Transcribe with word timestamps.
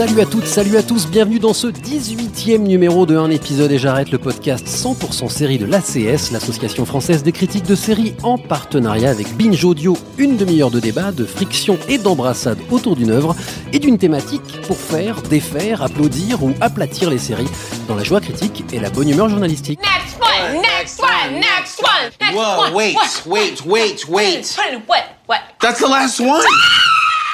Salut 0.00 0.22
à 0.22 0.24
toutes, 0.24 0.46
salut 0.46 0.76
à 0.78 0.82
tous, 0.82 1.06
bienvenue 1.06 1.38
dans 1.38 1.52
ce 1.52 1.66
18e 1.66 2.60
numéro 2.60 3.04
de 3.04 3.18
Un 3.18 3.28
épisode 3.28 3.70
et 3.70 3.76
j'arrête 3.76 4.10
le 4.10 4.16
podcast 4.16 4.66
100% 4.66 5.28
série 5.28 5.58
de 5.58 5.66
l'ACS, 5.66 6.30
l'association 6.30 6.86
française 6.86 7.22
des 7.22 7.32
critiques 7.32 7.66
de 7.66 7.74
séries, 7.74 8.14
en 8.22 8.38
partenariat 8.38 9.10
avec 9.10 9.36
Binge 9.36 9.62
Audio, 9.62 9.98
une 10.16 10.38
demi-heure 10.38 10.70
de 10.70 10.80
débat, 10.80 11.12
de 11.12 11.26
friction 11.26 11.78
et 11.86 11.98
d'embrassade 11.98 12.56
autour 12.70 12.96
d'une 12.96 13.10
œuvre 13.10 13.36
et 13.74 13.78
d'une 13.78 13.98
thématique 13.98 14.62
pour 14.66 14.78
faire, 14.78 15.20
défaire, 15.20 15.82
applaudir 15.82 16.42
ou 16.42 16.54
aplatir 16.62 17.10
les 17.10 17.18
séries 17.18 17.50
dans 17.86 17.94
la 17.94 18.02
joie 18.02 18.22
critique 18.22 18.64
et 18.72 18.80
la 18.80 18.88
bonne 18.88 19.10
humeur 19.10 19.28
journalistique. 19.28 19.80
Next 19.80 20.18
one, 20.18 20.62
next 20.62 21.02
one, 21.02 21.34
next 21.34 21.82
one, 21.82 22.10
next 22.22 22.34
Whoa, 22.34 22.62
one. 22.62 22.72
wait, 22.72 22.96
wait, 23.26 23.66
wait, 23.66 24.08
wait. 24.08 24.56
What? 24.88 25.04
What? 25.26 25.40
That's 25.60 25.78
the 25.78 25.88
last 25.88 26.20
one. 26.20 26.40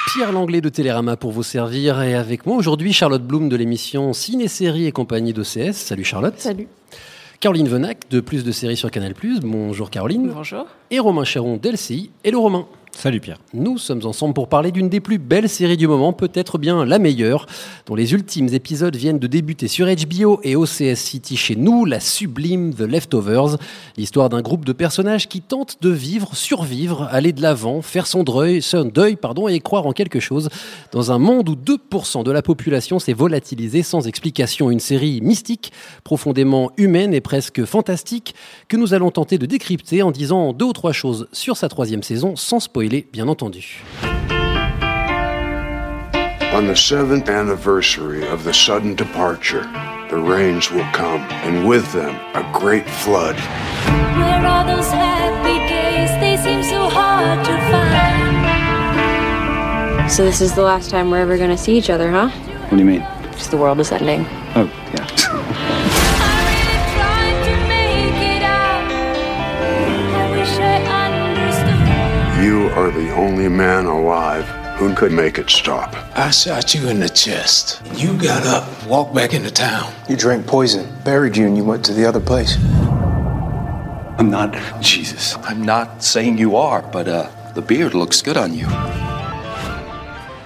Pierre 0.07 0.31
Langlais 0.31 0.61
de 0.61 0.69
Télérama 0.69 1.17
pour 1.17 1.33
vous 1.33 1.43
servir 1.43 2.01
et 2.01 2.15
avec 2.15 2.45
moi 2.45 2.55
aujourd'hui 2.55 2.93
Charlotte 2.93 3.23
Bloom 3.23 3.49
de 3.49 3.57
l'émission 3.57 4.13
Ciné-Série 4.13 4.85
et 4.85 4.93
compagnie 4.93 5.33
d'OCS. 5.33 5.73
Salut 5.73 6.05
Charlotte. 6.05 6.39
Salut. 6.39 6.69
Caroline 7.41 7.67
Venac 7.67 8.09
de 8.09 8.21
Plus 8.21 8.45
de 8.45 8.51
séries 8.53 8.77
sur 8.77 8.89
Canal+. 8.89 9.13
Bonjour 9.41 9.89
Caroline. 9.89 10.31
Bonjour. 10.33 10.65
Et 10.91 10.99
Romain 10.99 11.25
Chéron 11.25 11.57
d'LCI. 11.57 12.09
Hello 12.23 12.41
Romain. 12.41 12.67
Salut 12.91 13.19
Pierre. 13.19 13.37
Nous 13.53 13.77
sommes 13.77 14.05
ensemble 14.05 14.33
pour 14.33 14.49
parler 14.49 14.71
d'une 14.71 14.89
des 14.89 14.99
plus 14.99 15.19
belles 15.19 15.49
séries 15.49 15.77
du 15.77 15.87
moment, 15.87 16.13
peut-être 16.13 16.57
bien 16.57 16.83
la 16.83 16.97
meilleure, 16.97 17.45
dont 17.85 17.93
les 17.93 18.13
ultimes 18.13 18.49
épisodes 18.51 18.95
viennent 18.95 19.19
de 19.19 19.27
débuter 19.27 19.67
sur 19.67 19.85
HBO 19.85 20.39
et 20.43 20.55
OCS 20.55 20.95
City 20.95 21.37
chez 21.37 21.55
nous, 21.55 21.85
la 21.85 21.99
sublime 21.99 22.73
The 22.73 22.81
Leftovers, 22.81 23.57
l'histoire 23.97 24.29
d'un 24.29 24.41
groupe 24.41 24.65
de 24.65 24.73
personnages 24.73 25.27
qui 25.27 25.41
tentent 25.41 25.77
de 25.79 25.91
vivre, 25.91 26.35
survivre, 26.35 27.07
aller 27.11 27.33
de 27.33 27.41
l'avant, 27.41 27.83
faire 27.83 28.07
son 28.07 28.23
deuil, 28.23 28.63
son 28.63 28.85
deuil 28.85 29.15
pardon, 29.15 29.47
et 29.47 29.59
croire 29.59 29.85
en 29.85 29.91
quelque 29.91 30.19
chose, 30.19 30.49
dans 30.91 31.11
un 31.11 31.19
monde 31.19 31.49
où 31.49 31.55
2% 31.55 32.23
de 32.23 32.31
la 32.31 32.41
population 32.41 32.97
s'est 32.97 33.13
volatilisée 33.13 33.83
sans 33.83 34.07
explication. 34.07 34.71
Une 34.71 34.79
série 34.79 35.21
mystique, 35.21 35.71
profondément 36.03 36.71
humaine 36.77 37.13
et 37.13 37.21
presque 37.21 37.63
fantastique, 37.63 38.33
que 38.67 38.77
nous 38.77 38.95
allons 38.95 39.11
tenter 39.11 39.37
de 39.37 39.45
décrypter 39.45 40.01
en 40.01 40.09
disant 40.09 40.51
deux 40.51 40.65
ou 40.65 40.73
trois 40.73 40.93
choses 40.93 41.27
sur 41.31 41.57
sa 41.57 41.69
troisième 41.69 42.01
saison, 42.01 42.35
sans 42.35 42.59
spoiler 42.59 42.76
bien 43.11 43.27
entendu. 43.27 43.63
On 46.53 46.65
the 46.65 46.75
seventh 46.75 47.29
anniversary 47.29 48.27
of 48.27 48.43
the 48.43 48.53
sudden 48.53 48.95
departure, 48.95 49.67
the 50.09 50.17
rains 50.17 50.71
will 50.71 50.87
come, 50.93 51.21
and 51.43 51.67
with 51.67 51.91
them 51.91 52.15
a 52.33 52.43
great 52.57 52.89
flood. 52.89 53.35
Where 53.35 54.45
are 54.45 54.65
those 54.65 54.87
happy 54.87 55.59
days? 55.67 56.09
They 56.19 56.37
seem 56.37 56.63
so 56.63 56.89
hard 56.89 57.45
to 57.45 57.57
find. 57.69 58.37
So 60.09 60.23
this 60.23 60.39
is 60.41 60.53
the 60.53 60.63
last 60.63 60.89
time 60.89 61.11
we're 61.11 61.19
ever 61.19 61.37
gonna 61.37 61.57
see 61.57 61.77
each 61.77 61.89
other, 61.89 62.09
huh? 62.09 62.29
What 62.29 62.71
do 62.71 62.77
you 62.77 62.85
mean? 62.85 63.05
Just 63.33 63.51
the 63.51 63.57
world 63.57 63.79
is 63.79 63.91
ending. 63.91 64.25
Oh, 64.55 64.69
yeah. 64.93 65.16
Are 72.77 72.91
the 72.91 73.11
only 73.15 73.49
man 73.49 73.87
alive 73.87 74.45
who 74.77 74.93
could 74.93 75.11
make 75.11 75.39
it 75.39 75.49
stop. 75.49 75.95
I 76.15 76.29
shot 76.29 76.75
you 76.75 76.87
in 76.89 76.99
the 76.99 77.09
chest. 77.09 77.81
You 77.95 78.15
got 78.15 78.45
up, 78.45 78.85
walked 78.85 79.15
back 79.15 79.33
into 79.33 79.49
town. 79.49 79.91
You 80.07 80.15
drank 80.15 80.45
poison, 80.45 80.87
buried 81.03 81.35
you, 81.35 81.47
and 81.47 81.57
you 81.57 81.63
went 81.63 81.83
to 81.85 81.93
the 81.93 82.05
other 82.05 82.19
place. 82.19 82.55
I'm 84.19 84.29
not 84.29 84.55
Jesus. 84.79 85.35
I'm 85.37 85.63
not 85.63 86.03
saying 86.03 86.37
you 86.37 86.55
are, 86.55 86.83
but 86.83 87.07
uh, 87.07 87.31
the 87.55 87.63
beard 87.63 87.95
looks 87.95 88.21
good 88.21 88.37
on 88.37 88.53
you. 88.53 88.67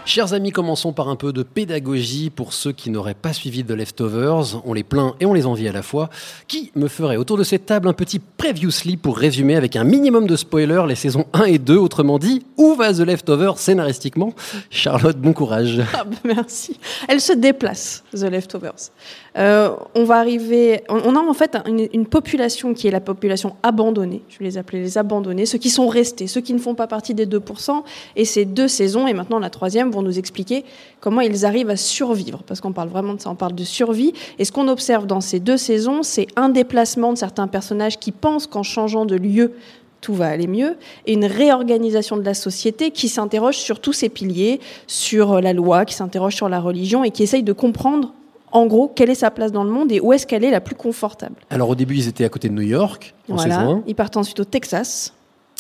Chers 0.04 0.34
amis, 0.34 0.52
commençons 0.52 0.94
par 0.94 1.10
un 1.10 1.16
peu 1.16 1.32
de 1.32 1.44
pédagogie 1.44 2.32
pour 2.32 2.54
ceux 2.54 2.72
qui 2.72 2.90
n'auraient 2.90 3.14
pas 3.14 3.34
suivi 3.34 3.64
The 3.64 3.72
Leftovers. 3.72 4.60
On 4.66 4.74
les 4.74 4.84
plaint 4.84 5.14
et 5.20 5.28
on 5.28 5.34
les 5.34 5.46
envie 5.46 5.68
à 5.68 5.72
la 5.72 5.84
fois. 5.84 6.10
Qui 6.48 6.72
me 6.76 6.88
ferait 6.88 7.18
autour 7.18 7.38
de 7.38 7.44
cette 7.44 7.68
table 7.68 7.88
un 7.88 7.94
petit 7.94 8.18
previously 8.20 8.98
pour 8.98 9.16
résumer 9.16 9.56
avec 9.56 9.76
un 9.76 9.84
minimum 9.84 10.26
de 10.26 10.36
spoilers 10.36 10.86
les 10.88 10.96
saisons 10.96 11.26
1 11.34 11.44
et 11.44 11.60
2 11.60 11.78
Autrement 11.78 12.18
dit, 12.18 12.44
où 12.58 12.74
va 12.74 12.92
The 12.92 13.02
Leftovers 13.02 13.60
scénaristiquement? 13.60 14.34
Charlotte, 14.72 15.18
bon 15.18 15.34
courage. 15.34 15.82
Ah, 15.94 16.04
bah, 16.04 16.18
merci. 16.24 16.80
Elle 17.08 17.22
se 17.22 17.34
déplace, 17.34 18.04
The 18.12 18.24
Leftovers. 18.24 18.90
Euh, 19.38 19.70
on 19.94 20.04
va 20.04 20.16
arriver. 20.18 20.84
On, 20.90 21.16
a 21.16 21.20
en 21.20 21.34
fait 21.34 21.56
une, 21.68 21.88
une 21.94 22.08
population 22.08 22.74
qui 22.74 22.88
est 22.88 22.92
la 22.92 23.02
population 23.02 23.56
abandonnée. 23.62 24.24
Je 24.30 24.40
vais 24.40 24.46
les 24.46 24.58
appeler 24.58 24.82
les 24.82 24.98
abandonnés, 24.98 25.46
ceux 25.46 25.60
qui 25.60 25.70
sont 25.70 25.88
restés, 25.88 26.28
ceux 26.28 26.42
qui 26.42 26.54
ne 26.54 26.60
font 26.60 26.76
pas 26.76 26.88
partie 26.88 27.14
des 27.14 27.28
2%. 27.28 27.84
Et 28.16 28.26
ces 28.26 28.46
deux 28.46 28.68
saisons, 28.68 29.08
et 29.08 29.14
maintenant 29.14 29.40
la 29.40 29.50
troisième, 29.50 29.91
vont 29.92 30.02
nous 30.02 30.18
expliquer 30.18 30.66
comment 31.00 31.22
ils 31.22 31.46
arrivent 31.46 31.70
à 31.70 31.76
survivre. 31.78 32.42
Parce 32.48 32.60
qu'on 32.62 32.72
parle 32.74 32.90
vraiment 32.90 33.14
de 33.14 33.22
ça, 33.22 33.30
on 33.30 33.36
parle 33.36 33.54
de 33.54 33.64
survie. 33.64 34.14
Et 34.40 34.46
ce 34.46 34.52
qu'on 34.52 34.68
observe 34.68 35.06
dans 35.06 35.22
ces 35.22 35.40
deux 35.40 35.58
saisons, 35.58 36.02
c'est 36.04 36.28
un 36.36 36.50
déplacement 36.50 37.14
de 37.14 37.18
certains 37.18 37.48
personnages 37.48 38.00
qui 38.00 38.12
pensent 38.12 38.48
qu'en 38.48 38.64
changeant 38.64 39.06
de 39.06 39.16
lieu, 39.16 39.54
tout 40.02 40.16
va 40.16 40.30
aller 40.30 40.48
mieux, 40.48 40.78
et 41.06 41.14
une 41.14 41.26
réorganisation 41.26 42.18
de 42.18 42.24
la 42.24 42.34
société 42.34 42.90
qui 42.90 43.08
s'interroge 43.08 43.58
sur 43.58 43.80
tous 43.80 43.94
ces 43.94 44.10
piliers, 44.10 44.60
sur 44.88 45.40
la 45.42 45.54
loi, 45.54 45.86
qui 45.86 45.94
s'interroge 45.94 46.36
sur 46.36 46.50
la 46.50 46.60
religion, 46.60 47.04
et 47.04 47.12
qui 47.12 47.22
essaye 47.22 47.44
de 47.44 47.54
comprendre, 47.54 48.12
en 48.52 48.66
gros, 48.66 48.88
quelle 48.88 49.12
est 49.12 49.16
sa 49.16 49.30
place 49.30 49.52
dans 49.52 49.64
le 49.64 49.70
monde 49.70 49.92
et 49.92 50.00
où 50.00 50.12
est-ce 50.12 50.26
qu'elle 50.26 50.44
est 50.44 50.50
la 50.50 50.60
plus 50.60 50.74
confortable. 50.76 51.36
Alors 51.52 51.70
au 51.70 51.76
début, 51.76 51.96
ils 51.98 52.08
étaient 52.08 52.26
à 52.26 52.30
côté 52.30 52.50
de 52.50 52.54
New 52.56 52.64
York, 52.64 53.14
en 53.30 53.38
saison 53.38 53.50
Voilà. 53.56 53.70
1, 53.70 53.84
Ils 53.88 53.94
partent 53.96 54.18
ensuite 54.18 54.40
au 54.40 54.44
Texas. 54.44 55.14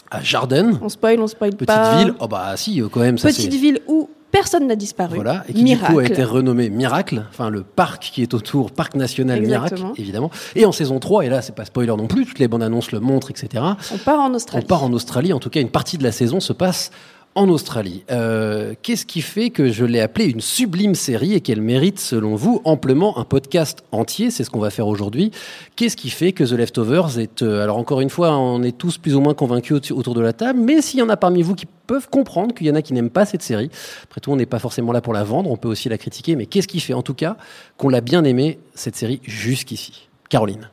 à 0.09 0.21
Jarden, 0.23 0.79
On 0.81 0.89
spoil, 0.89 1.19
on 1.21 1.27
spoil 1.27 1.51
petite 1.51 1.67
pas. 1.67 1.97
ville. 2.03 2.13
Oh 2.19 2.27
bah 2.27 2.53
si, 2.57 2.81
quand 2.91 2.99
même. 2.99 3.17
ça, 3.19 3.29
Petite 3.29 3.53
ville 3.53 3.79
où 3.87 4.09
personne 4.31 4.67
n'a 4.67 4.75
disparu. 4.75 5.15
Voilà, 5.15 5.43
et 5.47 5.53
qui 5.53 5.63
Miracle. 5.63 5.87
du 5.87 5.93
coup 5.93 5.99
a 5.99 6.05
été 6.05 6.23
renommé 6.23 6.69
Miracle, 6.69 7.23
enfin 7.29 7.49
le 7.49 7.63
parc 7.63 8.03
qui 8.13 8.21
est 8.21 8.33
autour, 8.33 8.71
Parc 8.71 8.95
National 8.95 9.39
Exactement. 9.39 9.87
Miracle, 9.87 10.01
évidemment. 10.01 10.31
Et 10.55 10.65
en 10.65 10.71
saison 10.71 10.99
3, 10.99 11.25
et 11.25 11.29
là 11.29 11.41
c'est 11.41 11.55
pas 11.55 11.65
spoiler 11.65 11.95
non 11.95 12.07
plus, 12.07 12.25
toutes 12.25 12.39
les 12.39 12.47
bandes 12.47 12.63
annonces 12.63 12.91
le 12.91 12.99
montrent, 12.99 13.31
etc. 13.31 13.63
On 13.93 13.97
part 13.97 14.19
en 14.19 14.33
Australie. 14.33 14.63
On 14.65 14.67
part 14.67 14.83
en 14.83 14.93
Australie, 14.93 15.33
en 15.33 15.39
tout 15.39 15.49
cas 15.49 15.61
une 15.61 15.69
partie 15.69 15.97
de 15.97 16.03
la 16.03 16.11
saison 16.11 16.39
se 16.39 16.53
passe 16.53 16.91
en 17.35 17.47
Australie. 17.49 18.03
Euh, 18.11 18.73
Qu'est-ce 18.81 19.05
qui 19.05 19.21
fait 19.21 19.49
que 19.51 19.71
je 19.71 19.85
l'ai 19.85 19.99
appelée 20.01 20.25
une 20.25 20.41
sublime 20.41 20.95
série 20.95 21.33
et 21.33 21.41
qu'elle 21.41 21.61
mérite, 21.61 21.99
selon 21.99 22.35
vous, 22.35 22.61
amplement 22.65 23.17
un 23.17 23.23
podcast 23.23 23.83
entier? 23.91 24.31
C'est 24.31 24.43
ce 24.43 24.49
qu'on 24.49 24.59
va 24.59 24.69
faire 24.69 24.87
aujourd'hui. 24.87 25.31
Qu'est-ce 25.75 25.95
qui 25.95 26.09
fait 26.09 26.33
que 26.33 26.43
The 26.43 26.51
Leftovers 26.51 27.19
est... 27.19 27.41
euh, 27.41 27.63
alors 27.63 27.77
encore 27.77 28.01
une 28.01 28.09
fois, 28.09 28.37
on 28.37 28.61
est 28.63 28.77
tous 28.77 28.97
plus 28.97 29.15
ou 29.15 29.21
moins 29.21 29.33
convaincus 29.33 29.91
au- 29.91 29.95
autour 29.95 30.13
de 30.13 30.21
la 30.21 30.33
table, 30.33 30.59
mais 30.59 30.81
s'il 30.81 30.99
y 30.99 31.03
en 31.03 31.09
a 31.09 31.17
parmi 31.17 31.41
vous 31.41 31.55
qui 31.55 31.67
peuvent 31.87 32.09
comprendre 32.09 32.53
qu'il 32.53 32.67
y 32.67 32.71
en 32.71 32.75
a 32.75 32.81
qui 32.81 32.93
n'aiment 32.93 33.09
pas 33.09 33.25
cette 33.25 33.43
série, 33.43 33.69
après 34.03 34.19
tout, 34.21 34.31
on 34.31 34.35
n'est 34.35 34.45
pas 34.45 34.59
forcément 34.59 34.91
là 34.91 35.01
pour 35.01 35.13
la 35.13 35.23
vendre, 35.23 35.49
on 35.49 35.57
peut 35.57 35.69
aussi 35.69 35.87
la 35.89 35.97
critiquer, 35.97 36.35
mais 36.35 36.45
qu'est-ce 36.45 36.67
qui 36.67 36.79
fait 36.79 36.93
en 36.93 37.01
tout 37.01 37.13
cas 37.13 37.37
qu'on 37.77 37.89
l'a 37.89 38.01
bien 38.01 38.23
aimée, 38.23 38.59
cette 38.75 38.95
série, 38.95 39.21
jusqu'ici? 39.23 40.09
Caroline 40.29 40.69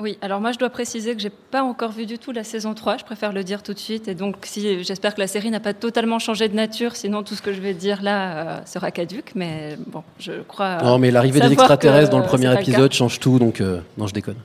Oui, 0.00 0.18
alors 0.22 0.40
moi 0.40 0.52
je 0.52 0.58
dois 0.58 0.70
préciser 0.70 1.14
que 1.14 1.20
j'ai 1.20 1.30
pas 1.30 1.62
encore 1.62 1.92
vu 1.92 2.06
du 2.06 2.18
tout 2.18 2.32
la 2.32 2.44
saison 2.44 2.74
3, 2.74 2.98
je 2.98 3.04
préfère 3.04 3.32
le 3.32 3.44
dire 3.44 3.62
tout 3.62 3.74
de 3.74 3.78
suite. 3.78 4.08
Et 4.08 4.14
donc 4.14 4.36
si 4.42 4.82
j'espère 4.82 5.14
que 5.14 5.20
la 5.20 5.26
série 5.26 5.50
n'a 5.50 5.60
pas 5.60 5.74
totalement 5.74 6.18
changé 6.18 6.48
de 6.48 6.56
nature, 6.56 6.96
sinon 6.96 7.22
tout 7.22 7.34
ce 7.34 7.42
que 7.42 7.52
je 7.52 7.60
vais 7.60 7.74
dire 7.74 8.02
là 8.02 8.32
euh, 8.32 8.60
sera 8.66 8.90
caduque. 8.90 9.32
Mais 9.34 9.76
bon, 9.86 10.02
je 10.18 10.32
crois. 10.42 10.82
Non, 10.82 10.98
mais 10.98 11.10
l'arrivée 11.10 11.40
des 11.40 11.52
extraterrestres 11.52 12.08
que 12.08 12.12
dans 12.12 12.18
le 12.18 12.24
c'est 12.24 12.28
premier 12.28 12.48
le 12.48 12.60
épisode 12.60 12.92
change 12.92 13.20
tout, 13.20 13.38
donc 13.38 13.60
euh, 13.60 13.80
non, 13.98 14.06
je 14.06 14.14
déconne. 14.14 14.36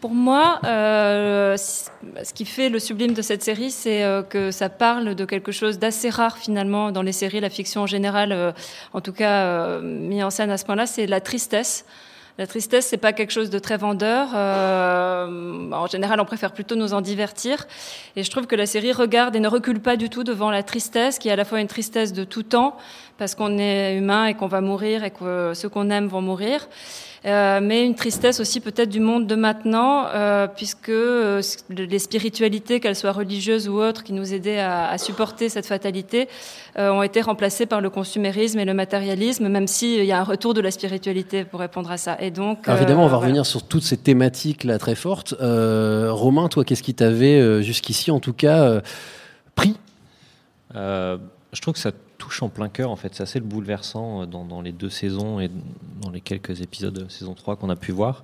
Pour 0.00 0.14
moi, 0.14 0.60
euh, 0.64 1.58
ce 1.58 2.32
qui 2.32 2.46
fait 2.46 2.70
le 2.70 2.78
sublime 2.78 3.12
de 3.12 3.20
cette 3.20 3.42
série, 3.42 3.70
c'est 3.70 4.02
euh, 4.02 4.22
que 4.22 4.50
ça 4.50 4.70
parle 4.70 5.14
de 5.14 5.24
quelque 5.26 5.52
chose 5.52 5.78
d'assez 5.78 6.08
rare 6.08 6.38
finalement 6.38 6.90
dans 6.90 7.02
les 7.02 7.12
séries, 7.12 7.40
la 7.40 7.50
fiction 7.50 7.82
en 7.82 7.86
général, 7.86 8.32
euh, 8.32 8.52
en 8.94 9.02
tout 9.02 9.12
cas 9.12 9.44
euh, 9.44 9.82
mis 9.82 10.22
en 10.22 10.30
scène 10.30 10.50
à 10.50 10.56
ce 10.56 10.64
point-là, 10.64 10.86
c'est 10.86 11.06
la 11.06 11.20
tristesse. 11.20 11.84
La 12.40 12.46
tristesse, 12.46 12.86
c'est 12.86 12.96
pas 12.96 13.12
quelque 13.12 13.32
chose 13.32 13.50
de 13.50 13.58
très 13.58 13.76
vendeur. 13.76 14.30
Euh, 14.34 15.70
en 15.72 15.86
général, 15.86 16.18
on 16.22 16.24
préfère 16.24 16.52
plutôt 16.52 16.74
nous 16.74 16.94
en 16.94 17.02
divertir. 17.02 17.66
Et 18.16 18.22
je 18.22 18.30
trouve 18.30 18.46
que 18.46 18.56
la 18.56 18.64
série 18.64 18.94
regarde 18.94 19.36
et 19.36 19.40
ne 19.40 19.46
recule 19.46 19.78
pas 19.78 19.98
du 19.98 20.08
tout 20.08 20.24
devant 20.24 20.50
la 20.50 20.62
tristesse, 20.62 21.18
qui 21.18 21.28
est 21.28 21.32
à 21.32 21.36
la 21.36 21.44
fois 21.44 21.60
une 21.60 21.66
tristesse 21.66 22.14
de 22.14 22.24
tout 22.24 22.42
temps, 22.42 22.78
parce 23.20 23.34
qu'on 23.34 23.58
est 23.58 23.96
humain 23.98 24.24
et 24.26 24.34
qu'on 24.34 24.46
va 24.48 24.62
mourir 24.62 25.04
et 25.04 25.10
que 25.10 25.52
ceux 25.54 25.68
qu'on 25.68 25.90
aime 25.90 26.08
vont 26.08 26.22
mourir. 26.22 26.68
Euh, 27.26 27.60
mais 27.62 27.84
une 27.84 27.94
tristesse 27.94 28.40
aussi 28.40 28.60
peut-être 28.60 28.88
du 28.88 28.98
monde 28.98 29.26
de 29.26 29.34
maintenant, 29.34 30.06
euh, 30.06 30.46
puisque 30.46 30.88
euh, 30.88 31.42
les 31.68 31.98
spiritualités, 31.98 32.80
qu'elles 32.80 32.96
soient 32.96 33.12
religieuses 33.12 33.68
ou 33.68 33.78
autres, 33.78 34.04
qui 34.04 34.14
nous 34.14 34.32
aidaient 34.32 34.58
à, 34.58 34.88
à 34.88 34.96
supporter 34.96 35.50
cette 35.50 35.66
fatalité, 35.66 36.30
euh, 36.78 36.90
ont 36.90 37.02
été 37.02 37.20
remplacées 37.20 37.66
par 37.66 37.82
le 37.82 37.90
consumérisme 37.90 38.58
et 38.58 38.64
le 38.64 38.72
matérialisme, 38.72 39.48
même 39.48 39.66
s'il 39.66 40.02
y 40.02 40.12
a 40.12 40.18
un 40.18 40.24
retour 40.24 40.54
de 40.54 40.62
la 40.62 40.70
spiritualité 40.70 41.44
pour 41.44 41.60
répondre 41.60 41.90
à 41.90 41.98
ça. 41.98 42.16
Et 42.20 42.30
donc, 42.30 42.66
Alors 42.66 42.78
évidemment, 42.78 43.02
on 43.02 43.08
va 43.08 43.16
voilà. 43.16 43.26
revenir 43.26 43.44
sur 43.44 43.64
toutes 43.64 43.82
ces 43.82 43.98
thématiques 43.98 44.64
là 44.64 44.78
très 44.78 44.94
fortes. 44.94 45.34
Euh, 45.42 46.10
Romain, 46.10 46.48
toi, 46.48 46.64
qu'est-ce 46.64 46.82
qui 46.82 46.94
t'avait 46.94 47.38
euh, 47.38 47.60
jusqu'ici, 47.60 48.10
en 48.10 48.20
tout 48.20 48.32
cas, 48.32 48.62
euh, 48.62 48.80
pris? 49.56 49.76
Euh, 50.74 51.18
je 51.52 51.60
trouve 51.60 51.74
que 51.74 51.80
ça 51.80 51.90
touche 52.30 52.42
en 52.44 52.48
plein 52.48 52.68
cœur, 52.68 52.90
en 52.90 52.96
fait. 52.96 53.08
C'est 53.14 53.24
assez 53.24 53.40
le 53.40 53.44
bouleversant 53.44 54.22
euh, 54.22 54.26
dans, 54.26 54.44
dans 54.44 54.60
les 54.62 54.70
deux 54.72 54.88
saisons 54.90 55.40
et 55.40 55.50
dans 56.00 56.10
les 56.10 56.20
quelques 56.20 56.60
épisodes 56.62 56.94
de 56.94 57.08
saison 57.10 57.34
3 57.34 57.56
qu'on 57.56 57.70
a 57.70 57.76
pu 57.76 57.90
voir. 57.92 58.22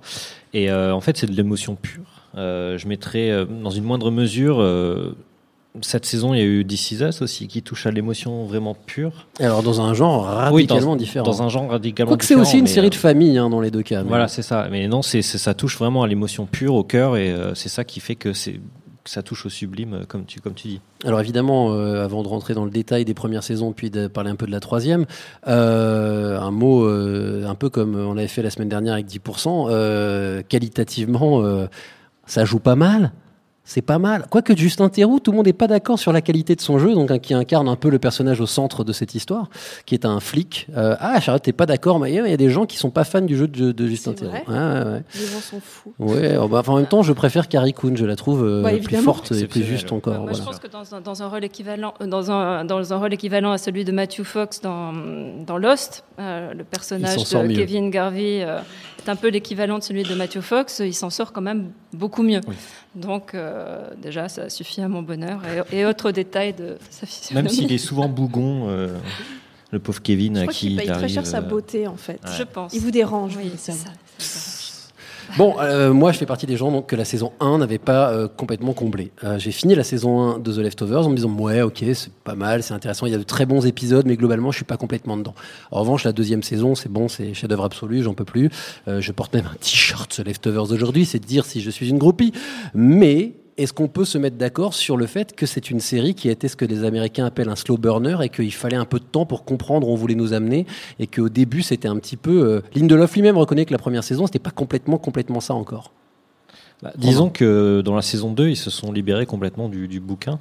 Et 0.53 0.71
euh, 0.71 0.93
en 0.93 1.01
fait, 1.01 1.17
c'est 1.17 1.27
de 1.27 1.35
l'émotion 1.35 1.75
pure. 1.75 2.03
Euh, 2.37 2.77
je 2.77 2.87
mettrais, 2.87 3.29
euh, 3.31 3.45
dans 3.45 3.69
une 3.69 3.83
moindre 3.83 4.09
mesure, 4.09 4.61
euh, 4.61 5.13
cette 5.81 6.05
saison, 6.05 6.33
il 6.33 6.37
y 6.37 6.41
a 6.41 6.45
eu 6.45 6.65
This 6.65 6.91
Is 6.91 7.03
Us 7.03 7.21
aussi, 7.21 7.47
qui 7.49 7.61
touche 7.61 7.85
à 7.85 7.91
l'émotion 7.91 8.45
vraiment 8.45 8.75
pure. 8.75 9.27
Alors 9.41 9.61
dans 9.61 9.81
un 9.81 9.93
genre 9.93 10.23
Oui, 10.51 10.63
radicalement 10.63 10.91
dans, 10.91 10.95
différent. 10.95 11.25
Dans 11.25 11.41
un 11.43 11.49
genre 11.49 11.69
radicalement 11.69 12.11
Quoique 12.11 12.23
c'est 12.23 12.33
différent. 12.33 12.47
aussi 12.49 12.59
une 12.59 12.67
série 12.67 12.87
euh, 12.87 12.91
de 12.91 12.95
famille 12.95 13.37
hein, 13.37 13.49
dans 13.49 13.59
les 13.61 13.69
deux 13.71 13.83
cas. 13.83 14.01
Voilà, 14.03 14.27
c'est 14.29 14.41
ça. 14.41 14.67
Mais 14.71 14.87
non, 14.87 15.01
c'est 15.01 15.21
c'est- 15.21 15.37
ça 15.37 15.53
touche 15.53 15.77
vraiment 15.77 16.01
à 16.03 16.07
l'émotion 16.07 16.45
pure, 16.45 16.73
au 16.75 16.83
cœur, 16.83 17.17
et 17.17 17.29
euh, 17.31 17.53
c'est 17.53 17.69
ça 17.69 17.83
qui 17.83 17.99
fait 17.99 18.15
que, 18.15 18.31
c'est- 18.33 18.59
ça 19.09 19.23
touche 19.23 19.45
au 19.45 19.49
sublime, 19.49 19.93
euh, 19.93 20.05
comme 20.07 20.25
tu, 20.25 20.39
comme 20.39 20.53
tu 20.53 20.67
dis. 20.67 20.81
Alors 21.05 21.19
évidemment, 21.19 21.73
euh, 21.73 22.03
avant 22.03 22.23
de 22.23 22.27
rentrer 22.27 22.53
dans 22.53 22.65
le 22.65 22.71
détail 22.71 23.05
des 23.05 23.13
premières 23.13 23.43
saisons, 23.43 23.71
puis 23.71 23.89
de 23.89 24.07
parler 24.07 24.29
un 24.29 24.35
peu 24.35 24.45
de 24.45 24.51
la 24.51 24.59
troisième, 24.59 25.05
euh, 25.47 26.39
un 26.39 26.51
mot 26.51 26.87
un 26.87 27.55
peu 27.55 27.69
comme 27.69 27.95
on 27.95 28.17
avait 28.17 28.27
fait 28.27 28.41
la 28.41 28.49
semaine 28.49 28.69
dernière 28.69 28.93
avec 28.93 29.05
10%, 29.05 29.67
euh, 29.69 30.41
qualitativement, 30.47 31.43
ça 32.25 32.45
joue 32.45 32.59
pas 32.59 32.75
mal. 32.75 33.11
C'est 33.69 33.81
pas 33.81 33.99
mal. 33.99 34.27
Quoique 34.29 34.55
Justin 34.55 34.87
Theroux, 34.87 35.19
tout 35.19 35.31
le 35.31 35.35
monde 35.35 35.45
n'est 35.45 35.51
pas 35.51 35.67
d'accord 35.67 35.99
sur 35.99 36.13
la 36.13 36.21
qualité 36.21 36.55
de 36.55 36.61
son 36.61 36.79
jeu, 36.79 36.93
donc 36.93 37.11
hein, 37.11 37.19
qui 37.19 37.33
incarne 37.33 37.67
un 37.67 37.75
peu 37.75 37.89
le 37.89 37.99
personnage 37.99 38.39
au 38.39 38.45
centre 38.45 38.85
de 38.85 38.93
cette 38.93 39.13
histoire, 39.13 39.49
qui 39.85 39.93
est 39.93 40.05
un 40.05 40.21
flic. 40.21 40.67
Euh, 40.77 40.95
ah, 41.01 41.19
Charlotte, 41.19 41.43
t'es 41.43 41.51
pas 41.51 41.65
d'accord, 41.65 41.99
mais 41.99 42.09
il 42.13 42.15
y 42.15 42.33
a 42.33 42.37
des 42.37 42.49
gens 42.49 42.65
qui 42.65 42.77
sont 42.77 42.91
pas 42.91 43.03
fans 43.03 43.19
du 43.19 43.35
jeu 43.35 43.49
de, 43.49 43.73
de 43.73 43.87
Justin 43.87 44.13
Ouais, 44.21 44.29
ouais, 44.29 44.55
ouais. 44.55 45.03
Les 45.15 45.25
gens 45.25 45.41
sont 45.41 45.59
fous. 45.59 45.93
Ouais, 45.99 46.37
oh, 46.39 46.47
bah, 46.47 46.59
enfin, 46.59 46.71
en 46.71 46.77
même 46.77 46.87
temps, 46.87 47.03
je 47.03 47.11
préfère 47.11 47.49
Carrie 47.49 47.73
Coon, 47.73 47.97
je 47.97 48.05
la 48.05 48.15
trouve 48.15 48.45
euh, 48.45 48.63
Bah, 48.63 48.71
plus 48.81 48.95
forte 48.97 49.33
et 49.33 49.47
plus 49.47 49.63
juste 49.63 49.91
encore. 49.91 50.13
Moi, 50.13 50.31
voilà. 50.31 50.37
je 50.37 50.43
pense 50.43 50.59
que 50.59 50.67
dans 50.67 50.95
un, 50.95 51.01
dans 51.01 51.21
un 51.21 51.27
rôle 51.27 51.43
équivalent, 51.43 51.93
euh, 51.99 52.07
dans 52.07 52.31
un, 52.31 52.63
dans 52.63 52.93
un 52.93 52.97
rôle 52.97 53.13
équivalent 53.13 53.51
à 53.51 53.57
celui 53.57 53.83
de 53.83 53.91
Matthew 53.91 54.23
Fox 54.23 54.61
dans, 54.61 54.93
dans 55.45 55.57
Lost, 55.57 56.05
euh, 56.19 56.53
le 56.53 56.63
personnage 56.63 57.17
de 57.17 57.47
mieux. 57.47 57.55
Kevin 57.55 57.89
Garvey 57.89 58.43
euh, 58.43 58.59
est 58.99 59.09
un 59.09 59.15
peu 59.15 59.27
l'équivalent 59.27 59.77
de 59.77 59.83
celui 59.83 60.03
de 60.03 60.15
Matthew 60.15 60.39
Fox. 60.39 60.79
Il 60.79 60.93
s'en 60.93 61.09
sort 61.09 61.33
quand 61.33 61.41
même 61.41 61.71
beaucoup 61.93 62.23
mieux. 62.23 62.41
Donc, 62.97 63.33
euh, 63.33 63.89
déjà, 64.01 64.27
ça 64.27 64.49
suffit 64.49 64.81
à 64.81 64.87
mon 64.87 65.01
bonheur. 65.01 65.41
Et, 65.71 65.79
et 65.79 65.85
autres 65.85 66.11
détails 66.11 66.53
de 66.53 66.77
sa 66.89 67.05
physionomie. 67.05 67.43
Même 67.47 67.53
s'il 67.53 67.71
est 67.71 67.77
souvent 67.77 68.09
bougon, 68.09 68.67
euh, 68.69 68.97
le 69.71 69.79
pauvre 69.79 70.01
Kevin 70.01 70.35
Je 70.37 70.41
à 70.41 70.47
qui 70.47 70.75
paye 70.75 70.87
il 70.87 70.93
très 70.93 71.07
cher 71.07 71.25
sa 71.25 71.37
euh, 71.37 71.41
beauté, 71.41 71.87
en 71.87 71.97
fait. 71.97 72.19
Je 72.37 72.43
pense. 72.43 72.73
Il 72.73 72.81
vous 72.81 72.91
dérange, 72.91 73.37
Oui, 73.37 73.51
ça. 73.57 73.73
Bon, 75.35 75.55
euh, 75.59 75.91
moi, 75.93 76.11
je 76.11 76.17
fais 76.17 76.25
partie 76.25 76.45
des 76.45 76.55
gens 76.55 76.71
donc, 76.71 76.87
que 76.87 76.95
la 76.95 77.05
saison 77.05 77.33
1 77.39 77.57
n'avait 77.57 77.77
pas 77.77 78.11
euh, 78.11 78.27
complètement 78.27 78.73
comblé. 78.73 79.11
Euh, 79.23 79.37
j'ai 79.37 79.51
fini 79.51 79.75
la 79.75 79.83
saison 79.83 80.21
1 80.21 80.39
de 80.39 80.53
The 80.53 80.57
Leftovers 80.57 81.05
en 81.05 81.09
me 81.09 81.15
disant, 81.15 81.31
ouais, 81.31 81.61
ok, 81.61 81.83
c'est 81.93 82.11
pas 82.23 82.35
mal, 82.35 82.63
c'est 82.63 82.73
intéressant, 82.73 83.05
il 83.05 83.11
y 83.11 83.15
a 83.15 83.17
de 83.17 83.23
très 83.23 83.45
bons 83.45 83.65
épisodes, 83.65 84.05
mais 84.05 84.15
globalement, 84.15 84.51
je 84.51 84.57
suis 84.57 84.65
pas 84.65 84.77
complètement 84.77 85.17
dedans. 85.17 85.35
En 85.71 85.81
revanche, 85.81 86.05
la 86.05 86.13
deuxième 86.13 86.43
saison, 86.43 86.75
c'est 86.75 86.91
bon, 86.91 87.07
c'est 87.07 87.33
chef-d'œuvre 87.33 87.65
absolu, 87.65 88.03
j'en 88.03 88.13
peux 88.13 88.25
plus. 88.25 88.49
Euh, 88.87 89.01
je 89.01 89.11
porte 89.11 89.33
même 89.33 89.45
un 89.45 89.55
t-shirt 89.59 90.15
The 90.15 90.25
Leftovers 90.25 90.71
aujourd'hui, 90.71 91.05
c'est 91.05 91.19
de 91.19 91.25
dire 91.25 91.45
si 91.45 91.61
je 91.61 91.69
suis 91.69 91.89
une 91.89 91.97
groupie. 91.97 92.31
Mais 92.73 93.33
est-ce 93.57 93.73
qu'on 93.73 93.87
peut 93.87 94.05
se 94.05 94.17
mettre 94.17 94.37
d'accord 94.37 94.73
sur 94.73 94.97
le 94.97 95.07
fait 95.07 95.35
que 95.35 95.45
c'est 95.45 95.69
une 95.69 95.79
série 95.79 96.13
qui 96.13 96.29
été 96.29 96.47
ce 96.47 96.55
que 96.55 96.65
les 96.65 96.83
Américains 96.83 97.25
appellent 97.25 97.49
un 97.49 97.55
slow 97.55 97.77
burner 97.77 98.17
et 98.21 98.29
qu'il 98.29 98.53
fallait 98.53 98.77
un 98.77 98.85
peu 98.85 98.99
de 98.99 99.05
temps 99.05 99.25
pour 99.25 99.45
comprendre 99.45 99.87
où 99.87 99.91
on 99.91 99.95
voulait 99.95 100.15
nous 100.15 100.33
amener 100.33 100.65
et 100.99 101.07
qu'au 101.07 101.29
début 101.29 101.61
c'était 101.61 101.87
un 101.87 101.97
petit 101.97 102.17
peu... 102.17 102.43
Euh, 102.43 102.61
Lindelof 102.75 103.15
lui-même 103.15 103.37
reconnaît 103.37 103.65
que 103.65 103.73
la 103.73 103.79
première 103.79 104.03
saison 104.03 104.25
c'était 104.25 104.39
pas 104.39 104.51
complètement 104.51 104.97
complètement 104.97 105.39
ça 105.39 105.53
encore. 105.53 105.91
bah, 106.83 106.93
disons 106.95 107.29
que 107.29 107.81
dans 107.83 107.95
la 107.95 108.03
saison 108.03 108.31
2, 108.31 108.49
ils 108.49 108.55
se 108.55 108.69
sont 108.69 108.91
libérés 108.91 109.25
complètement 109.25 109.67
du 109.67 109.99
bouquin. 109.99 110.39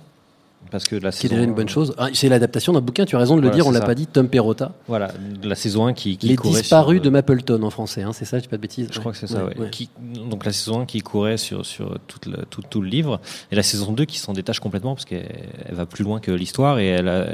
Parce 0.70 0.84
que 0.84 0.96
la 0.96 1.10
Qui 1.12 1.26
est 1.26 1.28
déjà 1.30 1.42
une 1.42 1.54
bonne 1.54 1.68
chose. 1.68 1.94
Ah, 1.98 2.08
c'est 2.12 2.28
l'adaptation 2.28 2.72
d'un 2.72 2.80
bouquin, 2.80 3.04
tu 3.04 3.14
as 3.16 3.18
raison 3.18 3.36
de 3.36 3.40
le 3.40 3.46
Voilà, 3.48 3.54
dire, 3.56 3.66
on 3.66 3.72
c'est 3.72 3.78
l'a 3.78 3.86
pas 3.86 3.94
dit, 3.94 4.06
Tom 4.06 4.28
Perrotta. 4.28 4.72
Voilà, 4.88 5.12
la 5.42 5.54
saison 5.54 5.86
1 5.86 5.92
qui, 5.92 6.16
qui 6.16 6.28
Les 6.28 6.36
courait 6.36 6.60
disparus 6.60 6.96
sur, 6.96 7.04
de 7.04 7.10
Mapleton 7.10 7.62
en 7.62 7.70
français, 7.70 8.02
hein, 8.02 8.12
c'est 8.12 8.24
ça, 8.24 8.38
je 8.38 8.42
dis 8.42 8.48
pas 8.48 8.56
de 8.56 8.62
bêtises. 8.62 8.88
Je 8.90 8.98
crois 9.00 9.12
que 9.12 9.18
c'est 9.18 9.26
ça, 9.28 9.44
Ouais, 9.44 9.56
ouais. 9.58 9.70
Qui- 9.70 9.88
donc 10.28 10.44
la 10.44 10.52
saison 10.52 10.80
1 10.80 10.86
qui 10.86 11.00
courait 11.00 11.36
sur, 11.36 11.64
sur 11.64 11.98
toute 12.06 12.26
le- 12.26 12.44
tout, 12.50 12.62
tout 12.68 12.80
le 12.82 12.88
livre, 12.88 13.20
et 13.52 13.54
la 13.56 13.62
saison 13.62 13.92
2 13.92 14.04
qui 14.04 14.18
s'en 14.18 14.32
détache 14.32 14.60
complètement 14.60 14.94
parce 14.94 15.04
qu'elle 15.04 15.28
elle 15.66 15.74
va 15.74 15.86
plus 15.86 16.04
loin 16.04 16.18
que 16.20 16.30
l'histoire 16.32 16.78
et 16.78 16.86
elle 16.88 17.08
a- 17.08 17.26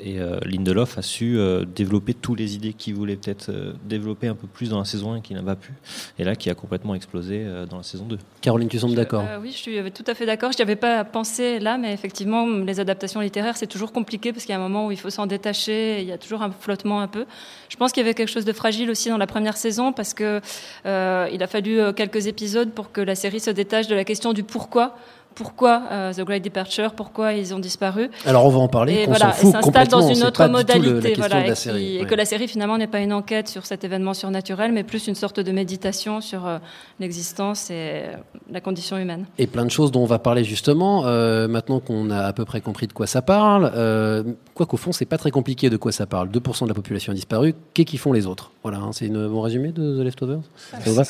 et 0.00 0.20
euh, 0.20 0.38
Lindelof 0.44 0.98
a 0.98 1.02
su 1.02 1.38
euh, 1.38 1.64
développer 1.64 2.14
toutes 2.14 2.38
les 2.38 2.54
idées 2.54 2.72
qu'il 2.72 2.94
voulait 2.94 3.16
peut-être 3.16 3.50
euh, 3.50 3.72
développer 3.84 4.28
un 4.28 4.34
peu 4.34 4.46
plus 4.46 4.70
dans 4.70 4.78
la 4.78 4.84
saison 4.84 5.12
1 5.12 5.20
qu'il 5.20 5.36
n'a 5.36 5.42
pas 5.42 5.56
pu, 5.56 5.72
et 6.18 6.24
là 6.24 6.36
qui 6.36 6.50
a 6.50 6.54
complètement 6.54 6.94
explosé 6.94 7.42
euh, 7.44 7.66
dans 7.66 7.78
la 7.78 7.82
saison 7.82 8.04
2. 8.04 8.18
Caroline, 8.40 8.68
tu 8.68 8.78
sembles 8.78 8.94
d'accord 8.94 9.24
Euh, 9.28 9.38
oui, 9.40 9.50
je 9.50 9.56
suis 9.56 9.92
tout 9.92 10.04
à 10.06 10.14
fait 10.14 10.26
d'accord. 10.26 10.52
Je 10.52 10.58
n'y 10.58 10.62
avais 10.62 10.76
pas 10.76 11.04
pensé 11.04 11.58
là, 11.58 11.78
mais 11.78 11.92
effectivement, 11.92 12.46
les 12.46 12.78
adaptations 12.80 13.20
littéraires, 13.20 13.56
c'est 13.56 13.66
toujours 13.66 13.92
compliqué 13.92 14.32
parce 14.32 14.44
qu'il 14.44 14.52
y 14.52 14.56
a 14.56 14.58
un 14.58 14.62
moment 14.62 14.86
où 14.86 14.92
il 14.92 14.98
faut 14.98 15.10
s'en 15.10 15.26
détacher. 15.26 15.98
et 15.98 16.02
Il 16.02 16.08
y 16.08 16.12
a 16.12 16.18
toujours 16.18 16.42
un 16.42 16.50
flottement 16.50 17.00
un 17.00 17.08
peu. 17.08 17.26
Je 17.68 17.76
pense 17.76 17.92
qu'il 17.92 18.02
y 18.02 18.06
avait 18.06 18.14
quelque 18.14 18.30
chose 18.30 18.44
de 18.44 18.52
fragile 18.52 18.90
aussi 18.90 19.08
dans 19.08 19.18
la 19.18 19.26
première 19.26 19.56
saison 19.56 19.92
parce 19.92 20.14
que 20.14 20.40
euh, 20.86 21.28
il 21.32 21.42
a 21.42 21.46
fallu 21.46 21.92
quelques 21.94 22.26
épisodes 22.26 22.70
pour 22.70 22.92
que 22.92 23.00
la 23.00 23.14
série 23.14 23.40
se 23.40 23.50
détache 23.50 23.88
de 23.88 23.94
la 23.94 24.04
question 24.04 24.32
du 24.32 24.44
pourquoi. 24.44 24.96
Pourquoi 25.38 25.82
euh, 25.92 26.12
The 26.12 26.20
Great 26.22 26.44
Departure 26.44 26.92
Pourquoi 26.94 27.32
ils 27.32 27.54
ont 27.54 27.58
disparu 27.60 28.10
Alors 28.26 28.44
on 28.44 28.48
va 28.50 28.58
en 28.58 28.68
parler, 28.68 28.94
Et 29.02 29.06
voilà, 29.06 29.32
s'en 29.32 29.52
s'installe 29.52 29.88
dans 29.88 30.06
une 30.08 30.22
autre 30.24 30.42
le- 30.44 30.48
modalité, 30.50 31.00
question 31.12 31.14
voilà, 31.26 31.42
de 31.42 31.46
la 31.46 31.52
et, 31.52 31.54
série, 31.54 31.78
qui- 31.84 31.96
et 31.98 32.04
que 32.04 32.14
la 32.16 32.24
série 32.24 32.48
finalement 32.48 32.76
n'est 32.76 32.86
pas 32.88 32.98
une 33.00 33.12
enquête 33.12 33.48
sur 33.48 33.64
cet 33.64 33.84
événement 33.84 34.14
surnaturel, 34.14 34.72
mais 34.72 34.82
plus 34.82 35.06
une 35.06 35.14
sorte 35.14 35.38
de 35.40 35.52
méditation 35.52 36.20
sur 36.20 36.46
euh, 36.46 36.58
l'existence 36.98 37.70
et 37.70 37.74
euh, 37.74 38.12
la 38.50 38.60
condition 38.60 38.96
humaine. 38.98 39.26
Et 39.38 39.46
plein 39.46 39.64
de 39.64 39.70
choses 39.70 39.92
dont 39.92 40.02
on 40.02 40.06
va 40.06 40.18
parler 40.18 40.42
justement. 40.44 41.06
Euh, 41.06 41.46
maintenant 41.48 41.80
qu'on 41.80 42.10
a 42.10 42.18
à 42.24 42.32
peu 42.32 42.44
près 42.44 42.60
compris 42.60 42.86
de 42.88 42.92
quoi 42.92 43.06
ça 43.06 43.22
parle, 43.22 43.70
euh, 43.76 44.24
quoi 44.54 44.66
qu'au 44.66 44.76
fond, 44.76 44.90
c'est 44.92 45.04
pas 45.04 45.18
très 45.18 45.30
compliqué 45.30 45.70
de 45.70 45.76
quoi 45.76 45.92
ça 45.92 46.06
parle. 46.06 46.28
2% 46.30 46.64
de 46.64 46.68
la 46.68 46.74
population 46.74 47.12
a 47.12 47.14
disparu. 47.14 47.54
Qu'est-ce 47.74 47.86
qu'ils 47.86 47.98
font 48.00 48.12
les 48.12 48.26
autres? 48.26 48.50
Voilà, 48.64 48.78
hein, 48.78 48.90
c'est 48.92 49.06
une 49.06 49.28
bon 49.28 49.40
résumé 49.40 49.70
de 49.72 49.98
The 50.00 50.04
Leftovers? 50.04 50.40
Ça 50.72 50.78
vous 50.84 50.94
va? 50.94 51.02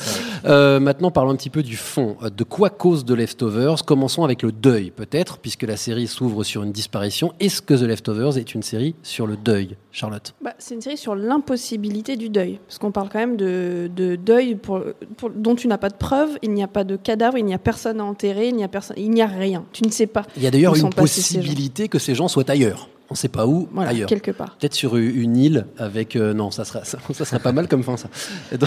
Euh, 0.45 0.79
maintenant, 0.79 1.09
parlons 1.11 1.31
un 1.31 1.35
petit 1.35 1.49
peu 1.49 1.63
du 1.63 1.75
fond. 1.75 2.15
De 2.35 2.43
quoi 2.43 2.69
cause 2.69 3.05
The 3.05 3.11
Leftovers? 3.11 3.83
Commençons 3.85 4.18
avec 4.23 4.41
le 4.43 4.51
deuil, 4.51 4.91
peut-être, 4.91 5.37
puisque 5.37 5.63
la 5.63 5.77
série 5.77 6.07
s'ouvre 6.07 6.43
sur 6.43 6.63
une 6.63 6.71
disparition. 6.71 7.33
Est-ce 7.39 7.61
que 7.61 7.73
The 7.73 7.81
Leftovers 7.83 8.37
est 8.37 8.53
une 8.53 8.63
série 8.63 8.95
sur 9.03 9.27
le 9.27 9.37
deuil, 9.37 9.75
Charlotte? 9.91 10.33
Bah, 10.41 10.53
c'est 10.59 10.75
une 10.75 10.81
série 10.81 10.97
sur 10.97 11.15
l'impossibilité 11.15 12.15
du 12.17 12.29
deuil. 12.29 12.59
Parce 12.67 12.77
qu'on 12.77 12.91
parle 12.91 13.09
quand 13.09 13.19
même 13.19 13.37
de, 13.37 13.89
de 13.95 14.15
deuil 14.15 14.55
pour, 14.55 14.81
pour- 15.17 15.29
dont 15.29 15.55
tu 15.55 15.67
n'as 15.67 15.77
pas 15.77 15.89
de 15.89 15.95
preuves, 15.97 16.37
il 16.41 16.51
n'y 16.51 16.63
a 16.63 16.67
pas 16.67 16.83
de 16.83 16.95
cadavre, 16.95 17.37
il 17.37 17.45
n'y 17.45 17.53
a 17.53 17.59
personne 17.59 17.99
à 17.99 18.05
enterrer, 18.05 18.49
il 18.49 18.55
n'y 18.55 18.63
a, 18.63 18.67
personne, 18.67 18.97
il 18.99 19.09
n'y 19.11 19.21
a 19.21 19.27
rien. 19.27 19.65
Tu 19.73 19.83
ne 19.85 19.91
sais 19.91 20.07
pas. 20.07 20.23
Il 20.37 20.43
y 20.43 20.47
a 20.47 20.51
d'ailleurs 20.51 20.75
une 20.75 20.81
ces 20.83 20.89
possibilité 20.89 21.87
que 21.87 21.99
ces 21.99 22.15
gens 22.15 22.27
soient 22.27 22.49
ailleurs. 22.49 22.89
On 23.11 23.15
ne 23.15 23.17
sait 23.17 23.27
pas 23.27 23.47
où, 23.47 23.67
Voilà, 23.73 23.89
ailleurs. 23.89 24.07
quelque 24.07 24.29
part. 24.29 24.55
Peut-être 24.59 24.75
sur 24.75 24.95
une 24.95 25.35
île 25.35 25.65
avec. 25.79 26.15
euh, 26.15 26.33
non, 26.35 26.51
ça 26.51 26.63
serait, 26.63 26.81
ça, 26.83 26.99
ça 27.11 27.25
serait 27.25 27.39
pas 27.39 27.51
mal 27.51 27.67
comme 27.67 27.81
fin, 27.83 27.97
ça. 27.97 28.07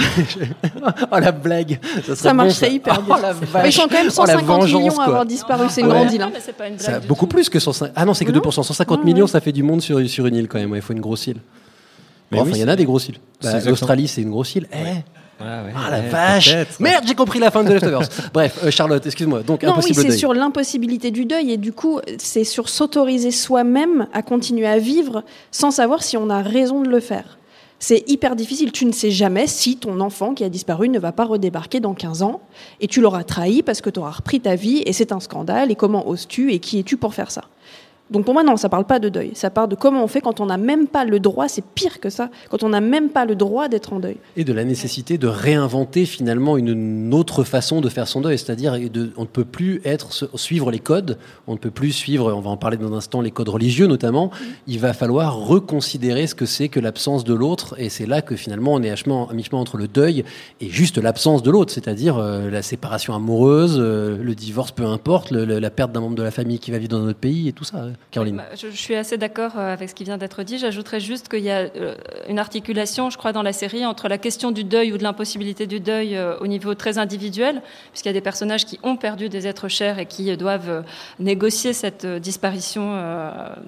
Oh 1.13 1.19
la 1.19 1.33
blague 1.33 1.79
Ça, 2.05 2.17
Ça 2.17 2.31
bon, 2.31 2.37
marcherait 2.39 2.73
hyper 2.75 2.99
Oh 3.09 3.15
bien. 3.15 3.17
Mais 3.63 3.69
Ils 3.69 3.73
sont 3.73 3.83
quand 3.83 3.93
même 3.93 4.11
Oh, 4.17 4.25
la 4.27 4.33
150 4.35 4.45
vengeance, 4.47 4.81
millions 4.81 5.01
à 5.01 5.05
avoir 5.05 5.27
disparu, 5.27 5.67
c'est 5.69 5.83
une 5.83 5.87
Ouais. 5.89 5.93
grande 5.95 6.13
île. 6.13 6.23
hein. 6.23 6.33
Ça, 6.79 7.01
beaucoup 7.01 7.27
tout. 7.27 7.31
plus 7.37 7.49
que 7.49 7.59
150. 7.61 7.93
Ah 7.97 8.05
non, 8.05 8.15
c'est 8.15 8.25
que 8.25 8.33
Non 8.33 8.41
2%. 8.41 8.63
150 8.65 8.99
Ouais, 8.99 9.05
millions, 9.05 9.25
ouais. 9.27 9.31
ça 9.31 9.41
fait 9.41 9.53
du 9.53 9.63
monde 9.63 9.81
sur, 9.81 10.05
sur 10.09 10.27
une 10.27 10.35
île 10.37 10.49
quand 10.49 10.59
même. 10.59 10.71
Ouais, 10.73 10.79
Il 10.79 10.83
faut 10.83 10.93
une 10.93 11.01
grosse 11.01 11.27
île. 11.29 11.37
Mais 12.31 12.39
Bon, 12.39 12.43
enfin, 12.45 12.51
oui, 12.53 12.59
il 12.59 12.63
y 12.63 12.65
en 12.65 12.69
a 12.69 12.71
c'est- 12.73 12.77
des 12.79 12.85
grosses 12.85 13.09
îles. 13.09 13.19
Bah, 13.43 13.61
L'Australie, 13.65 14.09
c'est 14.09 14.23
une 14.23 14.31
grosse 14.31 14.55
île. 14.57 14.67
Eh, 14.73 14.77
Ah, 15.45 15.65
ouais, 15.65 15.73
ah 15.75 15.91
la 15.91 16.01
ouais, 16.01 16.09
vache. 16.09 16.55
Merde, 16.79 17.05
j'ai 17.07 17.15
compris 17.15 17.39
la 17.39 17.51
fin 17.51 17.65
de 17.65 17.73
Leftovers. 17.73 18.09
Bref, 18.33 18.61
euh, 18.65 18.71
Charlotte, 18.71 19.05
excuse-moi. 19.05 19.43
Donc, 19.43 19.63
Non, 19.63 19.75
oui, 19.83 19.95
c'est 19.95 20.13
sur 20.13 20.35
l'impossibilité 20.35 21.11
du 21.11 21.25
deuil 21.25 21.53
et 21.53 21.57
du 21.57 21.73
coup, 21.73 22.01
c'est 22.19 22.45
sur 22.45 22.69
s'autoriser 22.69 23.31
soi-même 23.31 24.07
à 24.13 24.23
continuer 24.23 24.67
à 24.67 24.79
vivre 24.79 25.25
sans 25.51 25.71
savoir 25.71 26.03
si 26.03 26.17
on 26.17 26.31
a 26.31 26.43
raison 26.43 26.83
de 26.83 26.89
le 26.89 27.01
faire. 27.01 27.39
C'est 27.83 28.09
hyper 28.09 28.37
difficile. 28.37 28.71
Tu 28.71 28.87
ne 28.87 28.93
sais 28.93 29.11
jamais 29.11 29.49
si 29.49 29.77
ton 29.77 29.99
enfant 29.99 30.35
qui 30.35 30.45
a 30.45 30.49
disparu 30.49 30.89
ne 30.89 31.01
va 31.01 31.11
pas 31.11 31.25
redébarquer 31.25 31.81
dans 31.81 31.95
15 31.95 32.23
ans 32.23 32.41
et 32.81 32.87
tu 32.87 33.01
l'auras 33.01 33.25
trahi 33.25 33.65
parce 33.65 33.81
que 33.81 33.91
tu 33.91 33.99
auras 33.99 34.13
repris 34.13 34.41
ta 34.41 34.55
vie 34.55 34.85
et 34.87 34.93
c'est 34.93 35.11
un 35.11 35.19
scandale 35.19 35.73
et 35.73 35.75
comment 35.75 36.09
oses-tu 36.09 36.53
et 36.53 36.61
qui 36.61 36.79
es-tu 36.79 36.97
pour 36.97 37.13
faire 37.13 37.33
ça? 37.33 37.43
Donc 38.13 38.25
pour 38.25 38.35
moi, 38.35 38.43
non, 38.43 38.57
ça 38.57 38.69
parle 38.69 38.85
pas 38.85 38.99
de 38.99 39.09
deuil. 39.09 39.33
Ça 39.35 39.51
parle 39.51 39.69
de 39.69 39.75
comment 39.75 40.05
on 40.05 40.07
fait 40.07 40.21
quand 40.21 40.41
on 40.41 40.47
n'a 40.47 40.59
même 40.59 40.87
pas 40.87 41.05
le 41.05 41.19
droit, 41.19 41.49
c'est 41.49 41.65
pire 41.65 41.99
que 41.99 42.11
ça, 42.11 42.31
quand 42.51 42.63
on 42.63 42.69
n'a 42.69 42.81
même 42.81 43.09
pas 43.09 43.25
le 43.25 43.35
droit 43.35 43.69
d'être 43.69 43.93
en 43.93 44.01
deuil. 44.01 44.17
Et 44.37 44.45
de 44.45 44.53
la 44.53 44.65
nécessité 44.65 45.19
de 45.19 45.27
réinventer 45.27 46.05
finalement 46.05 46.57
une 46.57 47.13
autre 47.15 47.43
façon 47.45 47.81
de 47.81 47.89
faire 47.89 48.07
son 48.07 48.21
deuil. 48.21 48.39
C'est-à-dire, 48.39 48.79
on 49.17 49.23
ne 49.23 49.27
peut 49.27 49.45
plus 49.45 49.83
suivre 50.35 50.71
les 50.71 50.79
codes, 50.79 51.19
on 51.47 51.53
ne 51.53 51.59
peut 51.59 51.71
plus 51.71 51.93
suivre, 51.93 52.33
on 52.33 52.41
va 52.41 52.51
en 52.51 52.57
parler 52.57 52.77
dans 52.77 52.93
un 52.93 52.97
instant, 52.99 53.21
les 53.21 53.31
codes 53.31 53.49
religieux 53.49 53.87
notamment. 53.87 54.31
Il 54.67 54.79
va 54.79 54.93
falloir 54.93 55.37
reconsidérer 55.37 56.27
ce 56.27 56.35
que 56.35 56.47
c'est 56.47 56.69
que 56.69 56.81
l'absence 56.81 57.25
de 57.25 57.35
l'autre. 57.35 57.75
Et 57.79 57.89
c'est 57.89 58.07
là 58.07 58.23
que 58.23 58.37
finalement 58.37 58.75
on 58.75 58.83
est 58.83 58.91
à, 58.91 58.97
chemin- 58.97 59.27
à 59.31 59.35
mi-chemin 59.35 59.59
entre 59.61 59.77
le 59.77 59.89
deuil 59.89 60.25
et 60.61 60.69
juste 60.69 60.99
l'absence 60.99 61.43
de 61.43 61.51
l'autre. 61.51 61.73
C'est-à-dire 61.73 62.19
euh, 62.19 62.51
la 62.51 62.63
séparation 62.63 63.15
amoureuse, 63.15 63.77
euh, 63.79 64.19
le 64.23 64.35
divorce, 64.35 64.73
peu 64.73 64.85
importe, 64.85 65.31
la 65.31 65.71
perte 65.71 65.93
d'un 65.93 66.01
membre 66.01 66.17
de 66.17 66.23
la 66.23 66.31
famille 66.31 66.59
qui 66.59 66.71
va 66.71 66.79
vivre 66.79 66.91
dans 66.91 67.01
notre 67.01 67.19
pays 67.19 67.49
et 67.49 67.53
tout 67.53 67.65
ça. 67.65 67.87
Caroline. 68.11 68.37
Bah, 68.37 68.45
Je, 68.55 68.69
suis 68.69 68.95
assez 68.95 69.17
d'accord 69.17 69.53
euh, 69.57 69.73
avec 69.73 69.89
ce 69.89 69.95
qui 69.95 70.05
vient 70.05 70.19
d'être 70.19 70.43
dit. 70.43 70.59
J'ajouterais 70.59 71.01
juste 71.01 71.29
qu'il 71.29 71.43
y 71.43 71.51
a 71.51 71.61
euh, 71.61 71.95
une 72.29 72.39
articulation, 72.39 73.09
je 73.09 73.17
crois, 73.17 73.33
dans 73.33 73.43
la 73.43 73.55
série 73.55 73.87
entre 73.87 74.09
la 74.09 74.19
question 74.19 74.51
du 74.51 74.65
deuil 74.65 74.93
ou 74.93 74.99
de 74.99 75.03
l'impossibilité 75.03 75.67
du 75.67 75.81
deuil 75.81 76.17
euh, 76.17 76.37
au 76.39 76.47
niveau 76.47 76.75
très 76.75 76.99
individuel, 76.99 77.63
puisqu'il 77.91 78.09
y 78.09 78.11
a 78.11 78.15
des 78.15 78.21
personnages 78.21 78.67
qui 78.67 78.79
ont 78.83 78.97
perdu 78.97 79.31
des 79.31 79.47
êtres 79.47 79.69
chers 79.69 79.99
et 79.99 80.07
qui 80.07 80.37
doivent 80.37 80.85
négocier 81.19 81.73
cette 81.73 82.07
disparition 82.07 82.83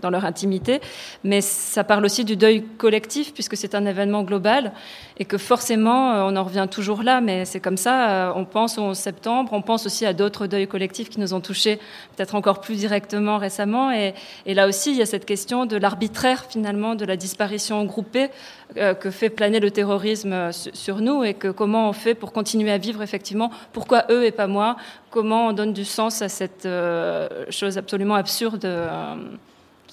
dans 0.01 0.11
leur 0.11 0.25
intimité. 0.25 0.81
Mais 1.23 1.41
ça 1.41 1.85
parle 1.85 2.05
aussi 2.05 2.25
du 2.25 2.37
deuil 2.37 2.63
collectif, 2.79 3.33
puisque 3.33 3.57
c'est 3.57 3.75
un 3.75 3.87
événement 3.87 4.23
global 4.23 4.73
et 5.19 5.25
que 5.25 5.39
forcément, 5.39 6.27
on 6.27 6.37
en 6.37 6.45
revient 6.45 6.67
toujours 6.71 7.03
là, 7.03 7.21
mais 7.21 7.45
c'est 7.45 7.61
comme 7.61 7.77
ça. 7.77 8.33
On 8.37 8.45
pense 8.45 8.79
au 8.79 8.83
11 8.83 8.97
septembre, 8.97 9.53
on 9.53 9.63
pense 9.63 9.87
aussi 9.87 10.07
à 10.07 10.13
d'autres 10.13 10.47
deuils 10.47 10.67
collectifs 10.67 11.09
qui 11.09 11.21
nous 11.21 11.35
ont 11.35 11.41
touchés 11.41 11.79
peut-être 12.17 12.35
encore 12.35 12.61
plus 12.61 12.77
directement 12.77 13.39
récemment. 13.39 13.91
Et, 13.93 14.15
et 14.47 14.55
là 14.55 14.67
aussi, 14.67 14.91
il 14.93 14.97
y 14.97 15.03
a 15.03 15.07
cette 15.07 15.25
question 15.27 15.67
de 15.67 15.77
l'arbitraire 15.77 16.45
finalement 16.49 16.95
de 16.95 17.05
la 17.05 17.17
disparition 17.17 17.85
groupée 17.85 18.29
euh, 18.77 18.95
que 18.95 19.11
fait 19.11 19.31
planer 19.31 19.61
le 19.61 19.71
terrorisme 19.71 20.33
euh, 20.33 20.53
su- 20.53 20.71
sur 20.73 21.01
nous 21.01 21.25
et 21.25 21.35
que 21.35 21.49
comment 21.49 21.89
on 21.89 21.93
fait 21.93 22.15
pour 22.15 22.33
continuer 22.33 22.71
à 22.71 22.79
vivre 22.79 23.03
effectivement. 23.03 23.51
Pourquoi 23.73 24.05
eux 24.11 24.25
et 24.25 24.33
pas 24.33 24.47
moi? 24.47 24.77
Comment 25.11 25.49
on 25.49 25.53
donne 25.53 25.73
du 25.73 25.85
sens 25.85 26.23
à 26.23 26.29
cette 26.29 26.67
euh, 26.67 27.29
chose 27.51 27.79
absolument 27.79 28.15
absurde 28.17 28.65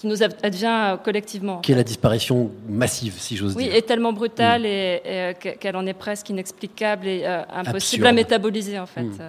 qui 0.02 0.08
nous 0.08 0.24
ad- 0.24 0.36
advient 0.42 0.66
euh, 0.94 0.98
collectivement. 0.98 1.60
Qui 1.60 1.74
est 1.74 1.76
la 1.76 1.84
disparition 1.84 2.50
massive, 2.68 3.14
si 3.20 3.38
j'ose 3.38 3.56
Oui, 3.56 3.66
dire. 3.66 3.76
et 3.76 3.84
tellement 3.84 4.14
brutale 4.14 4.66
et, 4.66 4.70
et, 4.70 5.02
euh, 5.06 5.34
que- 5.34 5.56
qu'elle 5.58 5.76
en 5.76 5.86
est 5.86 5.94
presque 5.94 6.28
inexplicable 6.32 7.08
et 7.08 7.22
euh, 7.24 7.42
impossible 7.54 7.78
Absurde. 7.78 8.06
à 8.08 8.12
métaboliser 8.14 8.80
en 8.80 8.88
fait. 8.88 9.04
Mm. 9.04 9.20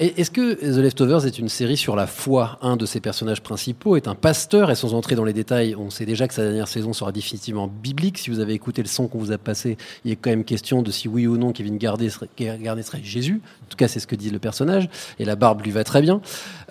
Est-ce 0.00 0.30
que 0.30 0.54
The 0.54 0.78
Leftovers 0.78 1.24
est 1.26 1.38
une 1.38 1.48
série 1.48 1.76
sur 1.76 1.94
la 1.96 2.06
foi? 2.08 2.58
Un 2.62 2.76
de 2.76 2.84
ses 2.86 2.98
personnages 3.00 3.40
principaux 3.42 3.96
est 3.96 4.08
un 4.08 4.14
pasteur, 4.16 4.70
et 4.72 4.74
sans 4.74 4.92
entrer 4.94 5.14
dans 5.14 5.22
les 5.24 5.32
détails, 5.32 5.76
on 5.76 5.88
sait 5.90 6.04
déjà 6.04 6.26
que 6.28 6.34
sa 6.34 6.42
dernière 6.42 6.66
saison 6.68 6.92
sera 6.92 7.12
définitivement 7.12 7.68
biblique. 7.68 8.18
Si 8.18 8.28
vous 8.30 8.40
avez 8.40 8.54
écouté 8.54 8.82
le 8.82 8.88
son 8.88 9.06
qu'on 9.08 9.18
vous 9.18 9.30
a 9.32 9.38
passé, 9.38 9.76
il 10.04 10.10
est 10.12 10.16
quand 10.16 10.30
même 10.30 10.42
question 10.44 10.82
de 10.82 10.90
si 10.90 11.06
oui 11.08 11.28
ou 11.28 11.36
non 11.36 11.52
Kevin 11.52 11.78
serait, 11.80 12.28
Gardet 12.36 12.82
serait 12.82 13.00
Jésus. 13.04 13.40
En 13.64 13.66
tout 13.70 13.76
cas, 13.76 13.86
c'est 13.88 14.00
ce 14.00 14.06
que 14.08 14.16
dit 14.16 14.30
le 14.30 14.40
personnage, 14.40 14.88
et 15.20 15.24
la 15.24 15.36
barbe 15.36 15.62
lui 15.62 15.70
va 15.70 15.84
très 15.84 16.02
bien. 16.02 16.20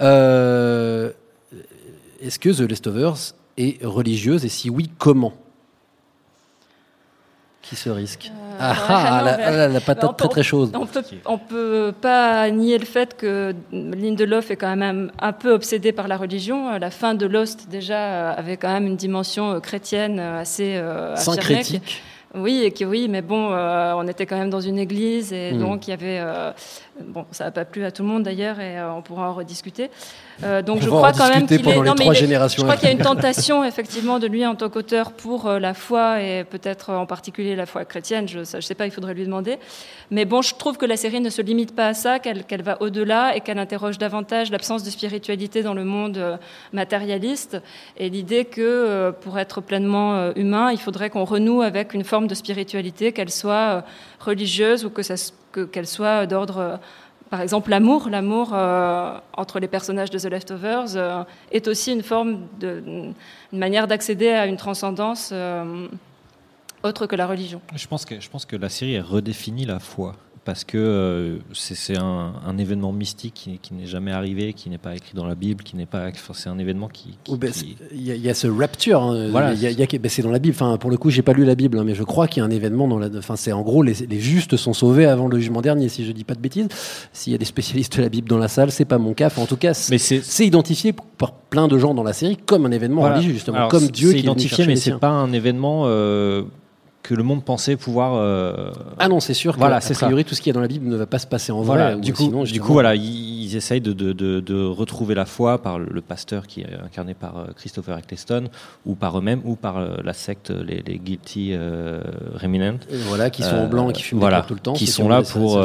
Euh, 0.01 1.11
Est-ce 2.23 2.39
que 2.39 2.49
The 2.49 2.61
Leftovers 2.69 3.33
est 3.57 3.83
religieuse, 3.85 4.45
et 4.45 4.49
si 4.49 4.69
oui, 4.69 4.89
comment? 4.97 5.33
Qui 7.61 7.75
se 7.77 7.89
risque? 7.89 8.29
Ah, 8.59 8.71
ouais, 8.71 8.77
ah, 8.89 9.17
non, 9.19 9.25
la, 9.25 9.37
mais- 9.37 9.43
ah, 9.45 9.67
la- 9.69 9.81
patate 9.81 10.09
on 10.09 10.13
très 10.13 10.27
très 10.27 10.43
chaude. 10.43 10.71
On 10.75 10.85
peut, 10.85 11.03
on 11.25 11.37
peut 11.37 11.93
pas 12.01 12.49
nier 12.51 12.77
le 12.77 12.85
fait 12.85 13.15
que 13.15 13.55
Lindelof 13.71 14.51
est 14.51 14.57
quand 14.57 14.75
même 14.75 15.11
un 15.19 15.31
peu 15.31 15.53
obsédé 15.53 15.91
par 15.93 16.07
la 16.09 16.17
religion. 16.17 16.77
La 16.77 16.91
fin 16.91 17.13
de 17.15 17.25
Lost 17.25 17.69
déjà 17.69 17.97
euh, 17.97 18.33
avait 18.37 18.57
quand 18.57 18.71
même 18.71 18.85
une 18.85 18.97
dimension 18.97 19.51
euh, 19.53 19.59
chrétienne 19.59 20.19
euh, 20.19 20.41
assez 20.41 20.75
euh, 20.75 21.13
affirmée. 21.13 21.35
Syncrétique. 21.41 22.03
Oui, 22.35 22.63
et 22.63 22.71
que 22.71 22.83
oui, 22.83 23.07
mais 23.09 23.21
bon, 23.21 23.51
euh, 23.51 23.93
on 23.95 24.07
était 24.07 24.25
quand 24.25 24.37
même 24.37 24.49
dans 24.49 24.59
une 24.61 24.77
église 24.79 25.31
et 25.31 25.53
Mm. 25.53 25.59
donc 25.59 25.87
il 25.87 25.91
y 25.91 25.93
avait. 25.93 26.19
Bon, 27.01 27.25
ça 27.31 27.45
n'a 27.45 27.51
pas 27.51 27.65
plu 27.65 27.83
à 27.85 27.91
tout 27.91 28.03
le 28.03 28.09
monde 28.09 28.23
d'ailleurs 28.23 28.59
et 28.59 28.77
euh, 28.77 28.93
on 28.93 29.01
pourra 29.01 29.29
en 29.29 29.33
rediscuter. 29.33 29.89
Euh, 30.43 30.61
donc 30.61 30.77
On 30.77 30.81
je 30.81 30.87
crois 30.89 31.11
quand 31.11 31.29
même 31.29 31.45
qu'il 31.47 31.59
est. 31.59 31.63
pendant 31.63 31.81
les 31.83 31.89
non, 31.89 31.95
mais 31.97 32.03
trois 32.05 32.13
il 32.13 32.17
est- 32.17 32.21
générations 32.21 32.59
Je 32.61 32.63
crois 32.63 32.73
à 32.73 32.77
qu'il 32.77 32.87
y 32.87 32.91
a 32.91 32.93
une 32.93 32.99
tentation 33.03 33.63
effectivement 33.63 34.19
de 34.19 34.27
lui 34.27 34.45
en 34.45 34.55
tant 34.55 34.69
qu'auteur 34.69 35.11
pour 35.11 35.47
euh, 35.47 35.59
la 35.59 35.73
foi 35.73 36.21
et 36.21 36.43
peut-être 36.43 36.91
en 36.91 37.05
particulier 37.05 37.55
la 37.55 37.65
foi 37.65 37.85
chrétienne. 37.85 38.27
Je 38.27 38.39
ne 38.39 38.61
sais 38.61 38.75
pas, 38.75 38.85
il 38.85 38.91
faudrait 38.91 39.13
lui 39.13 39.25
demander. 39.25 39.57
Mais 40.11 40.25
bon, 40.25 40.41
je 40.41 40.53
trouve 40.55 40.77
que 40.77 40.85
la 40.85 40.97
série 40.97 41.21
ne 41.21 41.29
se 41.29 41.41
limite 41.41 41.75
pas 41.75 41.87
à 41.87 41.93
ça, 41.93 42.19
qu'elle 42.19 42.61
va 42.63 42.81
au-delà 42.81 43.35
et 43.35 43.41
qu'elle 43.41 43.57
interroge 43.59 43.97
davantage 43.97 44.51
l'absence 44.51 44.83
de 44.83 44.89
spiritualité 44.89 45.63
dans 45.63 45.73
le 45.73 45.83
monde 45.83 46.39
matérialiste 46.73 47.57
et 47.97 48.09
l'idée 48.09 48.45
que 48.45 49.11
pour 49.21 49.39
être 49.39 49.61
pleinement 49.61 50.31
humain, 50.35 50.71
il 50.71 50.77
faudrait 50.79 51.09
qu'on 51.09 51.23
renoue 51.25 51.61
avec 51.61 51.93
une 51.93 52.03
forme 52.03 52.27
de 52.27 52.35
spiritualité, 52.35 53.11
qu'elle 53.13 53.31
soit 53.31 53.83
religieuse 54.19 54.85
ou 54.85 54.89
que 54.89 55.01
ça 55.03 55.15
qu'elle 55.59 55.87
soit 55.87 56.25
d'ordre 56.25 56.57
euh, 56.57 56.77
par 57.29 57.41
exemple, 57.41 57.71
l'amour, 57.71 58.09
l'amour 58.09 58.51
euh, 58.53 59.17
entre 59.35 59.59
les 59.59 59.67
personnages 59.67 60.11
de 60.11 60.19
The 60.19 60.25
Leftovers 60.25 60.95
euh, 60.95 61.23
est 61.51 61.67
aussi 61.67 61.91
une 61.91 62.03
forme 62.03 62.41
de, 62.59 62.83
une 62.85 63.59
manière 63.59 63.87
d'accéder 63.87 64.29
à 64.29 64.45
une 64.45 64.57
transcendance 64.57 65.33
autre 66.83 67.07
que 67.07 67.15
la 67.15 67.25
religion. 67.25 67.59
Je 67.75 67.87
pense 67.87 68.05
que, 68.05 68.19
je 68.19 68.29
pense 68.29 68.45
que 68.45 68.55
la 68.55 68.69
série 68.69 68.99
redéfinit 68.99 69.65
la 69.65 69.79
foi. 69.79 70.15
Parce 70.45 70.65
que 70.65 70.77
euh, 70.77 71.37
c'est 71.53 71.97
un, 71.97 72.33
un 72.45 72.57
événement 72.57 72.91
mystique 72.91 73.33
qui, 73.33 73.59
qui 73.59 73.73
n'est 73.73 73.85
jamais 73.85 74.11
arrivé, 74.11 74.51
qui 74.51 74.69
n'est 74.69 74.77
pas 74.77 74.93
écrit 74.93 75.13
dans 75.15 75.25
la 75.25 75.35
Bible, 75.35 75.63
qui 75.63 75.77
n'est 75.77 75.85
pas. 75.85 76.07
Enfin, 76.09 76.33
c'est 76.35 76.49
un 76.49 76.57
événement 76.59 76.89
qui. 76.89 77.17
ben, 77.37 77.49
qui- 77.49 77.77
Il 77.93 78.01
y, 78.01 78.11
a- 78.11 78.15
il 78.15 78.21
y 78.21 78.29
a 78.29 78.33
ce 78.33 78.47
rapture. 78.47 79.01
hein. 79.03 79.29
Voilà. 79.31 79.53
Il 79.53 79.61
y 79.61 79.67
a- 79.67 79.71
il 79.71 79.79
y 79.79 79.83
a- 79.83 79.85
ben, 79.99 80.09
c'est 80.09 80.21
dans 80.21 80.31
la 80.31 80.39
Bible. 80.39 80.53
Enfin, 80.53 80.75
pour 80.77 80.89
le 80.91 80.97
coup, 80.97 81.09
j'ai 81.09 81.21
pas 81.21 81.31
lu 81.31 81.45
la 81.45 81.55
Bible, 81.55 81.79
hein, 81.79 81.85
mais 81.85 81.95
je 81.95 82.03
crois 82.03 82.27
qu'il 82.27 82.41
y 82.41 82.43
a 82.43 82.45
un 82.45 82.51
événement 82.51 82.89
dans 82.89 82.99
la. 82.99 83.07
Enfin, 83.17 83.37
c'est 83.37 83.53
en 83.53 83.61
gros 83.61 83.83
les, 83.83 83.93
les 84.09 84.19
justes 84.19 84.57
sont 84.57 84.73
sauvés 84.73 85.05
avant 85.05 85.29
le 85.29 85.39
jugement 85.39 85.61
dernier, 85.61 85.87
si 85.87 86.03
je 86.03 86.11
dis 86.11 86.25
pas 86.25 86.35
de 86.35 86.41
bêtises. 86.41 86.67
S'il 87.13 87.31
y 87.31 87.35
a 87.35 87.39
des 87.39 87.45
spécialistes 87.45 87.95
de 87.95 88.01
la 88.01 88.09
Bible 88.09 88.27
dans 88.27 88.37
la 88.37 88.49
salle, 88.49 88.69
c'est 88.71 88.83
pas 88.83 88.97
mon 88.97 89.13
cas. 89.13 89.27
Enfin, 89.27 89.43
en 89.43 89.47
tout 89.47 89.55
cas, 89.55 89.73
c'est 89.73 90.45
identifié 90.45 90.93
par 91.17 91.31
plein 91.31 91.69
de 91.69 91.77
gens 91.77 91.93
dans 91.93 92.03
la 92.03 92.11
série 92.13 92.35
comme 92.35 92.65
un 92.65 92.71
événement 92.71 92.99
Voilà. 93.01 93.15
religieux, 93.15 93.33
justement, 93.33 93.57
Alors, 93.59 93.69
comme 93.69 93.87
Dieu 93.87 94.11
C'est 94.11 94.19
identifié, 94.19 94.65
mais 94.67 94.75
c'est 94.75 94.99
pas 94.99 95.09
un 95.11 95.31
événement 95.31 95.83
euh, 95.85 96.43
que 97.03 97.13
le 97.13 97.21
monde 97.23 97.43
pensait 97.43 97.75
pouvoir. 97.75 98.13
euh, 98.15 98.71
Ah 98.97 99.09
non, 99.09 99.19
c'est 99.19 99.33
sûr. 99.33 99.55
Voilà, 99.57 99.81
c'est 99.81 99.93
ça. 99.93 100.05
priori, 100.05 100.23
tout 100.23 100.33
ce 100.35 100.41
qu'il 100.41 100.49
y 100.49 100.53
a 100.53 100.53
dans 100.55 100.61
la 100.61 100.67
Bible 100.69 100.87
ne 100.87 100.95
va 100.95 101.05
pas 101.05 101.19
se 101.19 101.27
passer 101.27 101.51
en 101.51 101.61
Voilà, 101.61 101.91
vrai. 101.95 102.01
du 102.01 102.11
ou 102.11 102.15
coup, 102.15 102.23
sinon, 102.23 102.43
du 102.43 102.61
coup, 102.61 102.71
voilà, 102.73 102.95
ils, 102.95 103.55
essayent 103.55 103.81
de, 103.81 103.91
de- 103.93 104.13
de- 104.13 104.39
de 104.39 104.65
retrouver 104.65 105.13
la 105.13 105.25
foi 105.25 105.61
par 105.61 105.77
le 105.79 106.01
pasteur 106.01 106.47
qui 106.47 106.61
est 106.61 106.73
incarné 106.83 107.13
par 107.13 107.37
euh, 107.37 107.45
Christopher 107.57 107.97
Eccleston, 107.97 108.45
ou 108.85 108.95
par 108.95 109.17
eux-mêmes, 109.19 109.41
ou 109.43 109.55
par 109.55 109.77
euh, 109.77 109.97
la 110.03 110.13
secte, 110.13 110.49
les, 110.49 110.81
les 110.81 110.97
Guilty 110.97 111.49
euh, 111.51 112.01
voilà, 113.07 113.29
qui 113.29 113.43
sont 113.43 113.55
en 113.57 113.67
blanc 113.67 113.89
et 113.89 113.93
qui 113.93 114.01
fument 114.01 114.19
voilà, 114.19 114.41
tout 114.43 114.53
le 114.53 114.59
temps, 114.61 114.73
Qui 114.73 114.87
sont 114.87 115.03
ont 115.03 115.09
là 115.09 115.21
pour 115.21 115.61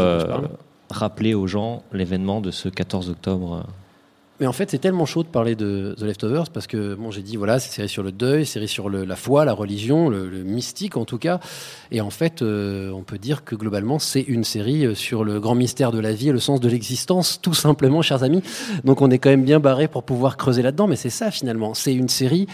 rappeler 0.90 1.34
aux 1.34 1.46
gens 1.46 1.82
l'événement 1.92 2.40
de 2.40 2.50
ce 2.50 2.68
14 2.68 3.10
octobre. 3.10 3.64
Mais 4.40 4.46
en 4.46 4.52
fait, 4.52 4.70
c'est 4.70 4.78
tellement 4.78 5.04
chaud 5.04 5.24
de 5.24 5.28
parler 5.28 5.56
de 5.56 5.96
The 5.98 6.02
Leftovers 6.02 6.50
parce 6.50 6.68
que, 6.68 6.94
bon, 6.94 7.10
j'ai 7.10 7.22
dit, 7.22 7.36
voilà, 7.36 7.58
c'est 7.58 7.72
série 7.72 7.88
sur 7.88 8.04
le 8.04 8.12
deuil, 8.12 8.46
série 8.46 8.68
sur 8.68 8.88
la 8.88 9.16
foi, 9.16 9.44
la 9.44 9.52
religion, 9.52 10.08
le, 10.08 10.28
le 10.28 10.44
mystique 10.44 10.96
en 10.96 11.04
tout 11.04 11.18
cas. 11.18 11.40
Et 11.90 12.00
en 12.00 12.10
fait, 12.10 12.42
euh, 12.42 12.90
on 12.92 13.02
peut 13.02 13.18
dire 13.18 13.42
que 13.44 13.56
globalement, 13.56 13.98
c'est 13.98 14.20
une 14.20 14.44
série 14.44 14.86
euh, 14.86 14.94
sur 14.94 15.24
le 15.24 15.40
grand 15.40 15.56
mystère 15.56 15.90
de 15.90 15.98
la 15.98 16.12
vie 16.12 16.28
et 16.28 16.32
le 16.32 16.38
sens 16.38 16.60
de 16.60 16.68
l'existence, 16.68 17.40
tout 17.42 17.54
simplement, 17.54 18.00
chers 18.00 18.22
amis. 18.22 18.42
Donc, 18.84 19.02
on 19.02 19.10
est 19.10 19.18
quand 19.18 19.30
même 19.30 19.44
bien 19.44 19.58
barré 19.58 19.88
pour 19.88 20.04
pouvoir 20.04 20.36
creuser 20.36 20.62
là-dedans. 20.62 20.86
Mais 20.86 20.96
c'est 20.96 21.10
ça, 21.10 21.32
finalement. 21.32 21.74
C'est 21.74 21.94
une 21.94 22.08
série 22.08 22.46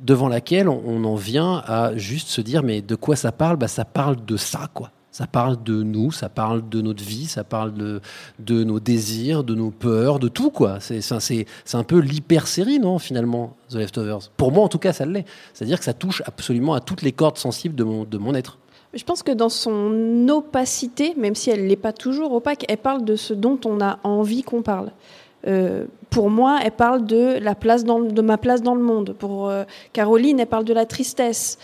devant 0.00 0.28
laquelle 0.28 0.68
on, 0.68 0.82
on 0.86 1.04
en 1.04 1.14
vient 1.14 1.62
à 1.66 1.96
juste 1.96 2.28
se 2.28 2.40
dire, 2.40 2.64
mais 2.64 2.82
de 2.82 2.96
quoi 2.96 3.14
ça 3.14 3.30
parle? 3.30 3.56
Bah, 3.56 3.68
Ça 3.68 3.84
parle 3.84 4.24
de 4.24 4.36
ça, 4.36 4.68
quoi. 4.74 4.90
Ça 5.18 5.26
parle 5.26 5.60
de 5.64 5.82
nous, 5.82 6.12
ça 6.12 6.28
parle 6.28 6.68
de 6.68 6.80
notre 6.80 7.02
vie, 7.02 7.26
ça 7.26 7.42
parle 7.42 7.74
de, 7.74 8.00
de 8.38 8.62
nos 8.62 8.78
désirs, 8.78 9.42
de 9.42 9.56
nos 9.56 9.72
peurs, 9.72 10.20
de 10.20 10.28
tout, 10.28 10.52
quoi. 10.52 10.78
C'est 10.78 11.74
un 11.74 11.82
peu 11.82 11.98
l'hyper-série, 11.98 12.78
non, 12.78 13.00
finalement, 13.00 13.56
The 13.68 13.74
Leftovers? 13.74 14.30
Pour 14.36 14.52
moi, 14.52 14.62
en 14.62 14.68
tout 14.68 14.78
cas, 14.78 14.92
ça 14.92 15.06
l'est. 15.06 15.24
C'est-à-dire 15.54 15.80
que 15.80 15.84
ça 15.84 15.92
touche 15.92 16.22
absolument 16.24 16.74
à 16.74 16.78
toutes 16.78 17.02
les 17.02 17.10
cordes 17.10 17.36
sensibles 17.36 17.74
de 17.74 17.82
mon, 17.82 18.34
être. 18.36 18.58
Je 18.94 19.02
pense 19.02 19.24
que 19.24 19.32
dans 19.32 19.48
son 19.48 20.28
opacité, 20.28 21.14
même 21.16 21.34
si 21.34 21.50
elle 21.50 21.66
n'est 21.66 21.74
pas 21.74 21.92
toujours 21.92 22.32
opaque, 22.32 22.64
elle 22.68 22.78
parle 22.78 23.04
de 23.04 23.16
ce 23.16 23.34
dont 23.34 23.58
on 23.64 23.80
a 23.80 23.98
envie 24.04 24.44
qu'on 24.44 24.62
parle. 24.62 24.92
Euh, 25.48 25.86
pour 26.10 26.30
moi, 26.30 26.60
elle 26.64 26.70
parle 26.70 27.04
de, 27.06 27.38
la 27.40 27.56
place 27.56 27.82
de 27.82 28.22
ma 28.22 28.38
place 28.38 28.62
dans 28.62 28.76
le 28.76 28.82
monde. 28.82 29.16
Pour 29.18 29.48
euh, 29.48 29.64
Caroline, 29.92 30.38
elle 30.38 30.46
parle 30.46 30.64
de 30.64 30.74
la 30.74 30.86
tristesse. 30.86 31.58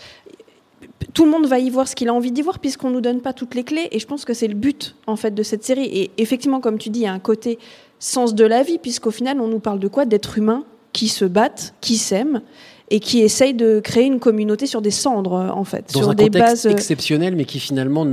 Tout 1.15 1.25
le 1.25 1.31
monde 1.31 1.47
va 1.47 1.57
y 1.57 1.69
voir 1.71 1.87
ce 1.87 1.95
qu'il 1.95 2.09
a 2.09 2.13
envie 2.13 2.31
d'y 2.31 2.43
voir 2.43 2.59
puisqu'on 2.59 2.91
nous 2.91 3.01
donne 3.01 3.21
pas 3.21 3.33
toutes 3.33 3.55
les 3.55 3.63
clés. 3.63 3.87
Et 3.91 3.99
je 3.99 4.05
pense 4.05 4.23
que 4.25 4.33
c'est 4.35 4.47
le 4.47 4.53
but 4.53 4.95
en 5.07 5.15
fait 5.15 5.31
de 5.33 5.41
cette 5.43 5.63
série. 5.63 5.85
Et 5.85 6.11
effectivement, 6.19 6.59
comme 6.59 6.77
tu 6.77 6.89
dis, 6.89 6.99
il 6.99 7.03
y 7.03 7.07
a 7.07 7.13
un 7.13 7.19
côté 7.19 7.57
sens 7.99 8.35
de 8.35 8.45
la 8.45 8.61
vie 8.61 8.77
puisqu'au 8.77 9.11
final, 9.11 9.39
on 9.41 9.47
nous 9.47 9.59
parle 9.59 9.79
de 9.79 9.87
quoi? 9.87 10.05
D'êtres 10.05 10.37
humains 10.37 10.63
qui 10.93 11.07
se 11.07 11.25
battent, 11.25 11.73
qui 11.81 11.97
s'aiment. 11.97 12.41
et 12.91 12.99
qui 12.99 13.21
essaye 13.21 13.55
de 13.55 13.79
créer 13.79 14.03
une 14.05 14.19
communauté 14.19 14.67
sur 14.67 14.79
des 14.79 14.91
cendres, 14.91 15.51
en 15.55 15.63
fait, 15.63 15.91
Dans 15.91 16.01
sur 16.01 16.09
un 16.11 16.13
des 16.13 16.25
contexte 16.25 16.49
bases. 16.51 16.65
euh, 16.67 16.69
exceptionnel, 16.69 17.35
mais 17.35 17.45
qui 17.45 17.59
finalement, 17.59 18.05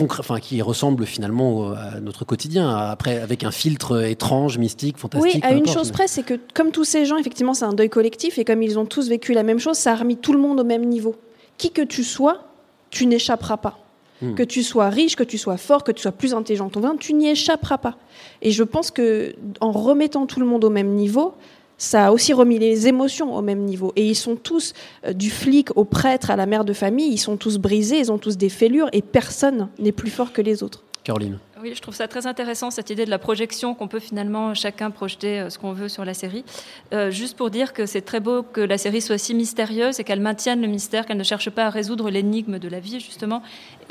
enfin, 0.00 0.40
qui 0.40 0.60
ressemble 0.62 1.06
finalement 1.06 1.70
à 1.74 2.00
notre 2.00 2.24
quotidien. 2.24 2.68
Après, 2.76 3.18
avec 3.20 3.44
un 3.44 3.52
filtre 3.52 4.02
étrange, 4.04 4.58
mystique, 4.58 4.98
fantastique. 4.98 5.34
Oui, 5.36 5.40
à 5.44 5.52
une 5.52 5.58
importe, 5.60 5.78
chose 5.78 5.86
mais- 5.88 5.92
près, 5.92 6.08
c'est 6.08 6.24
que 6.24 6.34
comme 6.54 6.72
tous 6.72 6.82
ces 6.82 7.04
gens, 7.04 7.18
effectivement, 7.18 7.54
c'est 7.54 7.66
un 7.66 7.72
deuil 7.72 7.88
collectif 7.88 8.36
et 8.38 8.44
comme 8.44 8.62
ils 8.64 8.80
ont 8.80 8.84
tous 8.84 9.08
vécu 9.08 9.32
la 9.32 9.44
même 9.44 9.60
chose, 9.60 9.76
ça 9.76 9.92
a 9.92 9.94
remis 9.94 10.16
tout 10.16 10.32
le 10.32 10.40
monde 10.40 10.58
au 10.58 10.64
même 10.64 10.84
niveau. 10.86 11.14
Qui 11.58 11.70
que 11.70 11.82
tu 11.82 12.04
sois, 12.04 12.44
tu 12.90 13.06
n'échapperas 13.06 13.56
pas. 13.56 13.78
Hmm. 14.22 14.34
Que 14.34 14.42
tu 14.42 14.62
sois 14.62 14.88
riche, 14.88 15.16
que 15.16 15.24
tu 15.24 15.38
sois 15.38 15.56
fort, 15.56 15.84
que 15.84 15.92
tu 15.92 16.02
sois 16.02 16.12
plus 16.12 16.34
intelligent 16.34 16.68
que 16.68 16.74
ton 16.74 16.80
voisin, 16.80 16.96
tu 16.96 17.14
n'y 17.14 17.28
échapperas 17.28 17.78
pas. 17.78 17.96
Et 18.42 18.50
je 18.50 18.62
pense 18.62 18.90
que 18.90 19.34
en 19.60 19.72
remettant 19.72 20.26
tout 20.26 20.40
le 20.40 20.46
monde 20.46 20.64
au 20.64 20.70
même 20.70 20.94
niveau, 20.94 21.34
ça 21.78 22.06
a 22.06 22.12
aussi 22.12 22.32
remis 22.32 22.58
les 22.58 22.86
émotions 22.86 23.36
au 23.36 23.42
même 23.42 23.60
niveau. 23.60 23.92
Et 23.96 24.06
ils 24.06 24.14
sont 24.14 24.36
tous, 24.36 24.72
euh, 25.06 25.12
du 25.12 25.30
flic 25.30 25.76
au 25.76 25.84
prêtre 25.84 26.30
à 26.30 26.36
la 26.36 26.46
mère 26.46 26.64
de 26.64 26.72
famille, 26.72 27.12
ils 27.12 27.18
sont 27.18 27.36
tous 27.36 27.58
brisés, 27.58 27.98
ils 27.98 28.12
ont 28.12 28.18
tous 28.18 28.36
des 28.36 28.48
fêlures 28.48 28.88
et 28.92 29.02
personne 29.02 29.68
n'est 29.78 29.92
plus 29.92 30.10
fort 30.10 30.32
que 30.32 30.42
les 30.42 30.62
autres. 30.62 30.84
Caroline. 31.04 31.38
Oui, 31.62 31.72
je 31.74 31.80
trouve 31.82 31.94
ça 31.94 32.08
très 32.08 32.26
intéressant, 32.26 32.70
cette 32.70 32.88
idée 32.88 33.04
de 33.04 33.10
la 33.10 33.18
projection, 33.18 33.74
qu'on 33.74 33.88
peut 33.88 34.00
finalement 34.00 34.54
chacun 34.54 34.90
projeter 34.90 35.40
euh, 35.40 35.50
ce 35.50 35.58
qu'on 35.58 35.72
veut 35.72 35.90
sur 35.90 36.04
la 36.04 36.14
série. 36.14 36.44
Euh, 36.92 37.10
juste 37.10 37.36
pour 37.36 37.50
dire 37.50 37.74
que 37.74 37.84
c'est 37.84 38.00
très 38.00 38.20
beau 38.20 38.42
que 38.42 38.62
la 38.62 38.78
série 38.78 39.02
soit 39.02 39.18
si 39.18 39.34
mystérieuse 39.34 40.00
et 40.00 40.04
qu'elle 40.04 40.20
maintienne 40.20 40.62
le 40.62 40.66
mystère, 40.66 41.04
qu'elle 41.04 41.18
ne 41.18 41.22
cherche 41.22 41.50
pas 41.50 41.66
à 41.66 41.70
résoudre 41.70 42.10
l'énigme 42.10 42.58
de 42.58 42.68
la 42.68 42.80
vie, 42.80 43.00
justement. 43.00 43.42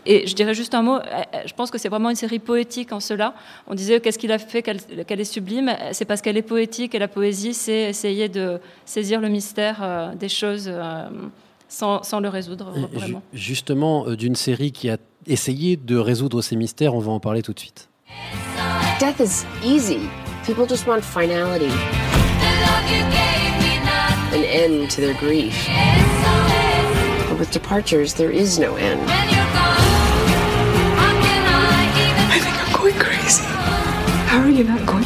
Et 0.08 0.26
je 0.26 0.34
dirais 0.34 0.56
juste 0.56 0.74
un 0.74 0.82
mot, 0.82 0.98
euh, 0.98 1.22
je 1.46 1.54
pense 1.54 1.70
que 1.70 1.78
c'est 1.78 1.90
vraiment 1.90 2.10
une 2.10 2.16
série 2.16 2.40
poétique 2.40 2.92
en 2.92 3.00
cela. 3.00 3.36
On 3.68 3.76
disait 3.76 4.00
qu'est-ce 4.02 4.18
qu'il 4.18 4.32
a 4.32 4.40
fait 4.40 4.64
qu'elle 4.64 5.20
est 5.22 5.24
sublime? 5.24 5.76
C'est 5.92 6.06
parce 6.06 6.22
qu'elle 6.22 6.38
est 6.38 6.42
poétique 6.42 6.96
et 6.96 7.00
la 7.00 7.08
poésie, 7.08 7.54
c'est 7.54 7.90
essayer 7.90 8.28
de 8.28 8.60
saisir 8.86 9.22
le 9.22 9.30
mystère 9.30 10.14
des 10.16 10.30
choses 10.30 10.70
sans, 11.68 12.04
sans 12.04 12.20
le 12.20 12.30
résoudre, 12.30 12.72
vraiment. 12.92 13.22
justement, 13.34 14.06
euh, 14.08 14.16
d'une 14.16 14.36
série 14.36 14.72
qui 14.72 14.90
a 14.90 14.98
essayé 15.28 15.76
de 15.78 15.98
résoudre 15.98 16.42
ces 16.42 16.56
mystères, 16.56 16.94
on 16.96 17.00
va 17.00 17.12
en 17.12 17.20
parler 17.20 17.42
tout 17.42 17.54
de 17.54 17.60
suite. 17.60 17.90
Death 19.00 19.20
is 19.20 19.46
easy. 19.66 20.00
People 20.46 20.66
just 20.68 20.86
want 20.88 21.02
finality. 21.02 21.72
An 24.34 24.44
end 24.44 24.90
to 24.90 25.02
their 25.02 25.14
grief. 25.16 25.68
But 27.30 27.40
with 27.40 27.52
departures, 27.52 28.14
there 28.16 28.32
is 28.32 28.60
no 28.60 28.76
end. 28.76 29.00
I 32.30 32.40
think 32.40 32.56
I'm 32.58 32.72
going 32.82 32.96
crazy. 33.00 33.44
How 34.28 34.40
are 34.42 34.50
you 34.50 34.64
not 34.64 34.86
going 34.86 35.03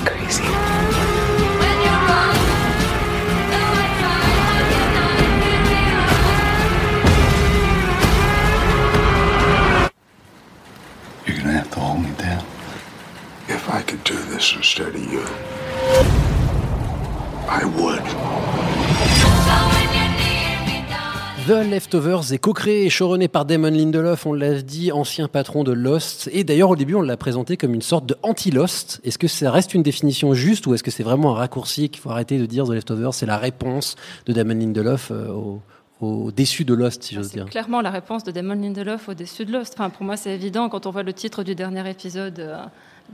If 13.67 13.73
I 13.73 13.81
could 13.83 14.03
do 14.05 14.15
this 14.33 14.53
instead 14.55 14.95
of 14.95 15.11
you, 15.11 15.21
I 17.49 17.65
would. 17.65 18.01
The 21.47 21.69
Leftovers 21.69 22.33
est 22.33 22.39
co-créé 22.39 22.85
et 22.85 22.89
showrunné 22.89 23.27
par 23.29 23.45
Damon 23.45 23.69
Lindelof, 23.71 24.25
on 24.25 24.33
l'a 24.33 24.61
dit, 24.61 24.91
ancien 24.91 25.27
patron 25.29 25.63
de 25.63 25.71
Lost. 25.71 26.29
Et 26.33 26.43
d'ailleurs, 26.43 26.69
au 26.71 26.75
début, 26.75 26.95
on 26.95 27.01
l'a 27.01 27.15
présenté 27.15 27.55
comme 27.55 27.73
une 27.73 27.81
sorte 27.81 28.05
de 28.05 28.17
anti-Lost. 28.21 28.99
Est-ce 29.05 29.17
que 29.17 29.27
ça 29.29 29.49
reste 29.51 29.73
une 29.73 29.83
définition 29.83 30.33
juste 30.33 30.67
ou 30.67 30.73
est-ce 30.73 30.83
que 30.83 30.91
c'est 30.91 31.03
vraiment 31.03 31.31
un 31.35 31.39
raccourci 31.39 31.89
qu'il 31.89 32.01
faut 32.01 32.09
arrêter 32.09 32.37
de 32.37 32.45
dire 32.45 32.65
The 32.65 32.71
Leftovers 32.71 33.13
C'est 33.13 33.25
la 33.25 33.37
réponse 33.37 33.95
de 34.25 34.33
Damon 34.33 34.55
Lindelof 34.55 35.11
euh, 35.11 35.29
au, 35.29 35.61
au 36.01 36.31
déçu 36.31 36.65
de 36.65 36.73
Lost, 36.73 37.03
si 37.03 37.15
j'ose 37.15 37.31
dire. 37.31 37.45
clairement 37.45 37.79
la 37.79 37.91
réponse 37.91 38.25
de 38.25 38.31
Damon 38.31 38.55
Lindelof 38.55 39.07
au-dessus 39.07 39.45
de 39.45 39.53
Lost. 39.53 39.75
Enfin, 39.77 39.89
pour 39.89 40.03
moi, 40.03 40.17
c'est 40.17 40.33
évident 40.35 40.67
quand 40.67 40.85
on 40.85 40.91
voit 40.91 41.03
le 41.03 41.13
titre 41.13 41.43
du 41.43 41.55
dernier 41.55 41.89
épisode. 41.89 42.39
euh, 42.39 42.57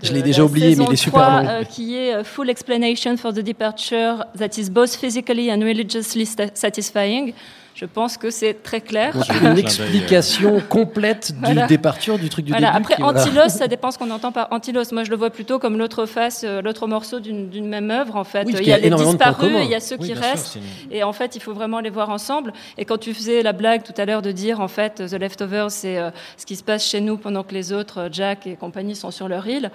Je 0.01 0.11
l'ai 0.13 0.21
déjà 0.21 0.43
oublié, 0.43 0.75
mais 0.75 0.85
il 0.85 0.93
est 0.93 0.95
super 0.95 1.21
3, 1.21 1.41
long. 1.43 1.49
euh, 1.49 1.63
qui 1.63 1.95
est 1.95 2.13
euh, 2.13 2.23
Full 2.23 2.49
Explanation 2.49 3.15
for 3.17 3.31
the 3.33 3.39
Departure 3.39 4.25
that 4.37 4.57
is 4.57 4.69
both 4.69 4.95
physically 4.95 5.51
and 5.51 5.59
religiously 5.61 6.25
satisfying. 6.53 7.33
Je 7.75 7.85
pense 7.85 8.17
que 8.17 8.29
c'est 8.29 8.53
très 8.61 8.81
clair. 8.81 9.15
Une 9.41 9.57
explication 9.57 10.61
complète 10.69 11.31
du 11.33 11.39
Voilà. 11.39 11.65
départure 11.67 12.19
du 12.19 12.29
truc 12.29 12.45
du 12.45 12.51
Voilà. 12.51 12.67
début. 12.67 12.77
Après, 12.83 12.95
qui, 12.95 13.01
voilà. 13.01 13.21
anti-Lost, 13.21 13.57
ça 13.57 13.67
dépend 13.73 13.89
ce 13.91 13.97
qu'on 13.97 14.11
entend 14.11 14.31
par 14.31 14.47
anti-Lost. 14.51 14.91
Moi, 14.91 15.03
je 15.03 15.09
le 15.09 15.15
vois 15.17 15.31
plutôt 15.31 15.57
comme 15.57 15.77
l'autre 15.77 16.05
face, 16.05 16.43
euh, 16.43 16.61
l'autre 16.61 16.85
morceau 16.87 17.19
d'une 17.19 17.67
même 17.67 17.89
œuvre, 17.89 18.15
en 18.15 18.23
fait. 18.23 18.43
Oui, 18.45 18.53
il 18.59 18.63
y 18.63 18.69
y 18.69 18.73
a 18.73 18.77
les 18.77 18.89
disparus, 18.91 19.51
il 19.63 19.69
y 19.69 19.75
a 19.75 19.79
ceux 19.79 19.95
Oui, 19.99 20.09
qui 20.09 20.13
sûr, 20.15 20.21
restent. 20.23 20.57
Et 20.91 21.03
en 21.03 21.13
fait, 21.13 21.35
il 21.35 21.41
faut 21.41 21.53
vraiment 21.53 21.79
les 21.79 21.89
voir 21.89 22.09
ensemble. 22.09 22.53
Et 22.77 22.85
quand 22.85 22.97
tu 22.99 23.13
faisais 23.13 23.41
la 23.41 23.53
blague 23.53 23.83
tout 23.83 23.93
à 23.97 24.05
l'heure 24.05 24.21
de 24.21 24.31
dire, 24.31 24.59
en 24.59 24.67
fait, 24.67 24.95
The 25.09 25.13
Leftovers, 25.13 25.71
c'est 25.71 25.97
euh, 25.97 26.11
ce 26.37 26.45
qui 26.45 26.55
se 26.55 26.63
passe 26.63 26.85
chez 26.87 27.01
nous 27.01 27.17
pendant 27.17 27.43
que 27.43 27.53
les 27.53 27.73
autres, 27.73 28.01
euh, 28.01 28.09
Jack 28.11 28.45
et 28.45 28.55
compagnie, 28.55 28.95
sont 28.95 29.11
sur 29.11 29.27
leur 29.27 29.47
île. 29.47 29.71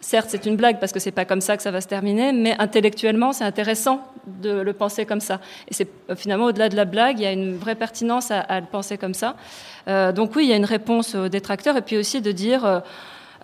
Certes, 0.00 0.28
c'est 0.30 0.46
une 0.46 0.56
blague 0.56 0.80
parce 0.80 0.92
que 0.92 0.98
c'est 0.98 1.10
pas 1.10 1.26
comme 1.26 1.42
ça 1.42 1.56
que 1.58 1.62
ça 1.62 1.70
va 1.70 1.80
se 1.82 1.88
terminer, 1.88 2.32
mais 2.32 2.56
intellectuellement, 2.58 3.32
c'est 3.32 3.44
intéressant 3.44 4.00
de 4.26 4.50
le 4.50 4.72
penser 4.72 5.04
comme 5.04 5.20
ça. 5.20 5.40
Et 5.68 5.74
c'est 5.74 5.88
euh, 6.08 6.16
finalement 6.16 6.46
au-delà 6.46 6.70
de 6.70 6.76
la 6.76 6.86
blague, 6.86 7.18
il 7.18 7.22
y 7.22 7.26
a 7.26 7.32
une 7.32 7.56
vraie 7.56 7.74
pertinence 7.74 8.30
à, 8.30 8.60
le 8.60 8.66
penser 8.66 8.96
comme 8.96 9.14
ça. 9.14 9.36
Euh, 9.88 10.12
donc 10.12 10.34
oui, 10.36 10.44
il 10.44 10.50
y 10.50 10.52
a 10.52 10.56
une 10.56 10.64
réponse 10.64 11.14
aux 11.14 11.28
détracteurs, 11.28 11.76
et 11.76 11.82
puis 11.82 11.96
aussi 11.98 12.20
de 12.20 12.32
dire. 12.32 12.64
euh, 12.64 12.80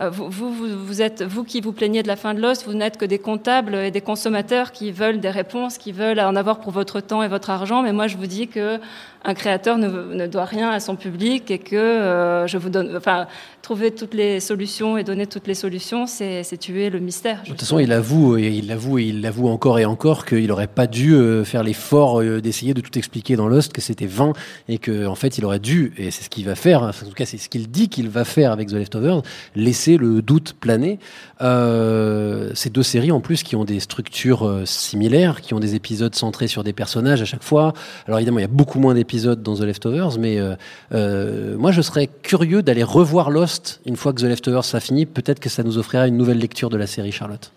euh, 0.03 0.11
vous, 0.11 0.29
vous, 0.29 0.53
vous- 0.53 1.01
êtes, 1.01 1.23
vous 1.23 1.43
qui 1.43 1.63
vous 1.63 1.73
plaignez 1.73 2.03
de 2.03 2.09
la 2.09 2.17
fin 2.17 2.35
de 2.35 2.41
Lost, 2.43 2.67
vous 2.67 2.75
n'êtes 2.75 2.99
que 2.99 3.07
des 3.07 3.19
comptables 3.19 3.75
et 3.75 3.91
des 3.91 4.03
consommateurs 4.03 4.73
qui 4.73 4.93
veulent 4.93 5.21
des 5.21 5.31
réponses, 5.31 5.79
qui 5.79 5.91
veulent 5.91 6.21
en 6.21 6.37
avoir 6.37 6.61
pour 6.61 6.71
votre 6.71 7.01
temps 7.01 7.23
et 7.23 7.29
votre 7.29 7.49
argent. 7.49 7.81
Mais 7.81 7.95
moi, 7.95 8.07
je 8.07 8.19
vous 8.19 8.27
dis 8.27 8.47
que 8.47 8.79
un 9.27 9.35
créateur 9.35 9.77
ne, 9.77 9.89
ne 9.89 10.27
doit 10.27 10.45
rien 10.45 10.71
à 10.71 10.79
son 10.79 10.95
public 10.95 11.51
et 11.51 11.59
que 11.59 11.77
euh, 11.77 12.47
je 12.47 12.57
vous 12.59 12.71
donne, 12.71 12.97
enfin, 12.97 13.27
trouver 13.61 13.91
toutes 13.91 14.15
les 14.15 14.39
solutions 14.39 14.97
et 14.97 15.03
donner 15.03 15.27
toutes 15.27 15.49
les 15.49 15.55
solutions, 15.55 16.07
c'est 16.07 16.45
tuer 16.59 16.89
le 16.89 17.01
mystère. 17.01 17.43
De 17.43 17.49
toute 17.49 17.61
façon, 17.61 17.81
il 17.81 17.91
avoue, 17.91 18.39
et 18.39 18.49
il 18.49 18.69
l'avoue, 18.69 18.99
il 18.99 19.21
l'avoue 19.23 19.49
encore 19.49 19.81
et 19.81 19.85
encore 19.85 20.25
qu'il 20.25 20.47
n'aurait 20.47 20.69
pas 20.69 20.87
dû 20.87 21.15
euh, 21.15 21.43
faire 21.43 21.65
l'effort 21.65 22.23
euh, 22.23 22.41
d'essayer 22.41 22.73
de 22.73 22.81
tout 22.81 22.97
expliquer 22.97 23.35
dans 23.35 23.49
Lost, 23.49 23.73
que 23.73 23.81
c'était 23.81 24.07
vain 24.07 24.33
et 24.69 24.79
que 24.79 25.07
en 25.07 25.17
fait, 25.17 25.39
il 25.39 25.45
aurait 25.45 25.59
dû, 25.59 25.93
et 25.99 26.13
c'est 26.13 26.23
ce 26.23 26.31
qu'il 26.31 26.45
va 26.45 26.55
faire. 26.55 26.85
En 26.85 26.93
tout 26.93 27.11
cas, 27.13 27.27
c'est 27.27 27.39
ce 27.39 27.49
qu'il 27.49 27.69
dit 27.69 27.89
qu'il 27.89 28.09
va 28.09 28.25
faire 28.25 28.53
avec 28.53 28.69
The 28.69 28.75
Leftovers, 28.75 29.23
laisser 29.57 29.97
le 29.97 30.23
doute 30.23 30.55
planer. 30.61 31.01
Euh, 31.43 32.53
ces 32.55 32.71
deux 32.71 32.83
séries 32.83 33.11
en 33.11 33.21
plus 33.21 33.43
qui 33.43 33.57
ont 33.57 33.65
des 33.65 33.81
structures 33.81 34.47
euh, 34.47 34.65
similaires, 34.65 35.43
qui 35.43 35.53
ont 35.53 35.61
des 35.61 35.75
épisodes 35.75 36.15
centrés 36.15 36.47
sur 36.47 36.65
des 36.65 36.73
personnages 36.73 37.21
à 37.21 37.27
chaque 37.27 37.43
fois. 37.43 37.75
Alors 38.07 38.19
évidemment, 38.21 38.39
il 38.39 38.43
y 38.43 38.47
a 38.47 38.49
beaucoup 38.49 38.79
moins 38.79 38.95
d'épisodes 38.95 39.16
dans 39.23 39.55
The 39.55 39.63
Leftovers, 39.63 40.19
mais 40.19 40.39
euh, 40.39 40.55
euh, 40.93 41.57
moi, 41.57 41.73
je 41.73 41.83
serais 41.83 42.09
curieux 42.23 42.63
d'aller 42.63 42.83
revoir 42.83 43.31
Lost 43.31 43.81
une 43.87 43.97
fois 43.97 44.13
que 44.13 44.21
The 44.21 44.25
Leftovers 44.25 44.65
sera 44.65 44.81
fini. 44.81 45.07
Peut-être 45.07 45.41
que 45.41 45.49
ça 45.49 45.63
nous 45.63 45.79
offrira 45.79 46.07
une 46.07 46.17
nouvelle 46.17 46.39
lecture 46.39 46.71
de 46.71 46.77
la 46.77 46.87
série, 46.87 47.13
Charlotte. 47.13 47.53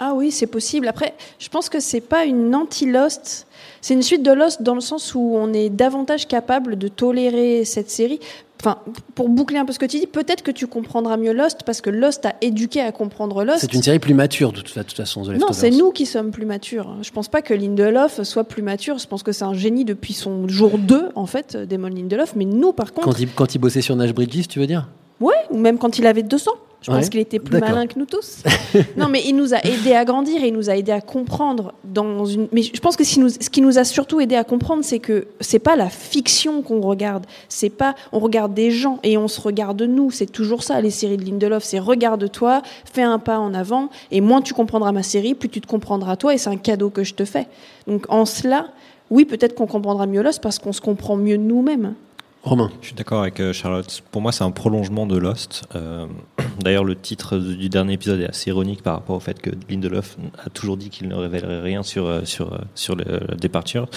Ah 0.00 0.12
oui, 0.14 0.30
c'est 0.30 0.46
possible. 0.46 0.86
Après, 0.86 1.14
je 1.40 1.48
pense 1.48 1.68
que 1.68 1.80
c'est 1.80 2.00
pas 2.00 2.24
une 2.24 2.54
anti-Lost. 2.54 3.48
C'est 3.80 3.94
une 3.94 4.02
suite 4.02 4.22
de 4.22 4.30
Lost 4.30 4.62
dans 4.62 4.74
le 4.74 4.80
sens 4.80 5.14
où 5.14 5.32
on 5.34 5.52
est 5.52 5.70
davantage 5.70 6.28
capable 6.28 6.78
de 6.78 6.86
tolérer 6.86 7.64
cette 7.64 7.90
série. 7.90 8.20
Enfin, 8.60 8.78
pour 9.14 9.28
boucler 9.28 9.58
un 9.58 9.64
peu 9.64 9.72
ce 9.72 9.78
que 9.78 9.86
tu 9.86 10.00
dis, 10.00 10.06
peut-être 10.06 10.42
que 10.42 10.50
tu 10.50 10.66
comprendras 10.66 11.16
mieux 11.16 11.32
Lost 11.32 11.62
parce 11.64 11.80
que 11.80 11.90
Lost 11.90 12.26
a 12.26 12.34
éduqué 12.40 12.80
à 12.80 12.90
comprendre 12.90 13.44
Lost. 13.44 13.60
C'est 13.60 13.72
une 13.74 13.82
série 13.82 14.00
plus 14.00 14.14
mature, 14.14 14.52
de 14.52 14.60
toute, 14.60 14.76
de 14.76 14.82
toute 14.82 14.96
façon, 14.96 15.22
The 15.22 15.28
Non, 15.38 15.52
c'est 15.52 15.70
nous 15.70 15.92
qui 15.92 16.06
sommes 16.06 16.32
plus 16.32 16.44
matures. 16.44 16.96
Je 17.02 17.10
pense 17.12 17.28
pas 17.28 17.40
que 17.40 17.54
Lindelof 17.54 18.22
soit 18.22 18.44
plus 18.44 18.62
mature. 18.62 18.98
Je 18.98 19.06
pense 19.06 19.22
que 19.22 19.30
c'est 19.30 19.44
un 19.44 19.54
génie 19.54 19.84
depuis 19.84 20.12
son 20.12 20.48
jour 20.48 20.76
2, 20.78 21.10
en 21.14 21.26
fait, 21.26 21.56
Damon 21.56 21.88
Lindelof. 21.88 22.34
Mais 22.34 22.44
nous, 22.46 22.72
par 22.72 22.92
contre, 22.92 23.06
Quand 23.06 23.20
il, 23.20 23.28
quand 23.28 23.54
il 23.54 23.58
bossait 23.58 23.80
sur 23.80 23.94
Nash 23.94 24.12
Bridges, 24.12 24.48
tu 24.48 24.58
veux 24.58 24.66
dire? 24.66 24.88
Ouais, 25.20 25.34
ou 25.50 25.58
même 25.58 25.78
quand 25.78 25.98
il 25.98 26.06
avait 26.06 26.22
200. 26.22 26.50
Je 26.80 26.92
pense 26.92 27.04
Ouais, 27.04 27.08
qu'il 27.10 27.20
était 27.20 27.40
plus 27.40 27.58
malin 27.58 27.88
que 27.88 27.98
nous 27.98 28.06
tous. 28.06 28.44
non, 28.96 29.08
mais 29.08 29.22
il 29.26 29.34
nous 29.34 29.52
a 29.52 29.58
aidé 29.64 29.94
à 29.94 30.04
grandir 30.04 30.42
et 30.44 30.48
il 30.48 30.54
nous 30.54 30.70
a 30.70 30.76
aidé 30.76 30.92
à 30.92 31.00
comprendre 31.00 31.74
dans 31.82 32.24
une. 32.24 32.46
Mais 32.52 32.62
je 32.62 32.80
pense 32.80 32.96
que 32.96 33.02
ce 33.02 33.14
qui 33.14 33.20
nous, 33.20 33.28
ce 33.28 33.50
qui 33.50 33.60
nous 33.60 33.78
a 33.78 33.84
surtout 33.84 34.20
aidé 34.20 34.36
à 34.36 34.44
comprendre, 34.44 34.84
c'est 34.84 35.00
que 35.00 35.26
c'est 35.40 35.58
pas 35.58 35.74
la 35.74 35.88
fiction 35.88 36.62
qu'on 36.62 36.80
regarde. 36.80 37.26
C'est 37.48 37.70
pas. 37.70 37.96
On 38.12 38.20
regarde 38.20 38.54
des 38.54 38.70
gens 38.70 39.00
et 39.02 39.18
on 39.18 39.26
se 39.26 39.40
regarde 39.40 39.82
nous. 39.82 40.12
C'est 40.12 40.30
toujours 40.30 40.62
ça, 40.62 40.80
les 40.80 40.90
séries 40.90 41.16
de 41.16 41.24
Lindelof. 41.24 41.64
C'est 41.64 41.80
regarde-toi, 41.80 42.62
fais 42.84 43.02
un 43.02 43.18
pas 43.18 43.38
en 43.38 43.54
avant 43.54 43.88
et 44.12 44.20
moins 44.20 44.40
tu 44.40 44.54
comprendras 44.54 44.92
ma 44.92 45.02
série, 45.02 45.34
plus 45.34 45.48
tu 45.48 45.60
te 45.60 45.66
comprendras 45.66 46.14
toi 46.16 46.32
et 46.32 46.38
c'est 46.38 46.50
un 46.50 46.56
cadeau 46.56 46.90
que 46.90 47.02
je 47.02 47.14
te 47.14 47.24
fais. 47.24 47.48
Donc 47.88 48.06
en 48.08 48.24
cela, 48.24 48.68
oui, 49.10 49.24
peut-être 49.24 49.54
qu'on 49.56 49.66
comprendra 49.66 50.06
mieux 50.06 50.22
Lost 50.22 50.40
parce 50.40 50.60
qu'on 50.60 50.72
se 50.72 50.80
comprend 50.80 51.16
mieux 51.16 51.36
nous-mêmes. 51.38 51.94
Romain. 52.42 52.70
Je 52.80 52.86
suis 52.86 52.94
d'accord 52.94 53.20
avec 53.22 53.40
euh, 53.40 53.52
Charlotte. 53.52 54.02
Pour 54.10 54.22
moi, 54.22 54.32
c'est 54.32 54.44
un 54.44 54.50
prolongement 54.52 55.06
de 55.06 55.18
Lost. 55.18 55.64
Euh, 55.74 56.06
D'ailleurs, 56.60 56.84
le 56.84 56.94
titre 56.96 57.36
du 57.38 57.68
dernier 57.68 57.94
épisode 57.94 58.20
est 58.20 58.28
assez 58.28 58.50
ironique 58.50 58.82
par 58.82 58.94
rapport 58.94 59.16
au 59.16 59.20
fait 59.20 59.40
que 59.40 59.50
Lindelof 59.68 60.16
a 60.44 60.48
toujours 60.50 60.76
dit 60.76 60.88
qu'il 60.88 61.08
ne 61.08 61.14
révélerait 61.14 61.60
rien 61.60 61.82
sur, 61.82 62.06
euh, 62.06 62.20
sur, 62.24 62.58
sur 62.74 62.94
le, 62.96 63.04
la 63.28 63.34
départure. 63.36 63.88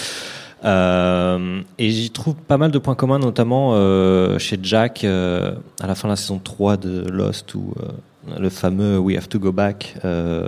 Euh, 0.64 1.62
et 1.80 1.90
j'y 1.90 2.10
trouve 2.12 2.36
pas 2.36 2.58
mal 2.58 2.72
de 2.72 2.78
points 2.78 2.94
communs, 2.96 3.20
notamment 3.20 3.72
euh, 3.74 4.38
chez 4.38 4.60
Jack, 4.62 5.04
euh, 5.04 5.54
à 5.80 5.88
la 5.88 5.96
fin 5.96 6.08
de 6.08 6.14
la 6.14 6.18
saison 6.18 6.40
3 6.44 6.78
de 6.78 7.06
Lost, 7.10 7.56
où 7.56 7.74
euh, 7.80 8.38
le 8.40 8.50
fameux 8.50 9.00
We 9.00 9.18
have 9.18 9.28
to 9.30 9.40
go 9.40 9.52
back, 9.52 9.96
euh, 10.06 10.48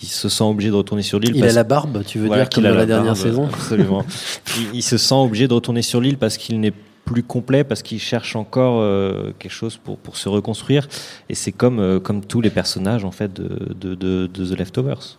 il 0.00 0.06
se 0.08 0.28
sent 0.28 0.44
obligé 0.44 0.70
de 0.70 0.74
retourner 0.76 1.02
sur 1.02 1.18
l'île. 1.18 1.34
Il 1.34 1.40
parce- 1.40 1.52
a 1.54 1.56
la 1.56 1.64
barbe, 1.64 2.04
tu 2.06 2.18
veux 2.20 2.26
Voilà, 2.28 2.44
dire, 2.44 2.50
comme 2.50 2.62
qu'il 2.62 2.66
a 2.66 2.70
dans 2.70 2.74
la, 2.76 2.80
la 2.82 2.86
dernière 2.86 3.14
barbe, 3.14 3.26
saison? 3.26 3.46
Absolument. 3.46 4.04
il, 4.58 4.76
il 4.78 4.82
se 4.82 4.96
sent 4.96 5.14
obligé 5.16 5.48
de 5.48 5.54
retourner 5.54 5.82
sur 5.82 6.00
l'île 6.00 6.18
parce 6.18 6.36
qu'il 6.36 6.60
n'est 6.60 6.72
plus 7.08 7.22
complet, 7.22 7.64
parce 7.64 7.82
qu'il 7.82 7.98
cherche 7.98 8.36
encore 8.36 8.80
euh, 8.80 9.32
quelque 9.38 9.52
chose 9.52 9.78
pour, 9.78 9.96
pour 9.96 10.16
se 10.16 10.28
reconstruire. 10.28 10.88
Et 11.30 11.34
c'est 11.34 11.52
comme, 11.52 11.80
euh, 11.80 11.98
comme 11.98 12.22
tous 12.22 12.40
les 12.40 12.50
personnages 12.50 13.04
en 13.04 13.10
fait 13.10 13.32
de, 13.32 13.94
de, 13.94 14.26
The 14.26 14.58
Leftovers. 14.58 15.18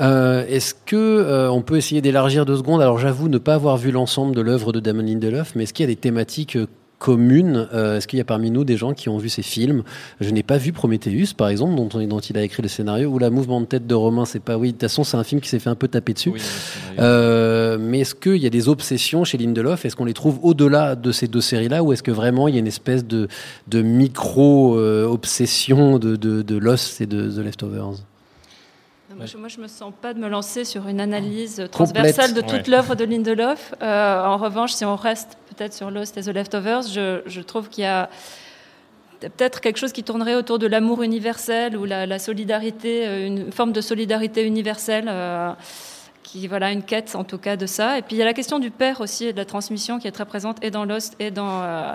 Euh, 0.00 0.46
Est-ce 0.48 0.74
que 0.74 1.48
on 1.50 1.62
peut 1.62 1.76
essayer 1.76 2.00
d'élargir 2.00 2.46
deux 2.46 2.56
secondes? 2.56 2.80
Alors 2.80 2.98
j'avoue 2.98 3.28
ne 3.28 3.38
pas 3.38 3.54
avoir 3.54 3.76
vu 3.76 3.90
l'ensemble 3.90 4.34
de 4.34 4.40
l'œuvre 4.40 4.72
de 4.72 4.80
Damon 4.80 5.02
Lindelof, 5.02 5.54
mais 5.54 5.64
est-ce 5.64 5.74
qu'il 5.74 5.84
y 5.84 5.88
a 5.90 5.94
des 5.94 6.00
thématiques 6.00 6.58
euh, 6.94 7.04
communes 7.04 7.68
Euh, 7.74 7.96
Est-ce 7.96 8.06
qu'il 8.08 8.18
y 8.18 8.22
a 8.22 8.24
parmi 8.24 8.50
nous 8.50 8.64
des 8.64 8.76
gens 8.76 8.92
qui 8.94 9.08
ont 9.08 9.18
vu 9.18 9.28
ces 9.28 9.42
films? 9.42 9.82
Je 10.20 10.30
n'ai 10.30 10.42
pas 10.42 10.56
vu 10.58 10.72
Prometheus, 10.72 11.34
par 11.36 11.48
exemple, 11.48 11.74
dont, 11.74 11.88
on- 11.94 12.06
dont 12.06 12.20
il 12.20 12.36
a 12.38 12.42
écrit 12.42 12.62
le 12.62 12.68
scénario, 12.68 13.08
ou 13.10 13.18
La 13.18 13.30
Mouvement 13.30 13.60
de 13.60 13.66
tête 13.66 13.86
de 13.86 13.94
Romain. 13.94 14.24
C'est 14.24 14.42
pas 14.42 14.56
oui. 14.56 14.68
De 14.68 14.72
toute 14.72 14.82
façon, 14.82 15.04
c'est 15.04 15.16
un 15.16 15.24
film 15.24 15.40
qui 15.40 15.48
s'est 15.48 15.58
fait 15.58 15.70
un 15.70 15.74
peu 15.74 15.88
taper 15.88 16.12
dessus. 16.14 16.32
Euh, 16.98 17.76
mais 17.80 18.00
est-ce 18.00 18.14
qu'il 18.14 18.36
y 18.36 18.46
a 18.46 18.50
des 18.50 18.68
obsessions 18.68 19.24
chez 19.24 19.38
Lindelof? 19.38 19.84
Est-ce 19.84 19.96
qu'on 19.96 20.04
les 20.06 20.14
trouve 20.14 20.38
au-delà 20.42 20.94
de 20.96 21.12
ces 21.12 21.26
deux 21.28 21.40
séries-là, 21.40 21.82
ou 21.82 21.92
est-ce 21.92 22.02
que 22.02 22.10
vraiment 22.12 22.48
il 22.48 22.54
y 22.54 22.56
a 22.56 22.60
une 22.60 22.66
espèce 22.66 23.04
de, 23.04 23.28
de 23.68 23.82
micro-obsession 23.82 25.98
de, 25.98 26.16
de, 26.16 26.42
de 26.42 26.56
Lost 26.56 27.00
et 27.00 27.06
de 27.06 27.30
The 27.30 27.38
Leftovers? 27.44 27.94
Moi, 29.16 29.26
je, 29.26 29.36
moi, 29.36 29.46
je 29.46 29.60
me 29.60 29.68
sens 29.68 29.92
pas 30.02 30.12
de 30.12 30.18
me 30.18 30.26
lancer 30.28 30.64
sur 30.64 30.88
une 30.88 30.98
analyse 31.00 31.62
transversale 31.70 32.34
de 32.34 32.40
toute 32.40 32.50
Ouais. 32.52 32.62
l'œuvre 32.66 32.96
de 32.96 33.04
Lindelof. 33.04 33.72
Euh, 33.80 34.24
en 34.24 34.36
revanche, 34.38 34.72
si 34.72 34.84
on 34.84 34.96
reste 34.96 35.38
peut-être 35.54 35.72
sur 35.74 35.90
Lost 35.90 36.16
et 36.18 36.22
The 36.22 36.28
Leftovers, 36.28 36.82
je, 36.82 37.20
je 37.26 37.40
trouve 37.40 37.68
qu'il 37.68 37.84
y 37.84 37.86
a 37.86 38.08
peut-être 39.20 39.60
quelque 39.60 39.78
chose 39.78 39.92
qui 39.92 40.02
tournerait 40.02 40.34
autour 40.34 40.58
de 40.58 40.66
l'amour 40.66 41.02
universel 41.02 41.76
ou 41.76 41.84
la, 41.86 42.04
la 42.06 42.18
solidarité, 42.18 43.06
euh, 43.06 43.26
une 43.26 43.52
forme 43.52 43.72
de 43.72 43.80
solidarité 43.80 44.44
universelle. 44.44 45.06
euh, 45.08 45.52
qui 46.22 46.48
voilà 46.48 46.72
une 46.72 46.82
quête 46.82 47.14
en 47.16 47.22
tout 47.22 47.36
cas 47.36 47.54
de 47.56 47.66
ça 47.66 47.98
et 47.98 48.02
puis 48.02 48.16
il 48.16 48.18
y 48.18 48.22
a 48.22 48.24
la 48.24 48.32
question 48.32 48.58
du 48.58 48.70
père 48.70 49.02
aussi 49.02 49.26
et 49.26 49.32
de 49.32 49.36
la 49.36 49.44
transmission 49.44 49.98
qui 49.98 50.08
est 50.08 50.10
très 50.10 50.24
présente 50.24 50.56
et 50.64 50.70
dans 50.70 50.86
Lost 50.86 51.14
et 51.20 51.30
dans 51.30 51.60
euh, 51.62 51.92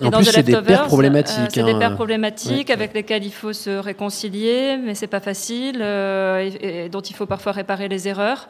et 0.00 0.06
En 0.06 0.10
dans 0.10 0.18
plus, 0.18 0.28
The 0.28 0.30
c'est 0.30 0.42
des 0.44 0.52
Leftovers, 0.52 0.78
pères 0.78 0.86
problématiques, 0.86 1.38
euh, 1.38 1.46
c'est 1.52 1.62
des 1.64 1.72
hein. 1.72 1.78
pères 1.80 1.94
problématiques 1.96 2.68
Ouais. 2.68 2.72
avec 2.72 2.94
lesquels 2.94 3.24
il 3.24 3.32
faut 3.32 3.52
se 3.52 3.70
réconcilier, 3.70 4.78
mais 4.82 4.94
c'est 4.94 5.08
pas 5.08 5.18
facile, 5.18 5.80
euh, 5.82 6.38
et, 6.62 6.84
et 6.84 6.88
dont 6.88 7.00
il 7.00 7.16
faut 7.16 7.26
parfois 7.26 7.50
réparer 7.50 7.88
les 7.88 8.06
erreurs. 8.06 8.48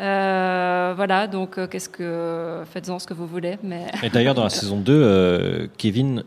Euh, 0.00 0.92
voilà, 0.96 1.26
donc 1.26 1.58
euh, 1.58 1.66
qu'est-ce 1.66 1.88
que 1.88 2.62
faites-en 2.72 2.98
ce 2.98 3.06
que 3.06 3.14
vous 3.14 3.26
voulez, 3.26 3.56
mais 3.62 3.86
Et 4.02 4.10
d'ailleurs, 4.10 4.34
dans 4.34 4.42
la 4.44 4.50
saison 4.60 4.78
2, 4.80 4.92
euh, 4.92 5.66
Kevin 5.78 6.24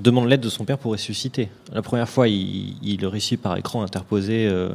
demande 0.00 0.26
l'aide 0.28 0.40
de 0.40 0.48
son 0.48 0.64
père 0.64 0.78
pour 0.78 0.92
ressusciter. 0.92 1.48
La 1.72 1.82
première 1.82 2.08
fois, 2.08 2.26
il, 2.28 2.76
il 2.82 3.06
réussit 3.06 3.40
par 3.40 3.56
écran 3.58 3.82
interposé 3.82 4.48
euh, 4.48 4.70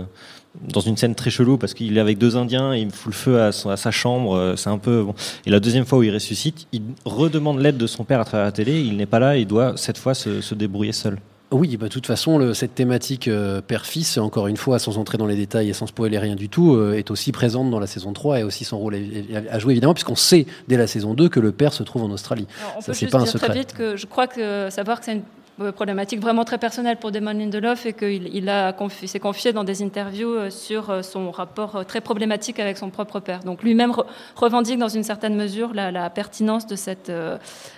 dans 0.61 0.79
une 0.79 0.95
scène 0.97 1.15
très 1.15 1.31
chelou 1.31 1.57
parce 1.57 1.73
qu'il 1.73 1.97
est 1.97 2.01
avec 2.01 2.17
deux 2.19 2.37
Indiens, 2.37 2.73
et 2.73 2.81
il 2.81 2.91
fout 2.91 3.13
le 3.13 3.17
feu 3.17 3.41
à, 3.41 3.51
son- 3.51 3.69
à 3.69 3.77
sa 3.77 3.89
chambre. 3.91 4.35
euh, 4.35 4.55
C'est 4.55 4.69
un 4.69 4.77
peu 4.77 5.03
bon. 5.03 5.15
Et 5.45 5.49
la 5.49 5.59
deuxième 5.59 5.85
fois 5.85 5.99
où 5.99 6.03
il 6.03 6.13
ressuscite, 6.13 6.67
il 6.71 6.81
redemande 7.05 7.59
l'aide 7.59 7.77
de 7.77 7.87
son 7.87 8.03
père 8.03 8.19
à 8.21 8.25
travers 8.25 8.45
la 8.45 8.51
télé. 8.51 8.79
Il 8.81 8.97
n'est 8.97 9.05
pas 9.07 9.19
là, 9.19 9.37
il 9.37 9.47
doit 9.47 9.73
cette 9.75 9.97
fois 9.97 10.13
se, 10.13 10.41
se 10.41 10.53
débrouiller 10.55 10.93
seul. 10.93 11.17
Oui, 11.51 11.77
bah, 11.77 11.87
de 11.87 11.91
toute 11.93 12.05
façon, 12.07 12.37
le- 12.37 12.53
cette 12.53 12.75
thématique 12.75 13.29
euh, 13.29 13.61
père-fils, 13.61 14.17
encore 14.17 14.47
une 14.47 14.57
fois, 14.57 14.79
sans 14.79 14.97
entrer 14.97 15.17
dans 15.17 15.25
les 15.27 15.37
détails 15.37 15.69
et 15.69 15.73
sans 15.73 15.87
spoiler 15.87 16.19
rien 16.19 16.35
du 16.35 16.49
tout, 16.49 16.75
euh, 16.75 16.93
est 16.97 17.09
aussi 17.09 17.31
présente 17.31 17.71
dans 17.71 17.79
la 17.79 17.87
saison 17.87 18.11
3 18.11 18.39
et 18.41 18.43
aussi 18.43 18.65
son 18.65 18.77
rôle 18.77 18.95
à, 18.95 19.53
à 19.53 19.57
jouer, 19.59 19.71
évidemment, 19.71 19.93
puisqu'on 19.93 20.15
sait 20.15 20.45
dès 20.67 20.75
la 20.75 20.87
saison 20.87 21.13
2 21.13 21.29
que 21.29 21.39
le 21.39 21.53
père 21.53 21.71
se 21.71 21.83
trouve 21.83 22.03
en 22.03 22.09
Australie. 22.11 22.47
Alors, 22.59 22.73
on 22.77 22.81
Ça, 22.81 22.87
peut 22.87 22.93
c'est 22.93 22.99
juste 23.05 23.11
pas 23.13 23.19
un 23.19 23.23
dire 23.23 23.31
secret. 23.31 23.47
très 23.47 23.59
vite 23.59 23.73
que 23.73 23.95
je 23.95 24.05
crois 24.07 24.27
que 24.27 24.69
savoir 24.69 24.99
que 24.99 25.05
c'est 25.05 25.13
une 25.13 25.21
euh, 25.61 25.71
problématique 25.71 26.19
vraiment 26.19 26.43
très 26.43 26.57
personnelle 26.59 26.97
pour 26.97 27.11
Damon 27.11 27.31
Lindelof 27.31 27.85
et 27.87 27.93
qu'il 27.93 28.27
il 28.35 28.47
a 28.49 28.73
confi- 28.73 29.07
s'est 29.07 29.19
confié 29.19 29.53
dans 29.53 29.63
des 29.63 29.81
interviews 29.81 30.51
sur 30.51 31.03
son 31.03 31.31
rapport 31.31 31.83
très 31.87 31.99
problématique 32.01 32.59
avec 32.59 32.77
son 32.77 32.89
propre 32.91 33.19
père. 33.21 33.39
Donc 33.45 33.63
lui-même 33.63 33.91
re- 33.91 34.05
revendique 34.35 34.77
dans 34.77 34.87
une 34.89 35.01
certaine 35.03 35.35
mesure 35.35 35.73
la, 35.73 35.91
la 35.91 36.09
pertinence 36.11 36.67
de 36.67 36.75
cette 36.75 37.09
euh, 37.09 37.37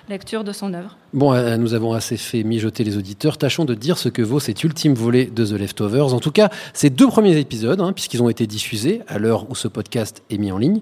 lecture 0.10 0.44
de 0.44 0.52
son 0.52 0.74
œuvre. 0.74 0.98
Bon, 1.12 1.34
euh, 1.34 1.58
nous 1.58 1.74
avons 1.74 1.94
assez 1.94 2.18
fait 2.18 2.44
mijoter 2.44 2.84
les 2.84 2.96
auditeurs. 2.96 3.40
Tâchons 3.40 3.66
de 3.66 3.74
dire 3.74 3.98
ce 3.98 4.10
que 4.10 4.22
vaut 4.22 4.40
cet 4.40 4.64
ultime 4.64 4.94
volet 4.94 5.26
de 5.26 5.44
The 5.44 5.54
Leftovers. 5.54 6.14
En 6.14 6.20
tout 6.20 6.30
cas, 6.30 6.50
ces 6.74 6.92
deux 6.92 7.08
premiers 7.08 7.38
épisodes, 7.38 7.82
hein, 7.82 7.94
puisqu'ils 7.94 8.22
ont 8.22 8.30
été 8.30 8.46
diffusés 8.46 9.02
à 9.08 9.18
l'heure 9.18 9.50
où 9.50 9.56
ce 9.56 9.68
podcast 9.68 10.22
est 10.30 10.38
mis 10.38 10.52
en 10.52 10.60
ligne. 10.60 10.82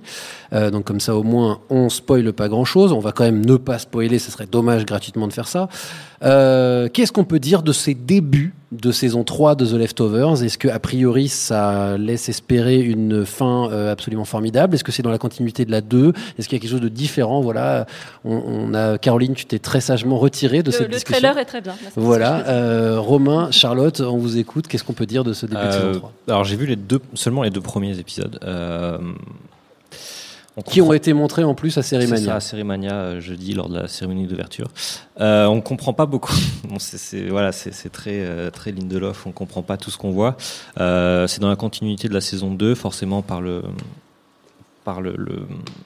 Euh, 0.51 0.69
donc 0.69 0.83
comme 0.83 0.99
ça, 0.99 1.15
au 1.15 1.23
moins, 1.23 1.61
on 1.69 1.87
spoile 1.87 2.33
pas 2.33 2.49
grand-chose. 2.49 2.91
On 2.91 2.99
va 2.99 3.13
quand 3.13 3.23
même 3.23 3.45
ne 3.45 3.55
pas 3.55 3.79
spoiler. 3.79 4.19
Ce 4.19 4.29
serait 4.29 4.47
dommage 4.47 4.85
gratuitement 4.85 5.29
de 5.29 5.33
faire 5.33 5.47
ça. 5.47 5.69
Euh, 6.23 6.89
Qu'est-ce 6.91 7.13
qu'on 7.13 7.23
peut 7.23 7.39
dire 7.39 7.63
de 7.63 7.71
ces 7.71 7.93
débuts 7.93 8.53
de 8.73 8.91
saison 8.91 9.23
3 9.23 9.55
de 9.55 9.65
The 9.65 9.71
Leftovers 9.73 10.43
Est-ce 10.43 10.57
que 10.57 10.67
a 10.67 10.79
priori 10.79 11.29
ça 11.29 11.97
laisse 11.97 12.27
espérer 12.27 12.79
une 12.81 13.25
fin 13.25 13.69
euh, 13.71 13.91
absolument 13.91 14.25
formidable? 14.25 14.75
Est-ce 14.75 14.83
que 14.83 14.91
c'est 14.91 15.03
dans 15.03 15.09
la 15.11 15.17
continuité 15.17 15.63
de 15.63 15.71
la 15.71 15.79
2 15.81 16.11
Est-ce 16.37 16.49
qu'il 16.49 16.57
y 16.57 16.59
a 16.59 16.61
quelque 16.61 16.71
chose 16.71 16.81
de 16.81 16.89
différent? 16.89 17.39
Voilà, 17.39 17.85
on, 18.25 18.35
on 18.45 18.73
a 18.73 18.97
Caroline, 18.97 19.35
tu 19.35 19.45
t'es 19.45 19.59
très 19.59 19.79
sagement 19.79 20.17
retirée 20.17 20.63
de 20.63 20.71
Le- 20.71 20.77
cette 20.77 20.87
le 20.89 20.93
discussion. 20.95 21.21
trailer 21.21 21.37
est 21.37 21.45
très 21.45 21.61
bien. 21.61 21.71
Là, 21.81 21.89
Voilà, 21.95 22.47
euh, 22.49 22.99
Romain, 22.99 23.51
Charlotte, 23.51 24.01
on 24.01 24.17
vous 24.17 24.37
écoute. 24.37 24.67
Qu'est-ce 24.67 24.83
qu'on 24.83 24.93
peut 24.93 25.05
dire 25.05 25.23
de 25.23 25.31
ce 25.31 25.45
début 25.45 25.61
de 25.61 25.67
Euh, 25.67 25.71
saison 25.71 25.99
3 25.99 26.11
alors 26.27 26.43
j'ai 26.43 26.57
vu 26.57 26.65
les 26.65 26.75
deux, 26.75 26.99
seulement 27.13 27.43
les 27.43 27.49
deux 27.51 27.61
premiers 27.61 27.97
épisodes. 27.99 28.37
On 30.59 30.63
Qui 30.63 30.81
ont 30.81 30.91
été 30.91 31.13
montrés 31.13 31.43
en 31.43 31.53
plus 31.53 31.77
à 31.77 31.83
C'est 31.83 31.89
Cérémania. 31.99 32.25
ça, 32.25 32.35
à 32.35 32.39
Cérémania, 32.39 32.93
euh, 32.93 33.21
jeudi, 33.21 33.53
lors 33.53 33.69
de 33.69 33.75
la 33.77 33.87
cérémonie 33.87 34.25
d'ouverture. 34.25 34.67
Euh, 35.21 35.45
on 35.45 35.61
comprend 35.61 35.93
pas 35.93 36.07
beaucoup. 36.07 36.33
Bon, 36.67 36.77
c'est, 36.79 37.27
voilà, 37.27 37.51
très, 37.51 38.25
euh, 38.25 38.49
très 38.49 38.71
Lindelof, 38.71 39.27
on 39.27 39.31
comprend 39.31 39.61
pas 39.61 39.77
tout 39.77 39.91
ce 39.91 39.97
qu'on 39.97 40.11
voit. 40.11 40.35
Euh, 40.79 41.27
c'est 41.27 41.39
dans 41.41 41.47
la 41.49 41.55
continuité 41.55 42.09
de 42.09 42.13
la 42.13 42.21
saison 42.21 42.51
2, 42.53 42.73
forcément 42.75 43.21
par 43.21 43.39
le 43.41 43.61
par 44.83 45.01
le, 45.01 45.13
le, 45.17 45.41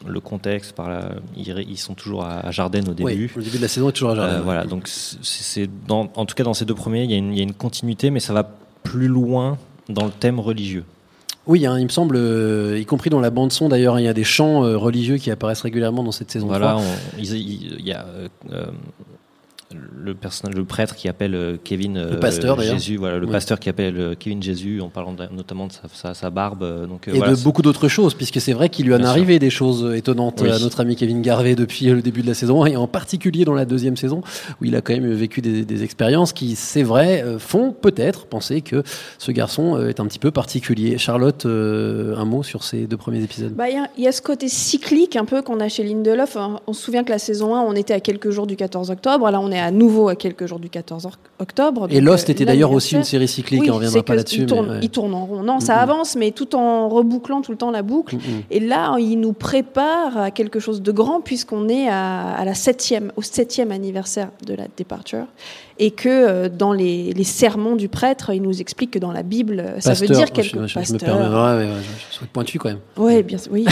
le 0.07 0.19
contexte, 0.19 0.73
par 0.73 0.87
la, 0.87 1.09
ils, 1.35 1.77
sont 1.79 1.95
toujours 1.95 2.23
à, 2.23 2.51
Jarden 2.51 2.87
au 2.87 2.91
Oui, 3.03 3.13
début. 3.13 3.31
le 3.35 3.41
début 3.41 3.57
de 3.57 3.61
la 3.63 3.67
saison 3.67 3.89
est 3.89 3.93
toujours 3.93 4.11
à 4.11 4.15
Euh, 4.15 4.37
ouais. 4.37 4.43
voilà, 4.43 4.63
donc 4.65 4.87
c'est, 4.87 5.67
en 5.89 6.25
tout 6.25 6.35
cas 6.35 6.43
dans 6.43 6.53
ces 6.53 6.65
deux 6.65 6.75
premiers, 6.75 7.03
il 7.05 7.09
y, 7.11 7.15
a 7.15 7.17
une, 7.17 7.31
il 7.33 7.37
y 7.37 7.39
a 7.39 7.43
une 7.43 7.53
continuité, 7.55 8.11
mais 8.11 8.19
ça 8.19 8.31
va 8.31 8.47
plus 8.83 9.07
loin 9.07 9.57
dans 9.89 10.05
le 10.05 10.11
thème 10.11 10.39
religieux. 10.39 10.83
Oui, 11.47 11.65
hein, 11.65 11.77
il 11.79 11.83
me 11.85 11.89
semble, 11.89 12.15
euh, 12.17 12.77
y 12.79 12.85
compris 12.85 13.09
dans 13.09 13.19
la 13.19 13.31
bande 13.31 13.51
son 13.51 13.67
d'ailleurs, 13.67 13.99
il 13.99 14.03
y 14.03 14.07
a 14.07 14.13
des 14.13 14.23
chants 14.23 14.63
euh, 14.63 14.77
religieux 14.77 15.17
qui 15.17 15.31
apparaissent 15.31 15.61
régulièrement 15.61 16.03
dans 16.03 16.11
cette 16.11 16.29
saison 16.31 16.47
Voilà, 16.47 16.71
3. 16.73 16.81
on- 16.81 17.21
il 17.23 17.85
y 17.85 17.91
a 17.93 18.05
euh, 18.51 18.65
le 20.03 20.13
personnage, 20.13 20.55
le 20.55 20.63
prêtre 20.65 20.95
qui 20.95 21.07
appelle 21.07 21.35
euh, 21.35 21.57
Kevin 21.63 21.97
euh, 21.97 22.17
pasteur. 22.19 22.59
Jésus, 22.61 22.97
voilà, 22.97 23.17
le 23.17 23.25
Oui. 23.25 23.31
pasteur 23.31 23.59
qui 23.59 23.69
appelle 23.69 23.97
euh, 23.97 24.15
Kevin 24.17 24.41
Jésus 24.41 24.81
en 24.81 24.89
parlant 24.89 25.13
de- 25.13 25.27
notamment 25.35 25.67
de 25.67 25.71
sa, 25.71 25.81
sa- 25.93 26.13
sa 26.13 26.29
barbe. 26.29 26.87
Donc, 26.87 27.07
euh, 27.07 27.13
Et 27.13 27.17
voilà, 27.17 27.33
de 27.35 27.41
beaucoup 27.41 27.61
d'autres 27.61 27.87
choses, 27.87 28.13
puisque 28.13 28.39
c'est 28.41 28.53
vrai 28.53 28.69
qu'il 28.69 28.85
lui 28.87 28.93
en 28.95 29.03
arrivé 29.03 29.39
des 29.39 29.49
choses 29.49 29.93
étonnantes 29.95 30.39
Oui. 30.43 30.49
à 30.51 30.59
notre 30.59 30.79
ami 30.81 30.95
Kevin 30.95 31.21
Garvey 31.21 31.55
depuis 31.55 31.85
le 31.87 32.01
début 32.01 32.21
de 32.21 32.27
la 32.27 32.33
saison, 32.33 32.65
et 32.65 32.75
en 32.75 32.87
particulier 32.87 33.45
dans 33.45 33.53
la 33.53 33.65
deuxième 33.65 33.97
saison, 33.97 34.21
où 34.61 34.65
il 34.65 34.75
a 34.75 34.81
quand 34.81 34.93
même 34.93 35.11
vécu 35.13 35.41
des, 35.41 35.63
des 35.65 35.83
expériences 35.83 36.33
qui, 36.33 36.55
c'est 36.55 36.83
vrai, 36.83 37.23
font 37.39 37.71
peut-être 37.71 38.25
penser 38.25 38.61
que 38.61 38.83
ce 39.17 39.31
garçon 39.31 39.79
est 39.87 39.99
un 39.99 40.05
petit 40.05 40.19
peu 40.19 40.31
particulier. 40.31 40.97
Charlotte, 40.97 41.45
euh, 41.45 42.15
un 42.17 42.25
mot 42.25 42.43
sur 42.43 42.63
ces 42.63 42.87
deux 42.87 42.97
premiers 42.97 43.23
épisodes 43.23 43.53
Bah, 43.53 43.69
Il 43.69 43.75
y, 43.75 43.79
a- 43.79 43.87
il 43.97 44.03
y 44.03 44.07
a 44.07 44.11
ce 44.11 44.21
côté 44.21 44.47
cyclique 44.49 45.15
un 45.15 45.25
peu 45.25 45.41
qu'on 45.41 45.59
a 45.59 45.69
chez 45.69 45.83
Lindelof. 45.83 46.37
On 46.67 46.73
se 46.73 46.81
souvient 46.83 47.03
que 47.03 47.11
la 47.11 47.19
saison 47.19 47.55
1, 47.55 47.61
on 47.61 47.73
était 47.75 47.93
à 47.93 47.99
quelques 47.99 48.29
jours 48.31 48.47
du 48.47 48.55
14 48.55 48.89
octobre. 48.91 49.29
Là, 49.29 49.39
on 49.39 49.51
est 49.51 49.59
à 49.61 49.71
nouveau 49.71 50.09
à 50.09 50.15
quelques 50.15 50.45
jours 50.47 50.59
du 50.59 50.69
14 50.69 51.05
or- 51.05 51.17
octobre. 51.39 51.87
Et 51.89 52.01
Lost 52.01 52.27
euh, 52.29 52.33
était 52.33 52.45
d'ailleurs 52.45 52.71
aussi 52.71 52.95
une 52.95 53.03
série 53.03 53.27
cyclique, 53.27 53.61
Oui, 53.61 53.69
on 53.71 53.75
reviendra 53.75 53.99
c'est 53.99 54.03
pas 54.03 54.15
là-dessus, 54.15 54.41
Il 54.41 54.45
tourne, 54.47 54.65
mais 54.67 54.71
ouais. 54.73 54.79
il 54.81 54.89
tourne 54.89 55.13
en 55.13 55.25
rond. 55.25 55.43
Non, 55.43 55.59
ça 55.59 55.77
avance, 55.77 56.15
mais 56.15 56.31
tout 56.31 56.55
en 56.55 56.89
rebouclant 56.89 57.41
tout 57.41 57.51
le 57.51 57.57
temps 57.57 57.71
la 57.71 57.81
boucle. 57.83 58.17
Et 58.49 58.59
là, 58.59 58.95
il 58.99 59.19
nous 59.19 59.33
prépare 59.33 60.17
à 60.17 60.31
quelque 60.31 60.59
chose 60.59 60.81
de 60.81 60.91
grand 60.91 61.21
puisqu'on 61.21 61.69
est 61.69 61.87
à, 61.87 62.31
à 62.33 62.43
la 62.45 62.53
septième, 62.53 63.11
au 63.15 63.21
septième 63.21 63.71
anniversaire 63.71 64.29
de 64.45 64.53
la 64.53 64.65
departure. 64.77 65.25
Et 65.79 65.91
que 65.91 66.09
euh, 66.09 66.49
dans 66.49 66.73
les, 66.73 67.11
les 67.13 67.23
sermons 67.23 67.75
du 67.75 67.87
prêtre, 67.87 68.31
il 68.33 68.41
nous 68.43 68.61
explique 68.61 68.91
que 68.91 68.99
dans 68.99 69.11
la 69.11 69.23
Bible, 69.23 69.73
ça 69.79 69.93
veut 69.93 70.05
dire 70.07 70.27
je- 70.27 70.31
quelque 70.31 70.45
je, 70.61 70.67
je, 70.67 70.79
me 70.79 70.83
pasteur. 70.83 70.99
permets, 71.17 71.27
ouais, 71.35 71.65
ouais, 71.65 71.71
ouais, 71.73 71.79
je 72.09 72.15
suis 72.17 72.25
pointu 72.27 72.59
quand 72.59 72.69
même. 72.69 72.79
Oui, 72.97 73.23
bien, 73.23 73.37
oui. 73.51 73.65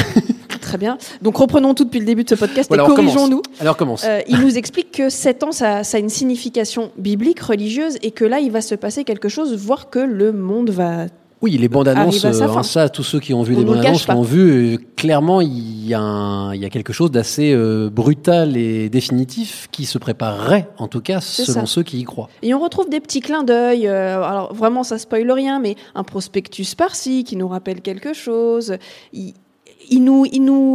Très 0.69 0.77
bien. 0.77 0.97
Donc 1.21 1.35
reprenons 1.37 1.73
tout 1.73 1.83
depuis 1.85 1.99
le 1.99 2.05
début 2.05 2.23
de 2.23 2.29
ce 2.29 2.35
podcast 2.35 2.69
Voilà, 2.69 2.83
et 2.83 2.87
corrigeons-nous. 2.87 3.41
Alors, 3.59 3.75
commence. 3.75 4.03
Euh, 4.05 4.19
il 4.27 4.39
nous 4.39 4.57
explique 4.57 4.91
que 4.91 5.09
7 5.09 5.43
ans, 5.43 5.51
ça, 5.51 5.83
ça 5.83 5.97
a 5.97 5.99
une 5.99 6.09
signification 6.09 6.91
biblique, 6.97 7.39
religieuse, 7.39 7.97
et 8.03 8.11
que 8.11 8.23
là, 8.25 8.39
il 8.39 8.51
va 8.51 8.61
se 8.61 8.75
passer 8.75 9.03
quelque 9.03 9.29
chose, 9.29 9.55
voire 9.55 9.89
que 9.89 9.99
le 9.99 10.31
monde 10.31 10.69
va 10.69 11.05
Oui, 11.41 11.57
les 11.57 11.69
bandes 11.69 11.87
annonces, 11.87 12.19
fin. 12.19 12.63
ça, 12.63 12.89
tous 12.89 13.03
ceux 13.03 13.19
qui 13.19 13.33
ont 13.33 13.41
vu 13.43 13.55
On 13.55 13.59
les 13.59 13.65
bandes 13.65 13.77
annonces 13.85 14.07
l'ont 14.07 14.21
vu. 14.21 14.73
euh, 14.75 14.77
clairement, 14.95 15.39
il 15.41 15.87
y, 15.87 15.93
a 15.93 15.99
un- 16.01 16.53
il 16.53 16.61
y 16.61 16.65
a 16.65 16.69
quelque 16.69 16.93
chose 16.93 17.09
d'assez 17.11 17.51
euh, 17.53 17.89
brutal 17.89 18.55
et 18.57 18.89
définitif 18.89 19.69
qui 19.71 19.85
se 19.85 19.97
préparerait, 19.97 20.67
en 20.77 20.87
tout 20.87 21.01
cas, 21.01 21.19
selon 21.21 21.61
ça. 21.61 21.65
ceux 21.65 21.83
qui 21.83 21.97
y 21.99 22.03
croient. 22.03 22.29
Et 22.43 22.53
on 22.53 22.59
retrouve 22.59 22.89
des 22.89 22.99
petits 22.99 23.21
clins 23.21 23.43
d'œil. 23.43 23.87
euh, 23.87 24.21
alors 24.21 24.53
vraiment, 24.53 24.83
ça 24.83 24.97
spoile 24.99 25.31
rien, 25.31 25.59
mais 25.59 25.75
un 25.95 26.03
prospectus 26.03 26.75
par-ci 26.75 27.23
qui 27.23 27.35
nous 27.37 27.47
rappelle 27.47 27.81
quelque 27.81 28.13
chose. 28.13 28.75
Il, 29.13 29.33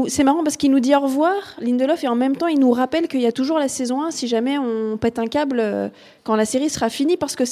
c'est 0.09 0.25
marrant 0.25 0.43
parce 0.43 0.57
qu'il 0.57 0.71
nous 0.71 0.81
dit 0.81 0.95
au 0.95 1.01
revoir, 1.01 1.35
Lindelof, 1.61 2.05
et 2.05 2.09
en 2.09 2.15
même 2.17 2.37
temps, 2.37 2.49
il 2.49 2.59
nous 2.59 2.71
rappelle 2.71 3.09
qu'il 3.09 3.21
y 3.21 3.27
a 3.27 3.33
toujours 3.33 3.59
la 3.59 3.69
saison 3.69 4.03
1 4.03 4.11
si 4.11 4.27
jamais 4.27 4.59
on 4.59 4.97
pète 4.97 5.19
un 5.19 5.27
câble 5.27 5.61
euh, 5.61 5.89
quand 6.25 6.37
la 6.37 6.45
série 6.45 6.69
sera 6.69 6.89
finie, 6.89 7.17
parce 7.17 7.37
que 7.37 7.45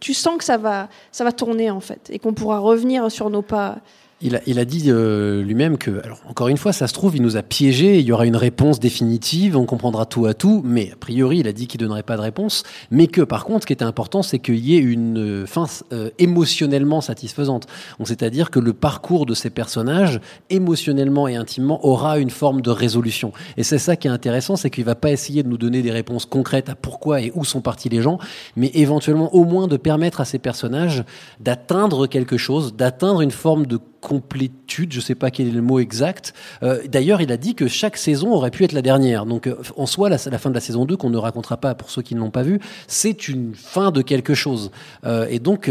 tu 0.00 0.14
sens 0.14 0.38
que 0.38 0.44
ça 0.44 0.56
va 0.56 1.32
tourner 1.32 1.70
en 1.70 1.80
fait, 1.80 2.08
et 2.10 2.18
qu'on 2.18 2.32
pourra 2.32 2.58
revenir 2.58 3.10
sur 3.10 3.30
nos 3.30 3.42
pas. 3.42 3.78
Il 4.22 4.34
a, 4.34 4.40
il 4.46 4.58
a 4.58 4.64
dit 4.64 4.84
euh, 4.86 5.42
lui-même 5.42 5.76
que, 5.76 6.02
alors 6.02 6.20
encore 6.26 6.48
une 6.48 6.56
fois, 6.56 6.72
ça 6.72 6.86
se 6.86 6.94
trouve, 6.94 7.16
il 7.16 7.22
nous 7.22 7.36
a 7.36 7.42
piégés, 7.42 7.98
il 7.98 8.06
y 8.06 8.12
aura 8.12 8.24
une 8.24 8.36
réponse 8.36 8.80
définitive, 8.80 9.58
on 9.58 9.66
comprendra 9.66 10.06
tout 10.06 10.24
à 10.24 10.32
tout, 10.32 10.62
mais 10.64 10.90
a 10.90 10.96
priori, 10.96 11.40
il 11.40 11.48
a 11.48 11.52
dit 11.52 11.66
qu'il 11.66 11.80
donnerait 11.80 12.02
pas 12.02 12.16
de 12.16 12.22
réponse, 12.22 12.62
mais 12.90 13.08
que 13.08 13.20
par 13.20 13.44
contre, 13.44 13.64
ce 13.64 13.66
qui 13.66 13.74
était 13.74 13.84
important, 13.84 14.22
c'est 14.22 14.38
qu'il 14.38 14.56
y 14.56 14.74
ait 14.74 14.80
une 14.80 15.18
euh, 15.18 15.46
fin 15.46 15.66
euh, 15.92 16.08
émotionnellement 16.18 17.02
satisfaisante. 17.02 17.66
Donc, 17.98 18.08
C'est-à-dire 18.08 18.50
que 18.50 18.58
le 18.58 18.72
parcours 18.72 19.26
de 19.26 19.34
ces 19.34 19.50
personnages, 19.50 20.18
émotionnellement 20.48 21.28
et 21.28 21.36
intimement, 21.36 21.86
aura 21.86 22.18
une 22.18 22.30
forme 22.30 22.62
de 22.62 22.70
résolution. 22.70 23.32
Et 23.58 23.64
c'est 23.64 23.76
ça 23.76 23.96
qui 23.96 24.08
est 24.08 24.10
intéressant, 24.10 24.56
c'est 24.56 24.70
qu'il 24.70 24.84
va 24.84 24.94
pas 24.94 25.10
essayer 25.10 25.42
de 25.42 25.48
nous 25.48 25.58
donner 25.58 25.82
des 25.82 25.92
réponses 25.92 26.24
concrètes 26.24 26.70
à 26.70 26.74
pourquoi 26.74 27.20
et 27.20 27.32
où 27.34 27.44
sont 27.44 27.60
partis 27.60 27.90
les 27.90 28.00
gens, 28.00 28.18
mais 28.56 28.70
éventuellement 28.72 29.34
au 29.34 29.44
moins 29.44 29.68
de 29.68 29.76
permettre 29.76 30.22
à 30.22 30.24
ces 30.24 30.38
personnages 30.38 31.04
d'atteindre 31.38 32.06
quelque 32.06 32.38
chose, 32.38 32.74
d'atteindre 32.74 33.20
une 33.20 33.30
forme 33.30 33.66
de 33.66 33.78
complétude, 34.06 34.92
je 34.92 35.00
sais 35.00 35.16
pas 35.16 35.32
quel 35.32 35.48
est 35.48 35.50
le 35.50 35.62
mot 35.62 35.80
exact. 35.80 36.32
Euh, 36.62 36.80
D'ailleurs, 36.86 37.20
il 37.20 37.32
a 37.32 37.36
dit 37.36 37.56
que 37.56 37.66
chaque 37.66 37.96
saison 37.96 38.32
aurait 38.32 38.52
pu 38.52 38.62
être 38.62 38.70
la 38.70 38.80
dernière. 38.82 39.26
Donc, 39.26 39.48
euh, 39.48 39.56
en 39.76 39.86
soi, 39.86 40.08
la, 40.08 40.16
la 40.30 40.38
fin 40.38 40.48
de 40.48 40.54
la 40.54 40.60
saison 40.60 40.84
2, 40.84 40.96
qu'on 40.96 41.10
ne 41.10 41.16
racontera 41.16 41.56
pas 41.56 41.74
pour 41.74 41.90
ceux 41.90 42.02
qui 42.02 42.14
ne 42.14 42.20
l'ont 42.20 42.30
pas 42.30 42.44
vu, 42.44 42.60
c'est 42.86 43.26
une 43.26 43.56
fin 43.56 43.90
de 43.90 44.02
quelque 44.02 44.34
chose. 44.34 44.70
Euh, 45.04 45.26
et 45.28 45.40
donc, 45.40 45.68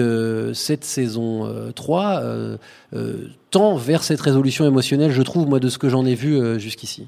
cette 0.54 0.84
saison 0.84 1.46
euh, 1.46 1.72
3 1.72 2.20
euh, 2.24 2.58
euh, 2.94 3.30
tend 3.52 3.78
vers 3.78 4.04
cette 4.04 4.20
résolution 4.20 4.66
émotionnelle, 4.66 5.12
je 5.12 5.22
trouve, 5.22 5.48
moi, 5.48 5.62
de 5.62 5.70
ce 5.70 5.78
que 5.78 5.88
j'en 5.88 6.06
ai 6.06 6.16
vu 6.16 6.60
jusqu'ici. 6.60 7.08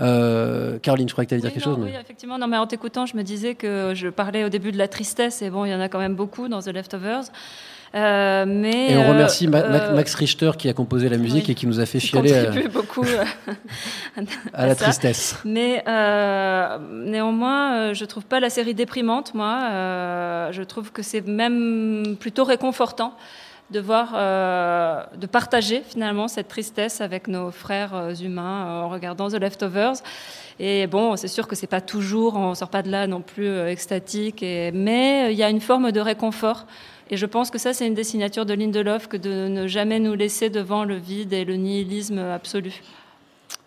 Euh, 0.00 0.80
Caroline, 0.80 1.08
je 1.08 1.14
crois 1.14 1.24
que 1.24 1.28
tu 1.28 1.34
allais 1.34 1.42
dire 1.42 1.52
quelque 1.52 1.62
chose. 1.62 1.78
Oui, 1.80 1.92
effectivement. 2.00 2.38
Non, 2.38 2.48
mais 2.48 2.56
en 2.56 2.66
t'écoutant, 2.66 3.06
je 3.06 3.16
me 3.16 3.22
disais 3.22 3.54
que 3.54 3.92
je 3.94 4.08
parlais 4.08 4.44
au 4.44 4.48
début 4.48 4.72
de 4.72 4.78
la 4.78 4.88
tristesse, 4.88 5.42
et 5.42 5.50
bon, 5.50 5.64
il 5.64 5.70
y 5.70 5.74
en 5.74 5.80
a 5.80 5.88
quand 5.88 6.00
même 6.00 6.16
beaucoup 6.16 6.48
dans 6.48 6.60
The 6.60 6.72
Leftovers. 6.72 7.30
Euh, 7.94 8.44
mais 8.46 8.90
Et 8.92 8.96
on 8.96 9.02
euh, 9.02 9.08
remercie 9.10 9.46
Ma- 9.46 9.60
Ma- 9.68 9.76
euh, 9.76 9.94
Max 9.94 10.14
Richter 10.16 10.50
qui 10.58 10.68
a 10.68 10.72
composé 10.72 11.08
la 11.08 11.16
musique 11.16 11.48
et 11.48 11.54
qui 11.54 11.66
nous 11.68 11.78
a 11.78 11.86
fait 11.86 12.00
chialer 12.00 12.32
euh, 12.32 12.44
contribue 12.46 12.68
beaucoup 12.68 13.04
euh, 13.04 13.24
à 14.52 14.66
la 14.66 14.74
ça. 14.74 14.84
tristesse. 14.86 15.36
Mais 15.44 15.82
euh, 15.86 16.78
néanmoins, 16.90 17.74
euh, 17.76 17.94
je 17.94 18.04
trouve 18.04 18.24
pas 18.24 18.40
la 18.40 18.50
série 18.50 18.74
déprimante. 18.74 19.32
Moi, 19.34 19.58
Euh, 19.64 20.52
je 20.52 20.62
trouve 20.62 20.90
que 20.92 21.02
c'est 21.02 21.26
même 21.26 22.16
plutôt 22.18 22.44
réconfortant 22.44 23.14
de 23.70 23.80
voir, 23.80 24.12
euh, 24.14 25.02
de 25.16 25.26
partager 25.26 25.82
finalement 25.88 26.28
cette 26.28 26.48
tristesse 26.48 27.00
avec 27.00 27.28
nos 27.28 27.50
frères 27.50 27.94
euh, 27.94 28.14
humains 28.14 28.66
euh, 28.66 28.82
en 28.82 28.88
regardant 28.88 29.28
The 29.28 29.34
Leftovers. 29.40 29.94
Et 30.60 30.86
bon, 30.86 31.16
c'est 31.16 31.28
sûr 31.28 31.46
que 31.48 31.56
c'est 31.56 31.66
pas 31.66 31.80
toujours, 31.80 32.36
on 32.36 32.54
sort 32.54 32.68
pas 32.68 32.82
de 32.82 32.90
là 32.90 33.06
non 33.06 33.20
plus 33.22 33.48
euh, 33.48 33.68
extatique, 33.70 34.42
et, 34.42 34.70
mais 34.72 35.26
euh, 35.26 35.30
il 35.32 35.38
y 35.38 35.42
a 35.42 35.48
une 35.50 35.60
forme 35.60 35.90
de 35.92 36.00
réconfort. 36.00 36.66
Et 37.10 37.16
je 37.16 37.26
pense 37.26 37.50
que 37.50 37.58
ça, 37.58 37.72
c'est 37.74 37.86
une 37.86 37.94
des 37.94 38.04
signatures 38.04 38.46
de 38.46 38.54
Lindelof, 38.54 39.08
que 39.08 39.16
de 39.16 39.48
ne 39.48 39.66
jamais 39.66 40.00
nous 40.00 40.14
laisser 40.14 40.48
devant 40.50 40.84
le 40.84 40.96
vide 40.96 41.32
et 41.32 41.44
le 41.44 41.56
nihilisme 41.56 42.18
absolu. 42.18 42.72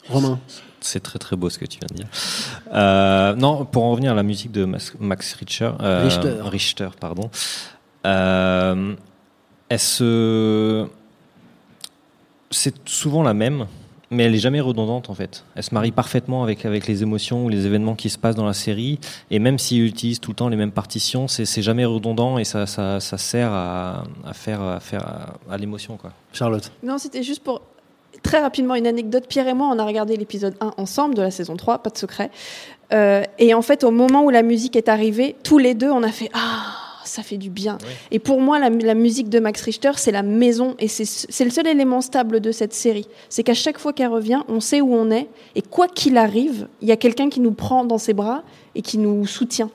Romain. 0.09 0.39
C'est 0.79 1.01
très 1.01 1.19
très 1.19 1.35
beau 1.35 1.49
ce 1.49 1.57
que 1.59 1.65
tu 1.65 1.79
viens 1.79 1.87
de 1.89 1.95
dire. 1.95 2.07
Euh, 2.73 3.35
non, 3.35 3.65
pour 3.65 3.83
en 3.83 3.91
revenir 3.91 4.11
à 4.11 4.15
la 4.15 4.23
musique 4.23 4.51
de 4.51 4.65
Max 4.65 5.33
Richter, 5.33 5.71
euh, 5.81 6.03
Richter. 6.03 6.35
Richter, 6.43 6.89
pardon. 6.99 7.29
Euh, 8.05 8.95
elle 9.69 9.79
se- 9.79 10.87
c'est 12.51 12.75
souvent 12.87 13.21
la 13.23 13.33
même, 13.33 13.67
mais 14.09 14.23
elle 14.23 14.35
est 14.35 14.39
jamais 14.39 14.61
redondante 14.61 15.09
en 15.09 15.13
fait. 15.13 15.43
Elle 15.55 15.63
se 15.63 15.73
marie 15.73 15.91
parfaitement 15.91 16.43
avec 16.43 16.65
avec 16.65 16.87
les 16.87 17.03
émotions 17.03 17.45
ou 17.45 17.49
les 17.49 17.65
événements 17.65 17.95
qui 17.95 18.09
se 18.09 18.17
passent 18.17 18.35
dans 18.35 18.45
la 18.45 18.53
série, 18.53 18.99
et 19.31 19.39
même 19.39 19.59
s'il 19.59 19.83
utilise 19.83 20.19
tout 20.19 20.31
le 20.31 20.35
temps 20.35 20.49
les 20.49 20.57
mêmes 20.57 20.71
partitions, 20.71 21.27
c'est 21.27 21.45
c'est 21.45 21.61
jamais 21.61 21.85
redondant 21.85 22.37
et 22.37 22.43
ça 22.43 22.65
ça, 22.65 22.99
ça 22.99 23.17
sert 23.17 23.51
à, 23.51 24.03
à 24.25 24.33
faire 24.33 24.61
à 24.61 24.79
faire 24.79 25.05
à, 25.05 25.53
à 25.53 25.57
l'émotion 25.57 25.97
quoi. 25.97 26.11
Charlotte. 26.33 26.71
Non, 26.83 26.97
c'était 26.97 27.23
juste 27.23 27.43
pour 27.43 27.61
très 28.23 28.39
rapidement 28.39 28.75
une 28.75 28.87
anecdote. 28.87 29.25
Pierre 29.27 29.47
et 29.47 29.53
moi, 29.53 29.69
on 29.71 29.79
a 29.79 29.85
regardé 29.85 30.15
l'épisode 30.17 30.55
1 30.59 30.73
ensemble 30.77 31.15
de 31.15 31.21
la 31.21 31.31
saison 31.31 31.55
3, 31.55 31.79
pas 31.79 31.89
de 31.89 31.97
secret. 31.97 32.31
Euh, 32.93 33.23
et 33.37 33.53
en 33.53 33.61
fait, 33.61 33.83
au 33.83 33.91
moment 33.91 34.23
où 34.23 34.29
la 34.29 34.43
musique 34.43 34.75
est 34.75 34.89
arrivée, 34.89 35.35
tous 35.43 35.57
les 35.57 35.73
deux, 35.75 35.89
on 35.91 36.03
a 36.03 36.11
fait 36.11 36.29
Ah, 36.33 36.73
ça 37.07 37.23
fait 37.23 37.37
du 37.37 37.49
bien. 37.49 37.77
Et 38.11 38.19
pour 38.19 38.41
moi, 38.41 38.59
la, 38.59 38.69
la 38.69 38.93
musique 38.93 39.29
de 39.29 39.39
Max 39.39 39.61
Richter, 39.61 39.91
c'est 39.95 40.11
la 40.11 40.23
maison 40.23 40.75
et 40.79 40.87
c'est 40.87 41.45
le 41.45 41.51
seul 41.51 41.67
élément 41.67 42.01
stable 42.01 42.39
de 42.39 42.51
cette 42.51 42.73
série. 42.73 43.07
C'est 43.29 43.43
qu'à 43.43 43.53
chaque 43.53 43.79
fois 43.79 43.93
qu'elle 43.93 44.09
revient, 44.09 44.41
on 44.47 44.59
sait 44.59 44.81
où 44.81 44.93
on 44.93 45.09
est 45.11 45.27
et 45.55 45.61
quoi 45.61 45.87
qu'il 45.87 46.17
arrive, 46.17 46.67
il 46.81 46.87
y 46.87 46.91
a 46.91 46.97
quelqu'un 46.97 47.29
qui 47.29 47.39
nous 47.39 47.51
prend 47.53 47.85
dans 47.85 47.97
ses 47.97 48.13
bras 48.13 48.43
et 48.75 48.81
qui 48.81 48.97
nous 48.97 49.25
soutient. 49.25 49.71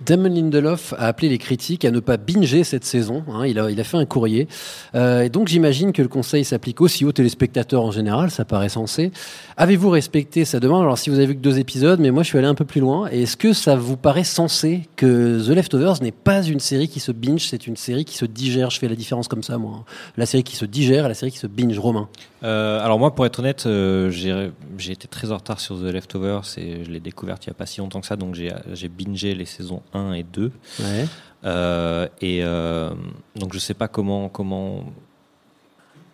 Damon 0.00 0.28
Lindelof 0.28 0.94
a 0.98 1.06
appelé 1.06 1.28
les 1.28 1.38
critiques 1.38 1.84
à 1.84 1.90
ne 1.90 2.00
pas 2.00 2.16
binger 2.16 2.64
cette 2.64 2.84
saison. 2.84 3.24
hein, 3.32 3.46
il, 3.46 3.58
a, 3.58 3.84
fait 3.84 3.96
un 3.96 4.04
courrier. 4.06 4.48
Euh, 4.94 5.22
et 5.22 5.28
donc 5.28 5.48
j'imagine 5.48 5.92
que 5.92 6.02
le 6.02 6.08
conseil 6.08 6.44
s'applique 6.44 6.80
aussi 6.80 7.04
aux 7.04 7.12
téléspectateurs 7.12 7.82
en 7.82 7.90
général, 7.90 8.30
ça 8.30 8.44
paraît 8.44 8.68
sensé. 8.68 9.12
Avez-vous 9.56 9.90
respecté 9.90 10.44
sa 10.44 10.60
demande? 10.60 10.82
Alors 10.82 10.98
si 10.98 11.10
vous 11.10 11.16
avez 11.16 11.26
vu 11.26 11.34
que 11.34 11.40
deux 11.40 11.58
épisodes, 11.58 12.00
mais 12.00 12.10
moi 12.10 12.22
je 12.22 12.28
suis 12.28 12.38
allé 12.38 12.46
un 12.48 12.54
peu 12.54 12.64
plus 12.64 12.80
loin. 12.80 13.06
Est-ce 13.08 13.36
que 13.36 13.52
ça 13.52 13.76
vous 13.76 13.96
paraît 13.96 14.24
sensé 14.24 14.88
que 14.96 15.40
The 15.46 15.50
Leftovers 15.50 16.02
n'est 16.02 16.12
pas 16.12 16.42
une 16.42 16.60
série 16.60 16.88
qui 16.88 17.00
se 17.00 17.12
binge, 17.12 17.46
c'est 17.48 17.66
une 17.66 17.76
série 17.76 18.04
qui 18.04 18.16
se 18.16 18.24
digère? 18.24 18.70
Je 18.70 18.78
fais 18.78 18.88
la 18.88 18.96
différence 18.96 19.28
comme 19.28 19.42
ça, 19.42 19.58
moi. 19.58 19.72
hein. 19.80 19.84
La 20.16 20.26
série 20.26 20.42
qui 20.42 20.56
se 20.56 20.64
digère 20.64 21.04
et 21.06 21.08
la 21.08 21.14
série 21.14 21.32
qui 21.32 21.38
se 21.38 21.46
binge. 21.46 21.78
Romain. 21.78 22.08
Euh, 22.44 22.84
alors 22.84 22.98
moi, 22.98 23.14
pour 23.14 23.24
être 23.24 23.38
honnête, 23.38 23.64
euh, 23.66 24.10
j'ai 24.10 24.92
été 24.92 25.08
très 25.08 25.32
en 25.32 25.36
retard 25.38 25.60
sur 25.60 25.78
The 25.78 25.84
Leftovers 25.84 26.42
et 26.58 26.84
je 26.84 26.90
l'ai 26.90 27.00
découverte 27.00 27.46
il 27.46 27.48
n'y 27.48 27.52
a 27.52 27.54
pas 27.54 27.64
si 27.66 27.80
longtemps 27.80 28.00
que 28.00 28.06
ça, 28.06 28.16
donc 28.16 28.34
j'ai 28.34 28.88
bingé 28.88 29.34
les 29.34 29.46
saisons 29.46 29.82
1 29.94 30.12
et 30.12 30.22
2. 30.24 30.52
Ouais. 30.80 31.06
Euh, 31.46 32.06
et 32.20 32.40
euh, 32.42 32.90
donc 33.36 33.52
je 33.52 33.58
sais 33.58 33.74
pas 33.74 33.88
comment 33.88 34.28
comment 34.30 34.84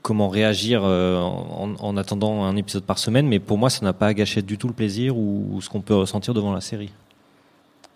comment 0.03 0.29
réagir 0.29 0.83
euh, 0.85 1.19
en, 1.21 1.75
en 1.79 1.97
attendant 1.97 2.45
un 2.45 2.57
épisode 2.57 2.85
par 2.85 2.99
semaine, 2.99 3.27
mais 3.29 3.39
pour 3.39 3.59
moi, 3.59 3.69
ça 3.71 3.85
n'a 3.85 3.93
pas 3.93 4.15
gâché 4.15 4.41
du 4.43 4.57
tout 4.57 4.67
le 4.69 4.73
plaisir 4.75 5.17
ou, 5.17 5.47
ou 5.53 5.61
ce 5.61 5.69
qu'on 5.69 5.83
peut 5.83 5.95
ressentir 5.95 6.33
devant 6.33 6.53
la 6.53 6.61
série. 6.61 6.91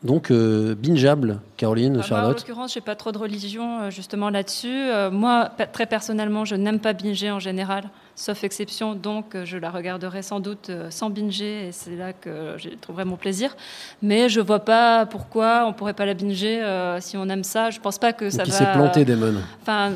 Donc 0.03 0.31
euh, 0.31 0.75
bingeable, 0.75 1.41
Caroline, 1.57 1.93
Ah, 1.93 1.97
moi, 1.97 2.05
en 2.05 2.07
Charlotte. 2.09 2.39
l'occurrence, 2.41 2.75
j'ai 2.75 2.83
pas 2.83 2.95
trop 2.95 3.11
de 3.11 3.17
religion 3.19 3.89
justement 3.91 4.29
là-dessus. 4.29 4.69
Euh, 4.69 5.11
moi, 5.11 5.51
très 5.73 5.87
personnellement, 5.87 6.45
je 6.45 6.57
n'aime 6.57 6.79
pas 6.79 6.93
binger 6.93 7.31
en 7.31 7.41
général, 7.41 7.85
sauf 8.17 8.45
exception. 8.45 8.95
Donc, 8.95 9.35
euh, 9.35 9.45
je 9.45 9.57
la 9.57 9.71
regarderai 9.71 10.23
sans 10.23 10.41
doute 10.41 10.71
euh, 10.71 10.91
sans 10.91 11.11
binger, 11.11 11.69
et 11.69 11.73
c'est 11.73 11.97
là 11.97 12.13
que 12.13 12.57
je 12.59 12.71
trouverai 12.71 13.05
mon 13.05 13.17
plaisir. 13.17 13.57
Mais 14.03 14.29
je 14.29 14.41
vois 14.41 14.65
pas 14.65 15.07
pourquoi 15.07 15.67
on 15.67 15.73
pourrait 15.73 15.95
pas 15.95 16.07
la 16.07 16.15
binger 16.15 16.63
euh, 16.63 17.01
si 17.01 17.17
on 17.17 17.29
aime 17.29 17.45
ça. 17.45 17.71
Je 17.71 17.81
pense 17.81 17.99
pas 17.99 18.13
que 18.13 18.31
ça 18.31 18.45
qui 18.45 18.51
va. 18.51 18.59
s'est 18.59 18.73
planté, 18.73 19.05
Damon. 19.05 19.35
Enfin. 19.63 19.93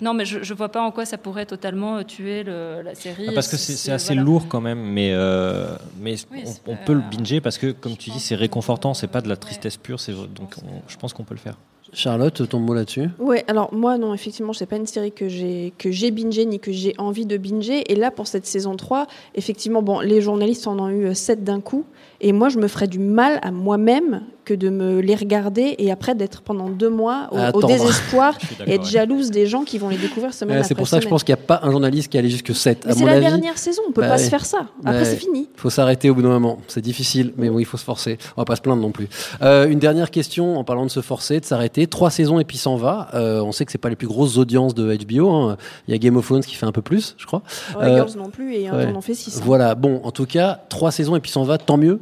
Non, 0.00 0.14
mais 0.14 0.24
je, 0.24 0.42
je 0.42 0.54
vois 0.54 0.68
pas 0.68 0.82
en 0.82 0.90
quoi 0.90 1.04
ça 1.04 1.18
pourrait 1.18 1.46
totalement 1.46 1.98
euh, 1.98 2.02
tuer 2.02 2.42
le- 2.42 2.82
la 2.82 2.94
série. 2.94 3.26
Ah, 3.28 3.32
parce 3.34 3.48
que 3.48 3.56
c'est 3.56 3.92
assez 3.92 4.14
voilà. 4.14 4.22
lourd 4.22 4.46
quand 4.48 4.60
même, 4.60 4.80
mais, 4.80 5.10
euh, 5.12 5.76
mais 6.00 6.14
Oui, 6.32 6.44
on- 6.66 6.76
peut 6.84 6.92
le 6.94 7.00
binger 7.00 7.40
parce 7.40 7.58
que, 7.58 7.72
comme 7.72 7.96
tu 7.96 8.10
dis, 8.10 8.20
c'est 8.20 8.34
réconfortant, 8.34 8.94
c'est 8.94 9.06
pas 9.08 9.20
de 9.20 9.28
la 9.28 9.36
tristesse 9.36 9.76
pure, 9.76 10.00
c'est 10.00 10.12
donc 10.12 10.54
on- 10.64 10.82
je 10.88 10.96
pense 10.96 11.12
qu'on 11.12 11.24
peut 11.24 11.34
le 11.34 11.40
faire. 11.40 11.56
Charlotte, 11.92 12.48
ton 12.48 12.58
mot 12.58 12.74
là-dessus? 12.74 13.08
Ouais, 13.20 13.44
alors 13.46 13.72
moi 13.72 13.98
non, 13.98 14.12
effectivement, 14.14 14.52
c'est 14.52 14.66
pas 14.66 14.76
une 14.76 14.86
série 14.86 15.12
que 15.12 15.28
j'ai 15.28 15.72
que 15.78 15.92
j'ai 15.92 16.10
bingé 16.10 16.44
ni 16.44 16.58
que 16.58 16.72
j'ai 16.72 16.92
envie 16.98 17.24
de 17.24 17.36
binger. 17.36 17.90
Et 17.92 17.94
là, 17.94 18.10
pour 18.10 18.26
cette 18.26 18.46
saison 18.46 18.74
3, 18.76 19.06
effectivement, 19.36 19.80
bon, 19.80 20.00
les 20.00 20.20
journalistes 20.20 20.66
en 20.66 20.78
ont 20.80 20.88
eu 20.88 21.14
7 21.14 21.44
d'un 21.44 21.60
coup. 21.60 21.84
Et 22.20 22.32
moi, 22.32 22.48
je 22.48 22.58
me 22.58 22.66
ferais 22.66 22.88
du 22.88 22.98
mal 22.98 23.38
à 23.42 23.52
moi-même 23.52 24.22
que 24.44 24.54
de 24.54 24.68
me 24.68 25.00
les 25.00 25.14
regarder 25.14 25.74
et 25.78 25.90
après 25.90 26.14
d'être 26.14 26.42
pendant 26.42 26.68
deux 26.68 26.90
mois 26.90 27.28
au, 27.54 27.62
désespoir 27.66 28.36
et 28.66 28.74
être 28.74 28.82
ouais. 28.84 28.88
jalouse 28.90 29.30
des 29.30 29.46
gens 29.46 29.64
qui 29.64 29.78
vont 29.78 29.88
les 29.88 29.96
découvrir 29.96 30.32
semaine 30.34 30.52
Ouais, 30.54 30.58
après 30.58 30.68
c'est 30.68 30.74
pour 30.74 30.86
ça 30.88 30.98
que 30.98 31.04
je 31.04 31.08
pense 31.08 31.24
qu'il 31.24 31.34
n'y 31.34 31.40
a 31.40 31.44
pas 31.44 31.60
un 31.62 31.70
journaliste 31.70 32.10
qui 32.10 32.18
allait 32.18 32.28
jusque 32.28 32.54
7. 32.54 32.84
Mais 32.84 32.90
à 32.90 32.94
c'est 32.94 33.00
mon 33.00 33.06
la 33.06 33.12
avis. 33.14 33.26
dernière 33.26 33.58
saison, 33.58 33.82
on 33.88 33.92
peut 33.92 34.02
Bah 34.02 34.08
pas 34.08 34.16
ouais. 34.16 34.22
se 34.22 34.28
faire 34.28 34.44
ça. 34.44 34.66
Après, 34.84 34.98
Ouais. 34.98 35.04
c'est 35.04 35.16
fini. 35.16 35.48
Il 35.54 35.60
faut 35.60 35.70
s'arrêter 35.70 36.10
au 36.10 36.14
bout 36.14 36.22
d'un 36.22 36.28
moment. 36.28 36.58
C'est 36.68 36.80
difficile, 36.82 37.32
mais 37.36 37.48
bon, 37.48 37.58
il 37.58 37.64
faut 37.64 37.76
se 37.78 37.84
forcer. 37.84 38.18
On 38.36 38.40
va 38.40 38.44
pas 38.44 38.56
se 38.56 38.60
plaindre 38.60 38.82
non 38.82 38.90
plus. 38.92 39.08
Euh, 39.42 39.66
une 39.68 39.78
dernière 39.78 40.10
question 40.10 40.58
en 40.58 40.64
parlant 40.64 40.84
de 40.84 40.90
se 40.90 41.00
forcer, 41.00 41.40
de 41.40 41.44
s'arrêter. 41.44 41.86
Trois 41.86 42.10
saisons 42.10 42.38
et 42.38 42.44
puis 42.44 42.56
s'en 42.58 42.76
va. 42.76 43.08
Euh, 43.14 43.40
on 43.40 43.52
sait 43.52 43.64
que 43.64 43.72
c'est 43.72 43.78
pas 43.78 43.88
les 43.88 43.96
plus 43.96 44.06
grosses 44.08 44.36
audiences 44.36 44.74
de 44.74 44.94
HBO. 44.96 45.30
hein. 45.30 45.56
Il 45.88 45.92
y 45.92 45.94
a 45.94 45.98
Game 45.98 46.16
of 46.16 46.26
Thrones 46.26 46.44
qui 46.44 46.54
fait 46.54 46.66
un 46.66 46.72
peu 46.72 46.82
plus, 46.82 47.14
je 47.18 47.26
crois. 47.26 47.42
Ouais, 47.78 47.84
Euh, 47.84 47.94
Girls 47.96 48.10
non 48.16 48.28
plus, 48.30 48.54
et 48.54 48.70
ouais. 48.70 48.88
on 48.92 48.96
en 48.96 49.00
fait 49.00 49.14
six. 49.14 49.40
Voilà. 49.42 49.74
Bon, 49.74 50.00
en 50.04 50.10
tout 50.10 50.26
cas, 50.26 50.60
trois 50.68 50.90
saisons 50.90 51.16
et 51.16 51.20
puis 51.20 51.30
s'en 51.30 51.44
va. 51.44 51.58
Tant 51.58 51.76
mieux. 51.76 52.00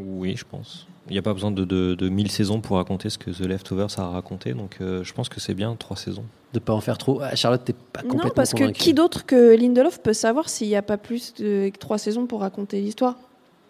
Oui, 0.00 0.34
je 0.36 0.44
pense. 0.48 0.86
Il 1.08 1.12
n'y 1.12 1.18
a 1.18 1.22
pas 1.22 1.32
besoin 1.32 1.50
de, 1.50 1.64
de, 1.64 1.94
de 1.94 2.08
1000 2.08 2.30
saisons 2.30 2.60
pour 2.60 2.76
raconter 2.76 3.08
ce 3.08 3.16
que 3.16 3.30
The 3.30 3.40
Leftovers 3.40 3.98
a 3.98 4.08
raconté, 4.08 4.52
donc 4.52 4.76
euh, 4.80 5.02
je 5.04 5.12
pense 5.14 5.28
que 5.30 5.40
c'est 5.40 5.54
bien, 5.54 5.74
trois 5.78 5.96
saisons. 5.96 6.24
De 6.52 6.58
pas 6.58 6.74
en 6.74 6.80
faire 6.80 6.98
trop. 6.98 7.20
Ah, 7.22 7.34
Charlotte, 7.34 7.62
t'es 7.64 7.72
pas 7.72 8.00
complètement 8.02 8.24
Non, 8.24 8.30
parce 8.34 8.52
que 8.52 8.70
qui 8.70 8.92
d'autre 8.92 9.24
que 9.24 9.56
Lindelof 9.56 10.00
peut 10.02 10.12
savoir 10.12 10.48
s'il 10.50 10.68
n'y 10.68 10.76
a 10.76 10.82
pas 10.82 10.96
plus 10.98 11.32
de 11.34 11.70
que 11.70 11.78
trois 11.78 11.96
saisons 11.98 12.26
pour 12.26 12.40
raconter 12.40 12.80
l'histoire? 12.80 13.16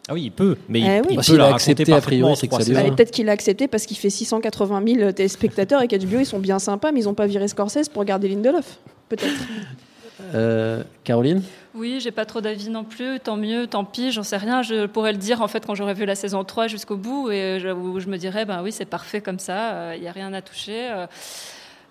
Ah 0.09 0.14
oui, 0.14 0.22
il 0.24 0.33
peut, 0.33 0.57
mais 0.68 0.81
il, 0.81 0.87
Eh 0.87 1.00
oui. 1.00 1.07
il 1.11 1.16
Bah, 1.16 1.16
peut 1.16 1.22
s'il 1.22 1.37
la 1.37 1.46
a 1.48 1.54
accepté, 1.54 1.92
a 1.92 2.00
priori, 2.00 2.35
c'est 2.37 2.48
que 2.48 2.62
ça. 2.62 2.72
Bah, 2.72 2.83
Peut-être 2.90 3.11
qu'il 3.12 3.28
a 3.28 3.33
accepté 3.33 3.68
parce 3.68 3.85
qu'il 3.87 3.96
fait 3.98 4.11
680 4.11 4.83
000 4.87 5.12
téléspectateurs 5.12 5.83
et 5.83 5.87
qu'HBO 5.88 6.18
ils 6.20 6.26
sont 6.26 6.38
bien 6.40 6.59
sympas, 6.59 6.90
mais 6.92 7.00
ils 7.00 7.04
n'ont 7.04 7.14
pas 7.14 7.26
viré 7.26 7.46
Scorsese 7.46 7.88
pour 7.88 8.04
garder 8.04 8.28
Lindelof. 8.28 8.78
Peut-être. 9.09 9.28
Euh, 10.35 10.83
Caroline 11.04 11.42
Oui, 11.74 12.00
j'ai 12.00 12.11
pas 12.11 12.24
trop 12.24 12.40
d'avis 12.40 12.70
non 12.70 12.85
plus. 12.85 13.20
Tant 13.20 13.37
mieux, 13.37 13.66
tant 13.66 13.85
pis, 13.85 14.12
j'en 14.12 14.22
sais 14.22 14.37
rien. 14.37 14.62
Je 14.62 14.87
pourrais 14.87 15.12
le 15.12 15.18
dire 15.18 15.42
en 15.42 15.48
fait 15.48 15.64
quand 15.66 15.74
j'aurai 15.74 15.94
vu 15.94 16.04
la 16.04 16.14
saison 16.14 16.44
3 16.44 16.66
jusqu'au 16.66 16.96
bout 16.96 17.31
et 17.31 17.59
je, 17.61 17.68
où 17.68 18.00
je 18.00 18.09
me 18.09 18.16
dirais, 18.18 18.44
ben 18.44 18.62
oui, 18.62 18.72
c'est 18.72 18.85
parfait 18.85 19.20
comme 19.20 19.38
ça, 19.38 19.94
il 19.94 20.00
n'y 20.00 20.09
a 20.09 20.12
rien 20.12 20.33
à 20.33 20.42
toucher. 20.42 20.90
Euh, 20.90 21.07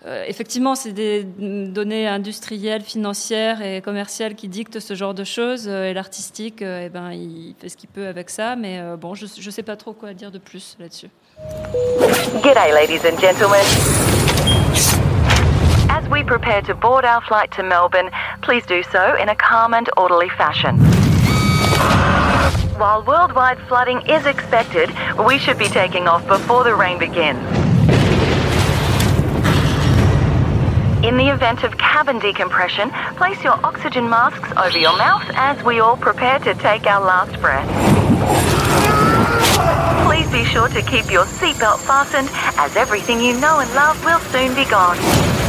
euh, 0.05 0.23
effectivement, 0.27 0.75
c'est 0.75 0.91
des 0.91 1.23
données 1.23 2.07
industrielles, 2.07 2.83
financières 2.83 3.61
et 3.61 3.81
commerciales 3.81 4.35
qui 4.35 4.47
dictent 4.47 4.79
ce 4.79 4.93
genre 4.93 5.13
de 5.15 5.23
choses. 5.23 5.67
euh, 5.67 5.89
et 5.89 5.93
l'artistique, 5.93 6.61
euh, 6.61 6.83
eh 6.85 6.89
ben, 6.89 7.11
il 7.11 7.55
fait 7.59 7.69
ce 7.69 7.77
qu'il 7.77 7.89
peut 7.89 8.05
avec 8.07 8.29
ça. 8.29 8.55
Mais 8.55 8.79
euh, 8.79 8.95
bon, 8.95 9.15
je 9.15 9.25
ne 9.25 9.51
sais 9.51 9.63
pas 9.63 9.75
trop 9.75 9.93
quoi 9.93 10.13
dire 10.13 10.31
de 10.31 10.37
plus 10.37 10.77
là-dessus. 10.79 11.09
G'day, 12.43 12.71
ladies 12.73 13.01
and 13.07 13.19
gentlemen. 13.19 13.65
As 15.97 16.07
we 16.09 16.23
prepare 16.23 16.61
to 16.61 16.75
board 16.75 17.05
our 17.05 17.21
flight 17.21 17.49
to 17.53 17.63
Melbourne, 17.63 18.11
please 18.43 18.63
do 18.67 18.83
so 18.83 19.15
in 19.15 19.29
a 19.29 19.35
calm 19.35 19.73
and 19.73 19.89
orderly 19.97 20.29
fashion. 20.29 20.77
While 22.77 23.03
worldwide 23.03 23.57
flooding 23.67 24.07
is 24.07 24.27
expected, 24.27 24.91
we 25.25 25.39
should 25.39 25.57
be 25.57 25.65
taking 25.65 26.07
off 26.07 26.27
before 26.27 26.63
the 26.63 26.75
rain 26.75 26.99
begins. 26.99 27.39
In 31.03 31.17
the 31.17 31.29
event 31.33 31.63
of 31.63 31.75
cabin 31.79 32.19
decompression, 32.19 32.91
place 33.15 33.43
your 33.43 33.59
oxygen 33.65 34.07
masks 34.07 34.51
over 34.55 34.77
your 34.77 34.95
mouth 34.99 35.27
as 35.33 35.63
we 35.63 35.79
all 35.79 35.97
prepare 35.97 36.37
to 36.37 36.53
take 36.53 36.85
our 36.85 37.03
last 37.03 37.41
breath. 37.41 37.67
Please 40.05 40.31
be 40.31 40.45
sure 40.45 40.67
to 40.67 40.81
keep 40.83 41.09
your 41.11 41.25
seatbelt 41.25 41.79
fastened 41.79 42.29
as 42.59 42.75
everything 42.75 43.19
you 43.19 43.33
know 43.39 43.61
and 43.61 43.73
love 43.73 44.05
will 44.05 44.19
soon 44.19 44.53
be 44.53 44.65
gone. 44.69 45.46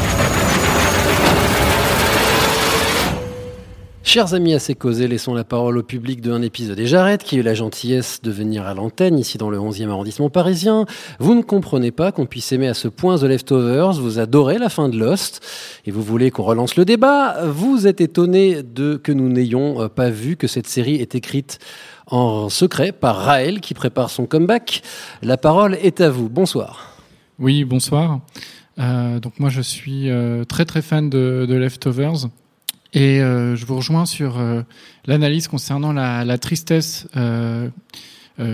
Chers 4.08 4.32
amis 4.32 4.54
assez 4.54 4.74
causés, 4.74 5.06
laissons 5.06 5.34
la 5.34 5.44
parole 5.44 5.76
au 5.76 5.82
public 5.82 6.22
de 6.22 6.32
un 6.32 6.40
épisode. 6.40 6.80
Et 6.80 6.86
j'arrête, 6.86 7.22
qui 7.22 7.36
a 7.36 7.40
eu 7.40 7.42
la 7.42 7.52
gentillesse 7.52 8.22
de 8.22 8.30
venir 8.30 8.66
à 8.66 8.72
l'antenne, 8.72 9.18
ici 9.18 9.36
dans 9.36 9.50
le 9.50 9.58
11e 9.58 9.90
arrondissement 9.90 10.30
parisien. 10.30 10.86
Vous 11.18 11.34
ne 11.34 11.42
comprenez 11.42 11.90
pas 11.90 12.10
qu'on 12.10 12.24
puisse 12.24 12.50
aimer 12.52 12.68
à 12.68 12.72
ce 12.72 12.88
point 12.88 13.18
The 13.18 13.24
Leftovers, 13.24 14.00
vous 14.00 14.18
adorez 14.18 14.56
la 14.56 14.70
fin 14.70 14.88
de 14.88 14.96
Lost, 14.96 15.44
et 15.84 15.90
vous 15.90 16.00
voulez 16.00 16.30
qu'on 16.30 16.44
relance 16.44 16.76
le 16.76 16.86
débat. 16.86 17.44
Vous 17.48 17.86
êtes 17.86 18.00
étonné 18.00 18.62
de 18.62 18.96
que 18.96 19.12
nous 19.12 19.28
n'ayons 19.28 19.82
euh, 19.82 19.88
pas 19.88 20.08
vu 20.08 20.36
que 20.36 20.46
cette 20.46 20.68
série 20.68 20.94
est 20.94 21.14
écrite 21.14 21.58
en 22.06 22.48
secret 22.48 22.92
par 22.92 23.14
Raël, 23.14 23.60
qui 23.60 23.74
prépare 23.74 24.08
son 24.08 24.24
comeback. 24.24 24.80
La 25.20 25.36
parole 25.36 25.74
est 25.82 26.00
à 26.00 26.08
vous. 26.08 26.30
Bonsoir. 26.30 26.96
Oui, 27.38 27.62
bonsoir. 27.64 28.20
Euh, 28.78 29.20
donc 29.20 29.38
moi 29.38 29.50
je 29.50 29.60
suis 29.60 30.08
euh, 30.08 30.44
très 30.44 30.64
très 30.64 30.80
fan 30.80 31.10
de, 31.10 31.44
de 31.46 31.54
Leftovers 31.56 32.28
et 32.94 33.20
euh, 33.20 33.54
je 33.54 33.66
vous 33.66 33.76
rejoins 33.76 34.06
sur 34.06 34.38
euh, 34.38 34.62
l'analyse 35.06 35.48
concernant 35.48 35.92
la, 35.92 36.38
tristesse 36.38 37.06
euh, 37.16 37.68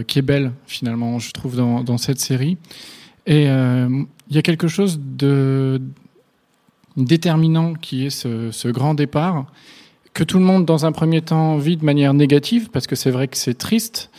qui 0.06 0.18
est 0.18 0.22
belle 0.22 0.52
finalement, 0.66 1.18
je 1.18 1.30
trouve 1.32 1.56
dans, 1.56 1.98
cette 1.98 2.18
série. 2.18 2.56
Et 3.26 3.44
il 3.44 4.06
y 4.30 4.38
a 4.38 4.42
quelque 4.42 4.68
chose 4.68 4.98
de 4.98 5.80
déterminant 6.96 7.74
qui 7.74 8.06
est 8.06 8.10
ce, 8.10 8.68
grand 8.68 8.94
départ 8.94 9.46
que 10.14 10.24
tout 10.24 10.38
le 10.38 10.44
monde 10.44 10.64
dans 10.64 10.86
un 10.86 10.92
premier 10.92 11.20
temps 11.20 11.58
vit 11.58 11.76
de 11.76 11.84
manière 11.84 12.14
négative 12.14 12.70
parce 12.70 12.86
que 12.86 12.96
c'est 12.96 13.10
vrai 13.10 13.28
que 13.28 13.36
c'est 13.36 13.58
triste 13.58 14.10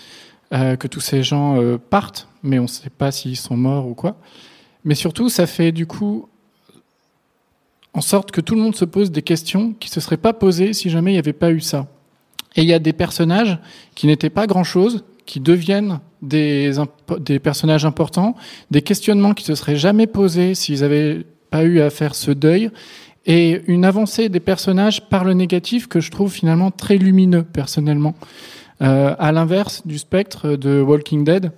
que 0.52 0.88
tous 0.88 1.00
ces 1.00 1.24
gens 1.24 1.58
partent, 1.90 2.28
mais 2.44 2.60
on 2.60 2.64
ne 2.64 2.68
sait 2.68 2.92
pas 2.92 3.12
s'ils 3.12 3.38
sont 3.38 3.58
morts 3.58 3.88
ou 3.88 3.96
quoi. 3.96 4.18
Mais 4.84 4.94
surtout, 4.94 5.30
ça 5.30 5.48
fait 5.48 5.72
du 5.72 5.88
coup 5.88 6.30
en 7.96 8.02
sorte 8.02 8.32
que 8.32 8.42
tout 8.42 8.56
le 8.56 8.62
monde 8.62 8.76
se 8.76 8.86
pose 8.86 9.10
des 9.10 9.22
questions 9.22 9.74
qui 9.80 9.90
ne 9.90 9.94
se 9.94 10.02
seraient 10.02 10.18
pas 10.18 10.34
posées 10.34 10.74
si 10.74 10.90
jamais 10.90 11.12
il 11.12 11.16
n'y 11.16 11.20
avait 11.20 11.34
pas 11.34 11.52
eu 11.52 11.62
ça. 11.62 11.88
Et 12.58 12.62
il 12.62 12.68
y 12.68 12.74
a 12.74 12.80
des 12.80 12.94
personnages 12.94 13.58
qui 13.96 14.06
n'étaient 14.06 14.30
pas 14.30 14.48
grand-chose, 14.48 15.06
qui 15.26 15.40
deviennent 15.40 16.00
des, 16.22 16.74
des 17.20 17.40
personnages 17.40 17.86
importants, 17.86 18.36
des 18.70 18.82
questionnements 18.82 19.34
qui 19.34 19.46
se 19.46 19.56
seraient 19.56 19.78
jamais 19.78 20.08
posés 20.08 20.56
s'ils 20.56 20.82
n'avaient 20.82 21.26
pas 21.50 21.64
eu 21.64 21.80
à 21.80 21.90
faire 21.90 22.16
ce 22.16 22.32
deuil, 22.32 22.70
et 23.26 23.62
une 23.68 23.86
avancée 23.86 24.30
des 24.30 24.40
personnages 24.42 25.08
par 25.10 25.24
le 25.24 25.34
négatif 25.34 25.88
que 25.88 26.00
je 26.02 26.12
trouve 26.12 26.32
finalement 26.32 26.72
très 26.72 26.98
lumineux 26.98 27.44
personnellement. 27.44 28.14
Euh, 28.82 29.16
à 29.18 29.32
l'inverse 29.32 29.88
du 29.88 29.98
spectre 29.98 30.58
de 30.58 30.82
Walking 30.82 31.24
Dead, 31.24 31.52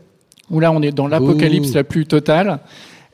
où 0.52 0.60
là 0.60 0.71
on 0.71 0.84
est 0.84 0.91
dans 0.91 1.08
l'apocalypse 1.08 1.73
la 1.73 1.84
plus 1.84 2.06
totale 2.06 2.60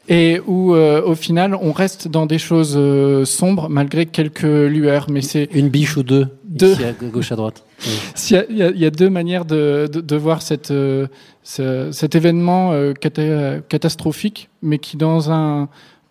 et 0.10 0.42
où 0.46 0.74
euh, 0.76 1.02
au 1.02 1.16
final 1.16 1.56
on 1.56 1.72
reste 1.72 2.08
dans 2.08 2.26
des 2.26 2.38
choses 2.38 2.76
euh, 2.78 3.26
sombres 3.26 3.70
malgré 3.70 4.06
quelques 4.06 4.42
lueurs. 4.44 5.08
Mais 5.10 5.22
c'est 5.22 5.48
une 5.54 5.70
biche 5.70 5.96
ou 5.98 6.04
deux, 6.04 6.28
deux. 6.46 6.74
ici 6.74 6.84
à 6.84 6.92
gauche 6.92 7.32
à 7.32 7.36
droite. 7.36 7.64
Oui. 7.86 7.92
S'il 8.16 8.36
y 8.38 8.40
a- 8.40 8.72
Il 8.72 8.78
y, 8.80 8.86
a- 8.86 8.90
deux 8.92 9.10
manières 9.10 9.46
de, 9.46 9.90
de, 9.92 10.02
de 10.02 10.16
voir 10.16 10.42
cette, 10.42 10.72
euh, 10.72 11.08
ce- 11.44 11.90
cet 11.92 12.16
événement 12.16 12.72
cata- 13.00 13.60
catastrophique, 13.70 14.50
mais 14.62 14.78
qui 14.80 14.98
dans 14.98 15.32
un 15.32 15.70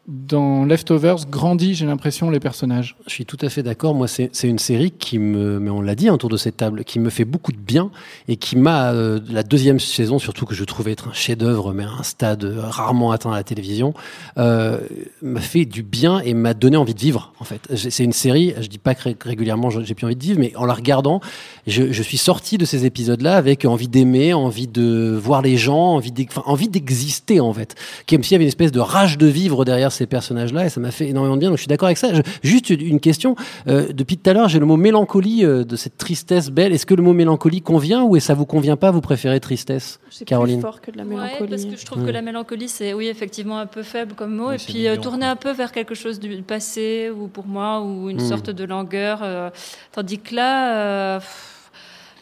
dans 0.09 0.65
Leftovers 0.65 1.27
grandit, 1.31 1.75
j'ai 1.75 1.87
l'impression, 1.87 2.29
les 2.29 2.41
personnages. 2.41 2.97
Je 3.07 3.13
suis 3.13 3.25
tout 3.25 3.37
à 3.41 3.49
fait 3.49 3.63
d'accord. 3.63 3.95
Moi, 3.95 4.09
c'est 4.09 4.31
une 4.43 4.59
série 4.59 4.91
qui 4.91 5.21
me, 5.21 5.61
mais 5.61 5.71
on 5.71 5.81
l'a 5.81 5.95
dit 5.95 6.11
autour 6.11 6.29
de 6.29 6.37
cette 6.37 6.57
table, 6.57 6.83
qui 6.83 6.99
me 6.99 7.09
fait 7.09 7.25
beaucoup 7.25 7.53
de 7.53 7.59
bien 7.59 7.93
et 8.27 8.35
qui 8.35 8.57
m'a, 8.57 8.93
euh, 8.93 9.21
la 9.31 9.45
deuxième 9.45 9.79
saison, 9.79 10.19
surtout 10.19 10.45
que 10.45 10.57
je 10.57 10.65
trouvais 10.65 10.91
être 10.91 11.09
un 11.09 11.13
chef-d'œuvre, 11.13 11.73
mais 11.73 11.85
un 11.85 12.03
stade 12.03 12.43
euh, 12.43 12.61
rarement 12.61 13.13
atteint 13.13 13.31
à 13.31 13.37
la 13.37 13.45
télévision, 13.45 13.95
euh, 14.39 14.79
m'a 15.23 15.41
fait 15.41 15.65
du 15.67 15.85
bien 15.85 16.19
et 16.19 16.35
m'a 16.35 16.55
donné 16.55 16.77
envie 16.77 16.95
de 16.95 17.01
vivre. 17.01 17.33
En 17.39 17.45
fait, 17.45 17.61
c'est 17.77 18.03
une 18.03 18.13
série. 18.13 18.55
Je 18.61 18.67
dis 18.67 18.79
pas 18.79 18.97
que 18.97 19.05
ré- 19.05 19.17
régulièrement 19.25 19.71
j'ai 19.71 19.95
plus 19.95 20.07
envie 20.07 20.17
de 20.17 20.25
vivre, 20.25 20.41
mais 20.41 20.53
en 20.57 20.65
la 20.65 20.75
regardant, 20.75 21.21
je, 21.69 21.93
je 21.93 22.03
suis 22.03 22.19
sorti 22.19 22.59
de 22.59 22.65
ces 22.65 22.87
épisodes-là 22.87 23.37
avec 23.37 23.65
envie 23.65 23.89
d'aimer, 23.89 24.35
envie 24.35 24.67
de 24.67 25.17
voir 25.23 25.43
les 25.43 25.57
gens, 25.57 26.01
envie 26.45 26.69
d'exister 26.69 27.39
en 27.39 27.53
fait. 27.53 27.77
Comme 28.09 28.25
s'il 28.25 28.33
y 28.33 28.35
avait 28.35 28.45
une 28.45 28.49
espèce 28.49 28.73
de 28.73 28.81
rage 28.81 29.17
de 29.17 29.29
vivre 29.29 29.65
derrière 29.65 29.92
ces 29.93 30.07
personnages-là, 30.07 30.67
et 30.67 30.69
ça 30.69 30.81
m'a 30.81 30.91
fait 30.91 31.07
énormément 31.09 31.37
de 31.37 31.41
bien. 31.41 31.49
Donc 31.51 31.59
je 31.59 31.63
suis 31.63 31.69
d'accord 31.69 31.87
avec 31.87 31.99
ça. 31.99 32.13
Je- 32.13 32.23
juste 32.43 32.71
une 32.71 32.99
question. 33.01 33.37
Euh, 33.69 33.93
depuis 33.93 34.17
tout 34.19 34.29
à 34.29 34.33
l'heure, 34.33 34.49
j'ai 34.49 34.59
le 34.59 34.67
mot 34.67 34.77
mélancolie 34.77 35.45
euh, 35.45 35.65
de 35.65 35.77
cette 35.77 35.97
tristesse 35.99 36.51
belle. 36.51 36.73
Est-ce 36.73 36.87
que 36.87 36.95
le 36.95 37.03
mot 37.03 37.13
mélancolie 37.13 37.63
convient 37.63 38.03
ou 38.03 38.17
est 38.17 38.21
ça 38.21 38.35
vous 38.35 38.47
convient 38.47 38.77
pas 38.77 38.91
Vous 38.91 39.01
préférez 39.01 39.39
tristesse, 39.41 40.01
Caroline 40.27 40.57
plus 40.57 40.63
fort 40.63 40.81
que 40.81 40.91
de 40.91 40.97
la 40.97 41.05
Ouais, 41.05 41.11
mélancolie. 41.17 41.49
parce 41.51 41.65
que 41.67 41.77
je 41.77 41.85
trouve 41.87 42.03
Mm. 42.03 42.07
que 42.07 42.11
la 42.11 42.23
mélancolie, 42.23 42.69
c'est 42.69 42.93
oui, 42.95 43.07
effectivement 43.09 43.59
un 43.59 43.67
peu 43.67 43.83
faible 43.83 44.15
comme 44.15 44.35
mot. 44.35 44.49
Oui, 44.49 44.55
et 44.55 44.59
puis 44.59 44.87
euh, 44.89 44.97
tourner 44.97 45.27
un 45.27 45.37
peu 45.37 45.53
vers 45.53 45.71
quelque 45.73 45.95
chose 45.95 46.19
du 46.19 46.43
passé, 46.43 47.11
ou 47.11 47.29
pour 47.29 47.47
moi, 47.47 47.81
ou 47.83 48.09
une 48.11 48.17
Mm. 48.17 48.29
sorte 48.29 48.51
de 48.51 48.65
langueur. 48.65 49.21
euh, 49.23 49.51
tandis 49.93 50.19
que 50.19 50.35
là, 50.35 50.77
euh, 51.17 51.19
pff, 51.19 51.71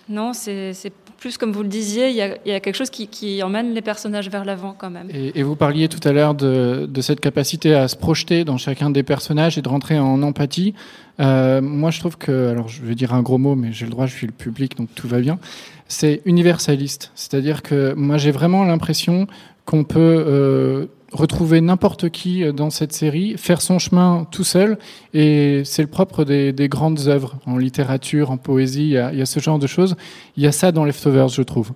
non, 0.08 0.32
c'est 0.32 0.72
c'est 0.74 0.92
plus 1.20 1.36
comme 1.36 1.52
vous 1.52 1.62
le 1.62 1.68
disiez, 1.68 2.08
il 2.08 2.16
y 2.16 2.22
a, 2.22 2.60
quelque 2.60 2.74
chose 2.74 2.90
qui, 2.90 3.42
emmène 3.42 3.74
les 3.74 3.82
personnages 3.82 4.30
vers 4.30 4.44
l'avant 4.46 4.74
quand 4.76 4.90
même. 4.90 5.08
Et, 5.12 5.42
vous 5.42 5.54
parliez 5.54 5.88
tout 5.88 6.00
à 6.08 6.12
l'heure 6.12 6.34
de, 6.34 6.88
de 6.90 7.00
cette 7.02 7.20
capacité 7.20 7.74
à 7.74 7.86
se 7.88 7.96
projeter 7.96 8.44
dans 8.44 8.56
chacun 8.56 8.88
des 8.90 9.02
personnages 9.02 9.58
et 9.58 9.62
de 9.62 9.68
rentrer 9.68 9.98
en 9.98 10.22
empathie. 10.22 10.74
Euh, 11.20 11.60
moi, 11.60 11.90
je 11.90 12.00
trouve 12.00 12.16
que, 12.16 12.48
alors 12.48 12.68
je 12.68 12.82
vais 12.82 12.94
dire 12.94 13.12
un 13.12 13.20
gros 13.20 13.36
mot, 13.36 13.54
mais 13.54 13.72
j'ai 13.72 13.84
le 13.84 13.90
droit, 13.90 14.06
je 14.06 14.14
suis 14.14 14.26
le 14.26 14.32
public, 14.32 14.76
donc 14.76 14.88
tout 14.94 15.06
va 15.06 15.20
bien. 15.20 15.38
C'est 15.88 16.22
universaliste. 16.24 17.12
C'est-à-dire 17.14 17.62
que 17.62 17.92
moi, 17.92 18.16
j'ai 18.16 18.30
vraiment 18.30 18.64
l'impression 18.64 19.26
qu'on 19.66 19.84
peut 19.84 20.24
euh, 20.26 20.86
retrouver 21.12 21.60
n'importe 21.60 22.10
qui 22.10 22.44
dans 22.52 22.70
cette 22.70 22.92
série, 22.92 23.34
faire 23.36 23.60
son 23.60 23.78
chemin 23.78 24.26
tout 24.30 24.44
seul, 24.44 24.78
et 25.14 25.62
c'est 25.64 25.82
le 25.82 25.88
propre 25.88 26.24
des, 26.24 26.52
des 26.52 26.68
grandes 26.68 27.08
œuvres 27.08 27.36
en 27.46 27.56
littérature, 27.56 28.30
en 28.30 28.36
poésie. 28.36 28.82
Il 28.82 28.90
y, 28.90 28.98
a, 28.98 29.12
il 29.12 29.18
y 29.18 29.22
a 29.22 29.26
ce 29.26 29.40
genre 29.40 29.58
de 29.58 29.66
choses. 29.66 29.96
Il 30.36 30.42
y 30.42 30.46
a 30.46 30.52
ça 30.52 30.72
dans 30.72 30.84
Leftovers, 30.84 31.28
je 31.28 31.42
trouve. 31.42 31.72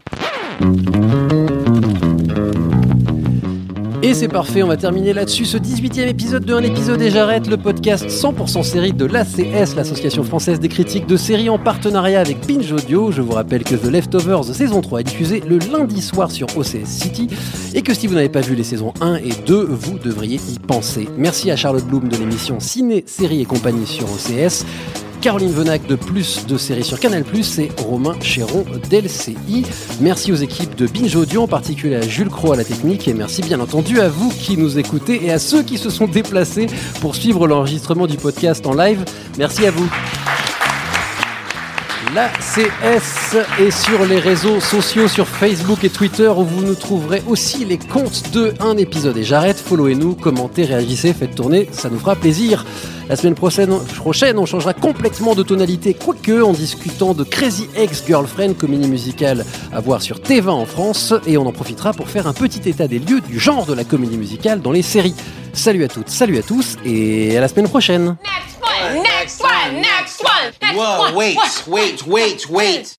Et 4.04 4.12
c'est 4.12 4.28
parfait, 4.28 4.62
on 4.62 4.66
va 4.66 4.76
terminer 4.76 5.14
là-dessus 5.14 5.46
ce 5.46 5.56
18e 5.56 6.06
épisode 6.06 6.44
de 6.44 6.52
Un 6.52 6.62
épisode 6.62 7.00
et 7.00 7.08
j'arrête, 7.08 7.46
le 7.46 7.56
podcast 7.56 8.06
100% 8.06 8.62
série 8.62 8.92
de 8.92 9.06
l'ACS, 9.06 9.74
l'Association 9.74 10.22
française 10.24 10.60
des 10.60 10.68
critiques 10.68 11.06
de 11.06 11.16
séries 11.16 11.48
en 11.48 11.58
partenariat 11.58 12.20
avec 12.20 12.46
Binge 12.46 12.70
Audio. 12.70 13.10
Je 13.10 13.22
vous 13.22 13.32
rappelle 13.32 13.64
que 13.64 13.74
The 13.74 13.86
Leftovers 13.86 14.44
saison 14.44 14.82
3 14.82 15.00
est 15.00 15.04
diffusée 15.04 15.42
le 15.48 15.56
lundi 15.56 16.02
soir 16.02 16.30
sur 16.30 16.48
OCS 16.54 16.84
City 16.84 17.28
et 17.72 17.80
que 17.80 17.94
si 17.94 18.06
vous 18.06 18.14
n'avez 18.14 18.28
pas 18.28 18.42
vu 18.42 18.54
les 18.54 18.62
saisons 18.62 18.92
1 19.00 19.16
et 19.16 19.32
2, 19.46 19.68
vous 19.70 19.98
devriez 19.98 20.38
y 20.52 20.58
penser. 20.58 21.08
Merci 21.16 21.50
à 21.50 21.56
Charlotte 21.56 21.86
Bloom 21.86 22.10
de 22.10 22.18
l'émission 22.18 22.60
Ciné, 22.60 23.04
Série 23.06 23.40
et 23.40 23.46
compagnie 23.46 23.86
sur 23.86 24.04
OCS. 24.04 24.66
Caroline 25.24 25.52
Venac 25.52 25.86
de 25.86 25.94
Plus 25.96 26.44
de 26.44 26.58
séries 26.58 26.84
sur 26.84 27.00
Canal 27.00 27.24
Plus 27.24 27.58
et 27.58 27.72
Romain 27.78 28.14
Chéron 28.20 28.62
d'LCI. 28.90 29.64
Merci 30.02 30.32
aux 30.32 30.36
équipes 30.36 30.74
de 30.74 30.86
Binge 30.86 31.16
Audio, 31.16 31.40
en 31.40 31.48
particulier 31.48 31.96
à 31.96 32.02
Jules 32.02 32.28
Cro 32.28 32.52
à 32.52 32.56
la 32.56 32.64
technique 32.64 33.08
et 33.08 33.14
merci 33.14 33.40
bien 33.40 33.58
entendu 33.58 34.00
à 34.00 34.10
vous 34.10 34.28
qui 34.28 34.58
nous 34.58 34.78
écoutez 34.78 35.24
et 35.24 35.32
à 35.32 35.38
ceux 35.38 35.62
qui 35.62 35.78
se 35.78 35.88
sont 35.88 36.06
déplacés 36.06 36.66
pour 37.00 37.14
suivre 37.14 37.46
l'enregistrement 37.46 38.06
du 38.06 38.18
podcast 38.18 38.66
en 38.66 38.74
live. 38.74 39.02
Merci 39.38 39.64
à 39.64 39.70
vous. 39.70 39.88
la 42.14 42.28
CS 42.28 43.38
et 43.58 43.70
sur 43.70 44.04
les 44.04 44.18
réseaux 44.18 44.60
sociaux, 44.60 45.08
sur 45.08 45.26
Facebook 45.26 45.84
et 45.84 45.88
Twitter, 45.90 46.28
où 46.28 46.44
vous 46.44 46.62
nous 46.62 46.74
trouverez 46.74 47.22
aussi 47.26 47.64
les 47.64 47.78
comptes 47.78 48.30
de 48.34 48.52
un 48.60 48.76
épisode. 48.76 49.16
Et 49.16 49.24
j'arrête, 49.24 49.58
followez-nous, 49.58 50.16
commentez, 50.16 50.64
réagissez, 50.64 51.14
faites 51.14 51.34
tourner, 51.34 51.66
ça 51.72 51.88
nous 51.88 51.98
fera 51.98 52.14
plaisir. 52.14 52.66
La 53.08 53.16
semaine 53.16 53.34
prochaine, 53.34 53.78
prochaine, 53.96 54.38
on 54.38 54.46
changera 54.46 54.72
complètement 54.72 55.34
de 55.34 55.42
tonalité, 55.42 55.92
quoique 55.92 56.42
en 56.42 56.52
discutant 56.52 57.12
de 57.12 57.22
Crazy 57.22 57.68
Ex-Girlfriend, 57.76 58.54
comédie 58.54 58.88
musicale 58.88 59.44
à 59.72 59.80
voir 59.80 60.00
sur 60.00 60.20
T20 60.20 60.48
en 60.48 60.64
France, 60.64 61.12
et 61.26 61.36
on 61.36 61.46
en 61.46 61.52
profitera 61.52 61.92
pour 61.92 62.08
faire 62.08 62.26
un 62.26 62.32
petit 62.32 62.66
état 62.66 62.88
des 62.88 62.98
lieux 62.98 63.20
du 63.20 63.38
genre 63.38 63.66
de 63.66 63.74
la 63.74 63.84
comédie 63.84 64.16
musicale 64.16 64.62
dans 64.62 64.72
les 64.72 64.80
séries. 64.80 65.14
Salut 65.52 65.84
à 65.84 65.88
toutes, 65.88 66.08
salut 66.08 66.38
à 66.38 66.42
tous, 66.42 66.76
et 66.84 67.36
à 67.36 67.42
la 67.42 67.48
semaine 67.48 67.68
prochaine. 67.68 68.16
Next 68.24 68.62
one, 68.62 69.02
next 69.02 69.42
one, 69.42 69.74
next 69.82 70.22
one, 70.22 70.52
next 70.62 70.76
Whoa, 70.76 71.00
one. 71.02 71.14
wait, 71.14 71.36
one, 71.36 71.72
wait, 71.74 72.06
wait, 72.06 72.48
wait. 72.48 72.98